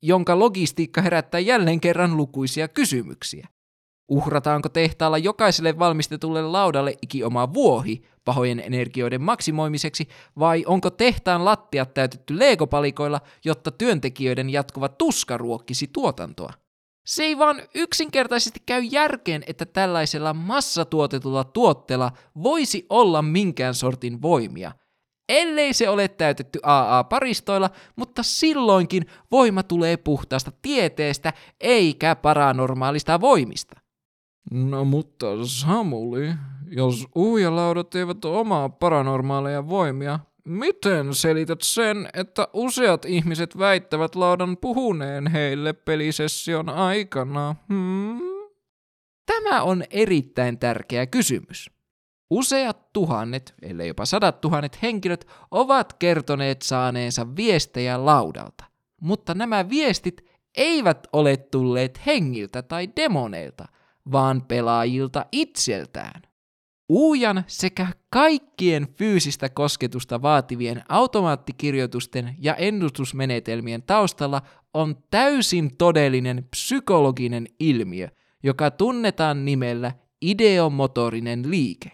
jonka 0.01 0.39
logistiikka 0.39 1.01
herättää 1.01 1.39
jälleen 1.39 1.79
kerran 1.79 2.17
lukuisia 2.17 2.67
kysymyksiä. 2.67 3.47
Uhrataanko 4.09 4.69
tehtaalla 4.69 5.17
jokaiselle 5.17 5.79
valmistetulle 5.79 6.41
laudalle 6.41 6.95
ikioma 7.01 7.53
vuohi 7.53 8.03
pahojen 8.25 8.59
energioiden 8.59 9.21
maksimoimiseksi, 9.21 10.07
vai 10.39 10.63
onko 10.67 10.89
tehtaan 10.89 11.45
lattiat 11.45 11.93
täytetty 11.93 12.39
leegopalikoilla, 12.39 13.21
jotta 13.45 13.71
työntekijöiden 13.71 14.49
jatkuva 14.49 14.89
tuska 14.89 15.37
ruokkisi 15.37 15.89
tuotantoa? 15.93 16.53
Se 17.09 17.23
ei 17.23 17.37
vaan 17.37 17.61
yksinkertaisesti 17.75 18.59
käy 18.65 18.83
järkeen, 18.83 19.43
että 19.47 19.65
tällaisella 19.65 20.33
massatuotetulla 20.33 21.43
tuotteella 21.43 22.11
voisi 22.43 22.85
olla 22.89 23.21
minkään 23.21 23.73
sortin 23.73 24.21
voimia, 24.21 24.71
ellei 25.29 25.73
se 25.73 25.89
ole 25.89 26.07
täytetty 26.07 26.59
AA-paristoilla, 26.63 27.69
mutta 27.95 28.23
silloinkin 28.23 29.05
voima 29.31 29.63
tulee 29.63 29.97
puhtaasta 29.97 30.51
tieteestä 30.61 31.33
eikä 31.59 32.15
paranormaalista 32.15 33.21
voimista. 33.21 33.79
No 34.51 34.85
mutta 34.85 35.27
Samuli, 35.45 36.33
jos 36.67 37.07
uhujalaudat 37.15 37.95
eivät 37.95 38.25
omaa 38.25 38.69
paranormaaleja 38.69 39.69
voimia, 39.69 40.19
miten 40.49 41.15
selität 41.15 41.61
sen, 41.61 42.09
että 42.13 42.47
useat 42.53 43.05
ihmiset 43.05 43.57
väittävät 43.57 44.15
laudan 44.15 44.57
puhuneen 44.57 45.27
heille 45.27 45.73
pelisession 45.73 46.69
aikana? 46.69 47.55
Hmm? 47.69 48.19
Tämä 49.25 49.61
on 49.61 49.83
erittäin 49.89 50.59
tärkeä 50.59 51.05
kysymys. 51.05 51.71
Useat 52.29 52.93
tuhannet, 52.93 53.53
ellei 53.61 53.87
jopa 53.87 54.05
sadat 54.05 54.41
tuhannet 54.41 54.81
henkilöt 54.81 55.27
ovat 55.51 55.93
kertoneet 55.93 56.61
saaneensa 56.61 57.35
viestejä 57.35 58.05
laudalta, 58.05 58.63
mutta 59.01 59.33
nämä 59.33 59.69
viestit 59.69 60.25
eivät 60.57 61.07
ole 61.13 61.37
tulleet 61.37 62.05
hengiltä 62.05 62.61
tai 62.61 62.89
demoneilta– 62.95 63.67
vaan 64.11 64.41
pelaajilta 64.41 65.25
itseltään. 65.31 66.21
Uujan 66.89 67.43
sekä 67.47 67.87
kaikkien 68.09 68.87
fyysistä 68.97 69.49
kosketusta 69.49 70.21
vaativien 70.21 70.83
automaattikirjoitusten 70.89 72.35
ja 72.39 72.55
ennustusmenetelmien 72.55 73.83
taustalla 73.83 74.41
on 74.73 74.95
täysin 75.11 75.77
todellinen 75.77 76.47
psykologinen 76.51 77.47
ilmiö, 77.59 78.07
joka 78.43 78.71
tunnetaan 78.71 79.45
nimellä 79.45 79.91
ideomotorinen 80.21 81.51
liike. 81.51 81.91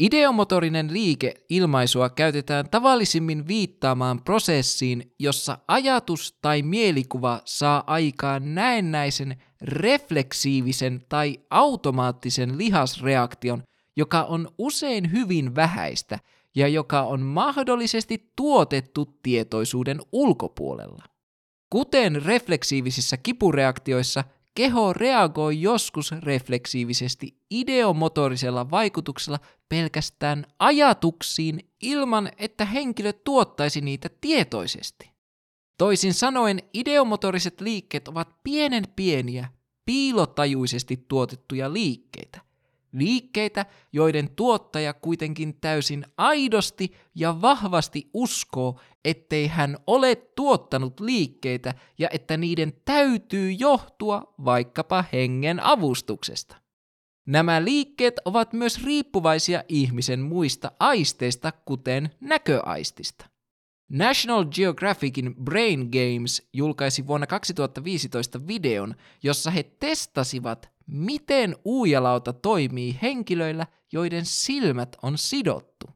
Ideomotorinen 0.00 0.92
liike 0.92 1.34
ilmaisua 1.48 2.10
käytetään 2.10 2.70
tavallisimmin 2.70 3.48
viittaamaan 3.48 4.22
prosessiin, 4.24 5.14
jossa 5.18 5.58
ajatus 5.68 6.38
tai 6.42 6.62
mielikuva 6.62 7.40
saa 7.44 7.84
aikaan 7.86 8.54
näennäisen 8.54 9.36
refleksiivisen 9.62 11.02
tai 11.08 11.40
automaattisen 11.50 12.58
lihasreaktion, 12.58 13.62
joka 13.96 14.22
on 14.22 14.48
usein 14.58 15.12
hyvin 15.12 15.54
vähäistä 15.54 16.18
ja 16.54 16.68
joka 16.68 17.02
on 17.02 17.22
mahdollisesti 17.22 18.32
tuotettu 18.36 19.18
tietoisuuden 19.22 20.00
ulkopuolella. 20.12 21.04
Kuten 21.70 22.22
refleksiivisissä 22.22 23.16
kipureaktioissa, 23.16 24.24
keho 24.54 24.92
reagoi 24.92 25.60
joskus 25.62 26.12
refleksiivisesti 26.12 27.36
ideomotorisella 27.50 28.70
vaikutuksella 28.70 29.38
pelkästään 29.68 30.46
ajatuksiin 30.58 31.70
ilman, 31.82 32.30
että 32.38 32.64
henkilö 32.64 33.12
tuottaisi 33.12 33.80
niitä 33.80 34.10
tietoisesti. 34.20 35.12
Toisin 35.78 36.14
sanoen 36.14 36.62
ideomotoriset 36.74 37.60
liikkeet 37.60 38.08
ovat 38.08 38.28
pienen 38.44 38.84
pieniä, 38.96 39.48
piilotajuisesti 39.84 41.04
tuotettuja 41.08 41.72
liikkeitä. 41.72 42.51
Liikkeitä, 42.92 43.66
joiden 43.92 44.30
tuottaja 44.30 44.94
kuitenkin 44.94 45.60
täysin 45.60 46.04
aidosti 46.16 46.92
ja 47.14 47.40
vahvasti 47.42 48.10
uskoo, 48.14 48.80
ettei 49.04 49.46
hän 49.46 49.76
ole 49.86 50.16
tuottanut 50.16 51.00
liikkeitä 51.00 51.74
ja 51.98 52.08
että 52.12 52.36
niiden 52.36 52.72
täytyy 52.84 53.52
johtua 53.52 54.34
vaikkapa 54.44 55.04
hengen 55.12 55.60
avustuksesta. 55.60 56.56
Nämä 57.26 57.64
liikkeet 57.64 58.14
ovat 58.24 58.52
myös 58.52 58.84
riippuvaisia 58.84 59.64
ihmisen 59.68 60.20
muista 60.20 60.72
aisteista, 60.80 61.52
kuten 61.52 62.10
näköaistista. 62.20 63.32
National 63.88 64.44
Geographicin 64.44 65.34
Brain 65.44 65.80
Games 65.92 66.48
julkaisi 66.52 67.06
vuonna 67.06 67.26
2015 67.26 68.46
videon, 68.46 68.94
jossa 69.22 69.50
he 69.50 69.62
testasivat, 69.62 70.71
miten 70.86 71.56
uujalauta 71.64 72.32
toimii 72.32 72.98
henkilöillä, 73.02 73.66
joiden 73.92 74.24
silmät 74.24 74.96
on 75.02 75.18
sidottu. 75.18 75.86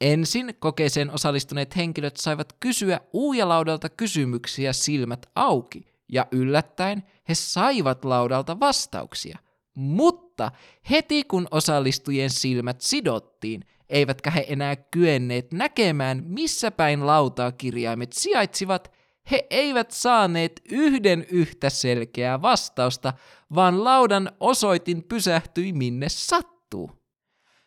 Ensin 0.00 0.54
kokeeseen 0.58 1.10
osallistuneet 1.10 1.76
henkilöt 1.76 2.16
saivat 2.16 2.52
kysyä 2.60 3.00
uujalaudalta 3.12 3.88
kysymyksiä 3.88 4.72
silmät 4.72 5.26
auki, 5.34 5.86
ja 6.12 6.26
yllättäen 6.30 7.02
he 7.28 7.34
saivat 7.34 8.04
laudalta 8.04 8.60
vastauksia. 8.60 9.38
Mutta 9.74 10.52
heti 10.90 11.24
kun 11.24 11.48
osallistujien 11.50 12.30
silmät 12.30 12.80
sidottiin, 12.80 13.64
eivätkä 13.88 14.30
he 14.30 14.44
enää 14.48 14.76
kyenneet 14.76 15.52
näkemään, 15.52 16.24
missä 16.26 16.70
päin 16.70 17.06
lautaa 17.06 17.52
kirjaimet 17.52 18.12
sijaitsivat, 18.12 18.95
he 19.30 19.46
eivät 19.50 19.90
saaneet 19.90 20.60
yhden 20.70 21.26
yhtä 21.30 21.70
selkeää 21.70 22.42
vastausta, 22.42 23.12
vaan 23.54 23.84
laudan 23.84 24.32
osoitin 24.40 25.02
pysähtyi 25.02 25.72
minne 25.72 26.08
sattuu. 26.08 26.90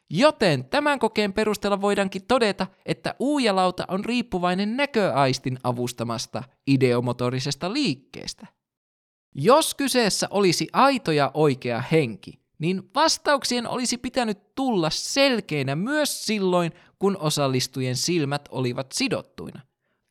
Joten 0.09 0.65
tämän 0.65 0.99
kokeen 0.99 1.33
perusteella 1.33 1.81
voidaankin 1.81 2.25
todeta, 2.27 2.67
että 2.85 3.15
uujalauta 3.19 3.85
on 3.87 4.05
riippuvainen 4.05 4.77
näköaistin 4.77 5.59
avustamasta 5.63 6.43
ideomotorisesta 6.67 7.73
liikkeestä. 7.73 8.47
Jos 9.35 9.75
kyseessä 9.75 10.27
olisi 10.31 10.67
aito 10.73 11.11
ja 11.11 11.31
oikea 11.33 11.83
henki, 11.91 12.39
niin 12.59 12.91
vastauksien 12.95 13.67
olisi 13.67 13.97
pitänyt 13.97 14.55
tulla 14.55 14.89
selkeinä 14.89 15.75
myös 15.75 16.25
silloin, 16.25 16.71
kun 16.99 17.17
osallistujien 17.17 17.95
silmät 17.95 18.41
olivat 18.51 18.91
sidottuina. 18.91 19.68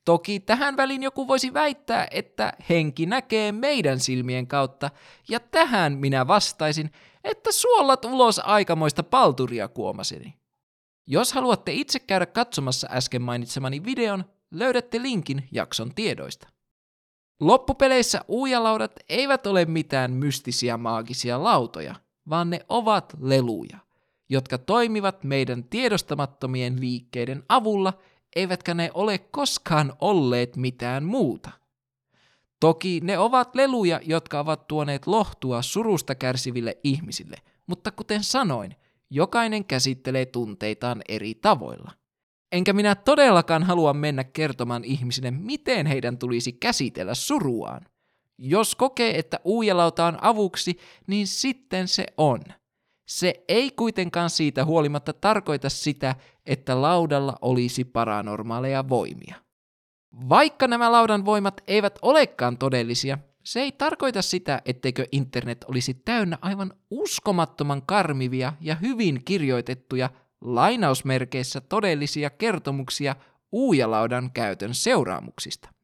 Toki 0.09 0.40
tähän 0.40 0.76
väliin 0.76 1.02
joku 1.02 1.28
voisi 1.28 1.54
väittää, 1.54 2.06
että 2.11 2.52
henki 2.68 3.06
näkee 3.06 3.52
meidän 3.52 4.00
silmien 4.00 4.46
kautta, 4.46 4.90
ja 5.28 5.40
tähän 5.40 5.98
minä 5.98 6.26
vastaisin, 6.26 6.90
että 7.24 7.52
suolat 7.52 8.04
ulos 8.04 8.38
aikamoista 8.38 9.02
palturia 9.02 9.68
kuomaseni. 9.68 10.34
Jos 11.06 11.32
haluatte 11.32 11.72
itse 11.72 11.98
käydä 11.98 12.26
katsomassa 12.26 12.88
äsken 12.90 13.22
mainitsemani 13.22 13.84
videon, 13.84 14.24
löydätte 14.50 15.02
linkin 15.02 15.48
jakson 15.52 15.94
tiedoista. 15.94 16.48
Loppupeleissä 17.40 18.24
uijalaudat 18.28 18.92
eivät 19.09 19.46
ole 19.46 19.64
mitään 19.64 20.12
mystisiä 20.12 20.76
maagisia 20.76 21.44
lautoja, 21.44 21.94
vaan 22.28 22.50
ne 22.50 22.61
ovat 22.68 23.16
leluja, 23.20 23.78
jotka 24.28 24.59
toimivat 24.59 25.24
meidän 25.24 25.64
tiedostamattomien 25.64 26.80
liikkeiden 26.80 27.42
avulla, 27.48 27.92
eivätkä 28.37 28.74
ne 28.74 28.91
ole 28.95 29.18
koskaan 29.18 29.93
olleet 30.01 30.57
mitään 30.57 31.05
muuta. 31.05 31.51
Toki 32.61 33.01
ne 33.05 33.18
ovat 33.18 33.55
leluja, 33.55 34.01
jotka 34.05 34.41
ovat 34.41 34.66
tuoneet 34.66 35.07
lohtua 35.07 35.62
surusta 35.62 36.14
kärsiville 36.14 36.79
ihmisille, 36.85 37.37
mutta 37.66 37.91
kuten 37.91 38.24
sanoin, 38.24 38.76
jokainen 39.11 39.64
käsittelee 39.64 40.26
tunteitaan 40.26 41.03
eri 41.09 41.35
tavoilla. 41.35 41.93
Enkä 42.53 42.72
minä 42.72 42.95
todellakaan 42.95 43.62
halua 43.62 43.93
mennä 43.93 44.24
kertomaan 44.24 44.85
ihmisille, 44.85 45.31
miten 45.31 45.87
heidän 45.87 46.18
tulisi 46.18 46.53
käsitellä 46.53 47.14
suruaan. 47.14 47.87
Jos 48.39 48.74
kokee, 48.74 49.18
että 49.18 49.41
uujalauta 49.45 50.07
on 50.07 50.18
avuksi, 50.24 50.79
niin 51.07 51.26
sitten 51.26 51.89
se 51.89 52.07
on. 52.16 52.41
Se 53.09 53.44
ei 53.48 53.70
kuitenkaan 53.70 54.30
siitä 54.30 54.64
huolimatta 54.64 55.12
tarkoita 55.12 55.68
sitä, 55.68 56.14
että 56.46 56.82
laudalla 56.82 57.34
olisi 57.42 57.84
paranormaaleja 57.84 58.88
voimia. 58.88 59.34
Vaikka 60.28 60.68
nämä 60.68 60.92
laudan 60.92 61.24
voimat 61.24 61.61
eivät 61.66 61.98
olekaan 62.02 62.59
todellisia, 62.59 63.18
se 63.44 63.61
ei 63.61 63.72
tarkoita 63.72 64.22
sitä, 64.22 64.62
etteikö 64.64 65.06
internet 65.12 65.64
olisi 65.68 65.94
täynnä 65.94 66.38
aivan 66.40 66.72
uskomattoman 66.90 67.82
karmivia 67.86 68.52
ja 68.61 68.74
hyvin 68.74 69.24
kirjoitettuja 69.24 70.11
lainausmerkeissä 70.40 71.61
todellisia 71.61 72.30
kertomuksia 72.30 73.16
uujalaudan 73.52 74.30
käytön 74.32 74.74
seuraamuksista. 74.74 75.78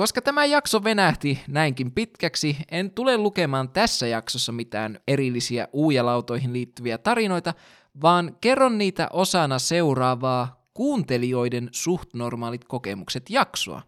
Koska 0.00 0.22
tämä 0.22 0.44
jakso 0.44 0.84
venähti 0.84 1.40
näinkin 1.48 1.92
pitkäksi, 1.92 2.56
en 2.70 2.90
tule 2.90 3.16
lukemaan 3.16 3.68
tässä 3.68 4.06
jaksossa 4.06 4.52
mitään 4.52 4.98
erillisiä 5.08 5.68
uujalautoihin 5.72 6.52
liittyviä 6.52 6.98
tarinoita, 6.98 7.54
vaan 8.02 8.36
kerron 8.40 8.78
niitä 8.78 9.08
osana 9.12 9.58
seuraavaa 9.58 10.66
kuuntelijoiden 10.74 11.68
suht 11.72 12.14
normaalit 12.14 12.64
kokemukset 12.64 13.30
jaksoa. 13.30 13.82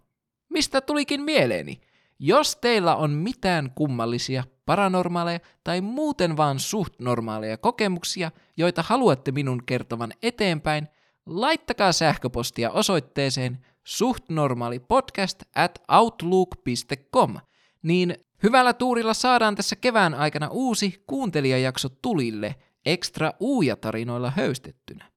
Mistä 0.48 0.80
tulikin 0.80 1.22
mieleeni? 1.22 1.80
Jos 2.18 2.56
teillä 2.56 2.96
on 2.96 3.10
mitään 3.10 3.70
kummallisia, 3.74 4.44
paranormaaleja 4.66 5.40
tai 5.64 5.80
muuten 5.80 6.36
vaan 6.36 6.58
suht 6.58 6.94
normaaleja 6.98 7.56
kokemuksia, 7.56 8.30
joita 8.56 8.84
haluatte 8.86 9.32
minun 9.32 9.62
kertovan 9.66 10.12
eteenpäin, 10.22 10.88
laittakaa 11.26 11.92
sähköpostia 11.92 12.70
osoitteeseen 12.70 13.58
suhtnormaalipodcast 13.85 15.43
at 15.55 15.83
outlook.com, 15.89 17.37
niin 17.83 18.16
hyvällä 18.43 18.72
tuurilla 18.72 19.14
saadaan 19.14 19.55
tässä 19.55 19.76
kevään 19.76 20.14
aikana 20.14 20.49
uusi 20.49 21.05
kuuntelijajakso 21.07 21.89
tulille 21.89 22.55
ekstra 22.87 23.33
uuja-tarinoilla 23.41 24.30
höystettynä. 24.30 25.12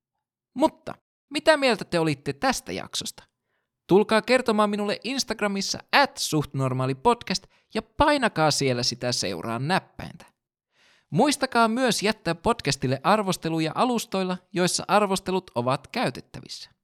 Mutta 0.53 0.95
mitä 1.29 1.57
mieltä 1.57 1.85
te 1.85 1.99
olitte 1.99 2.33
tästä 2.33 2.71
jaksosta? 2.71 3.23
Tulkaa 3.87 4.21
kertomaan 4.21 4.69
minulle 4.69 4.99
Instagramissa 5.03 5.79
at 5.91 6.17
suhtnormaalipodcast 6.17 7.47
ja 7.73 7.81
painakaa 7.81 8.51
siellä 8.51 8.83
sitä 8.83 9.11
seuraan 9.11 9.67
näppäintä. 9.67 10.25
Muistakaa 11.09 11.67
myös 11.67 12.03
jättää 12.03 12.35
podcastille 12.35 12.99
arvosteluja 13.03 13.71
alustoilla, 13.75 14.37
joissa 14.53 14.83
arvostelut 14.87 15.51
ovat 15.55 15.87
käytettävissä. 15.87 16.74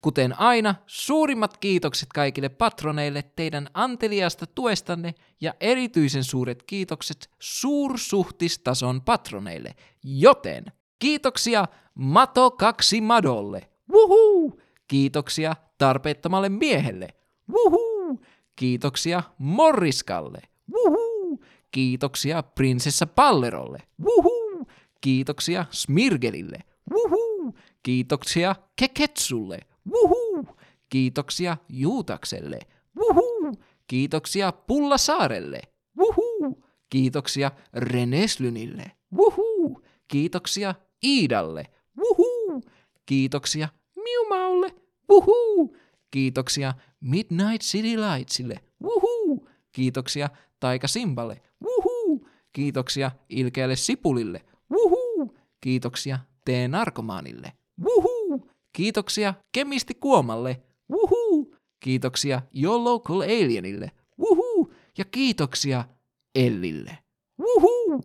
Kuten 0.00 0.40
aina, 0.40 0.74
suurimmat 0.86 1.56
kiitokset 1.56 2.08
kaikille 2.14 2.48
patroneille 2.48 3.24
teidän 3.36 3.68
anteliasta 3.74 4.46
tuestanne 4.46 5.14
ja 5.40 5.54
erityisen 5.60 6.24
suuret 6.24 6.62
kiitokset 6.62 7.30
suursuhtistason 7.38 9.02
patroneille. 9.02 9.74
Joten 10.04 10.64
kiitoksia 10.98 11.66
Mato 11.94 12.50
2 12.50 13.00
Madolle. 13.00 13.68
Wuhuu! 13.92 14.60
Kiitoksia 14.88 15.56
tarpeettomalle 15.78 16.48
miehelle. 16.48 17.08
Wuhuu! 17.52 18.20
Kiitoksia 18.56 19.22
Morriskalle. 19.38 20.42
Wuhuu! 20.72 21.44
Kiitoksia 21.70 22.42
prinsessa 22.42 23.06
Pallerolle. 23.06 23.78
Wuhuu! 24.04 24.66
Kiitoksia 25.00 25.64
Smirgelille. 25.70 26.58
Wuhuu! 26.90 27.54
Kiitoksia 27.82 28.56
Keketsulle. 28.76 29.60
Wuhuu! 29.92 30.46
Kiitoksia 30.88 31.56
Juutakselle. 31.68 32.60
Wuhuu! 32.96 33.52
Kiitoksia 33.86 34.52
Pullasaarelle. 34.52 35.62
Wuhuu! 35.98 36.64
Kiitoksia 36.90 37.50
Reneslynille. 37.74 38.90
Wuhuu! 39.16 39.82
Kiitoksia 40.08 40.74
Iidalle. 41.04 41.66
Wuhuu! 41.98 42.62
Kiitoksia 43.06 43.68
Miumaulle. 44.04 44.74
Wuhuu! 45.10 45.76
Kiitoksia 46.10 46.74
Midnight 47.00 47.62
City 47.62 47.96
Lightsille. 47.96 48.60
Wuhuu! 48.82 49.48
Kiitoksia 49.72 50.30
Taika 50.60 50.88
Simballe. 50.88 51.40
Wuhuu! 51.64 52.28
Kiitoksia 52.52 53.10
Ilkeälle 53.28 53.76
Sipulille. 53.76 54.42
Wuhuu! 54.70 55.36
Kiitoksia 55.60 56.18
T-narkomaanille. 56.44 57.52
Wuhuu! 57.84 58.15
Kiitoksia 58.76 59.34
Kemisti 59.52 59.94
Kuomalle. 59.94 60.62
Wuhuu! 60.90 61.56
Kiitoksia 61.80 62.42
Your 62.62 62.84
Local 62.84 63.20
Alienille. 63.20 63.90
Wuhuu! 64.18 64.74
Ja 64.98 65.04
kiitoksia 65.04 65.84
Ellille. 66.34 66.98
Wuhuu! 67.40 68.00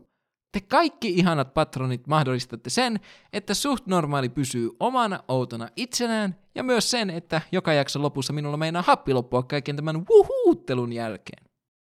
Te 0.52 0.62
kaikki 0.62 1.10
ihanat 1.10 1.54
patronit 1.54 2.08
mahdollistatte 2.08 2.70
sen, 2.70 3.00
että 3.34 3.54
suht 3.54 3.88
normaali 3.88 4.30
pysyy 4.30 4.70
omana 4.80 5.24
outona 5.28 5.70
itsenään 5.76 6.36
ja 6.56 6.64
myös 6.64 6.92
sen, 6.92 7.10
että 7.10 7.42
joka 7.52 7.74
jakson 7.74 8.02
lopussa 8.02 8.34
minulla 8.34 8.58
meinaa 8.58 8.82
happi 8.82 9.14
loppua 9.14 9.44
kaiken 9.44 9.76
tämän 9.76 10.06
wuhuuttelun 10.10 10.94
jälkeen. 10.94 11.44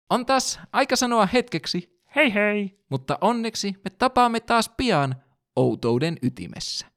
On 0.09 0.25
taas 0.25 0.59
aika 0.71 0.95
sanoa 0.95 1.25
hetkeksi 1.25 1.99
Hei 2.15 2.33
hei! 2.33 2.79
mutta 2.89 3.17
onneksi 3.21 3.75
me 3.83 3.89
tapaamme 3.89 4.39
taas 4.39 4.69
pian 4.77 5.15
outouden 5.55 6.17
ytimessä. 6.21 6.92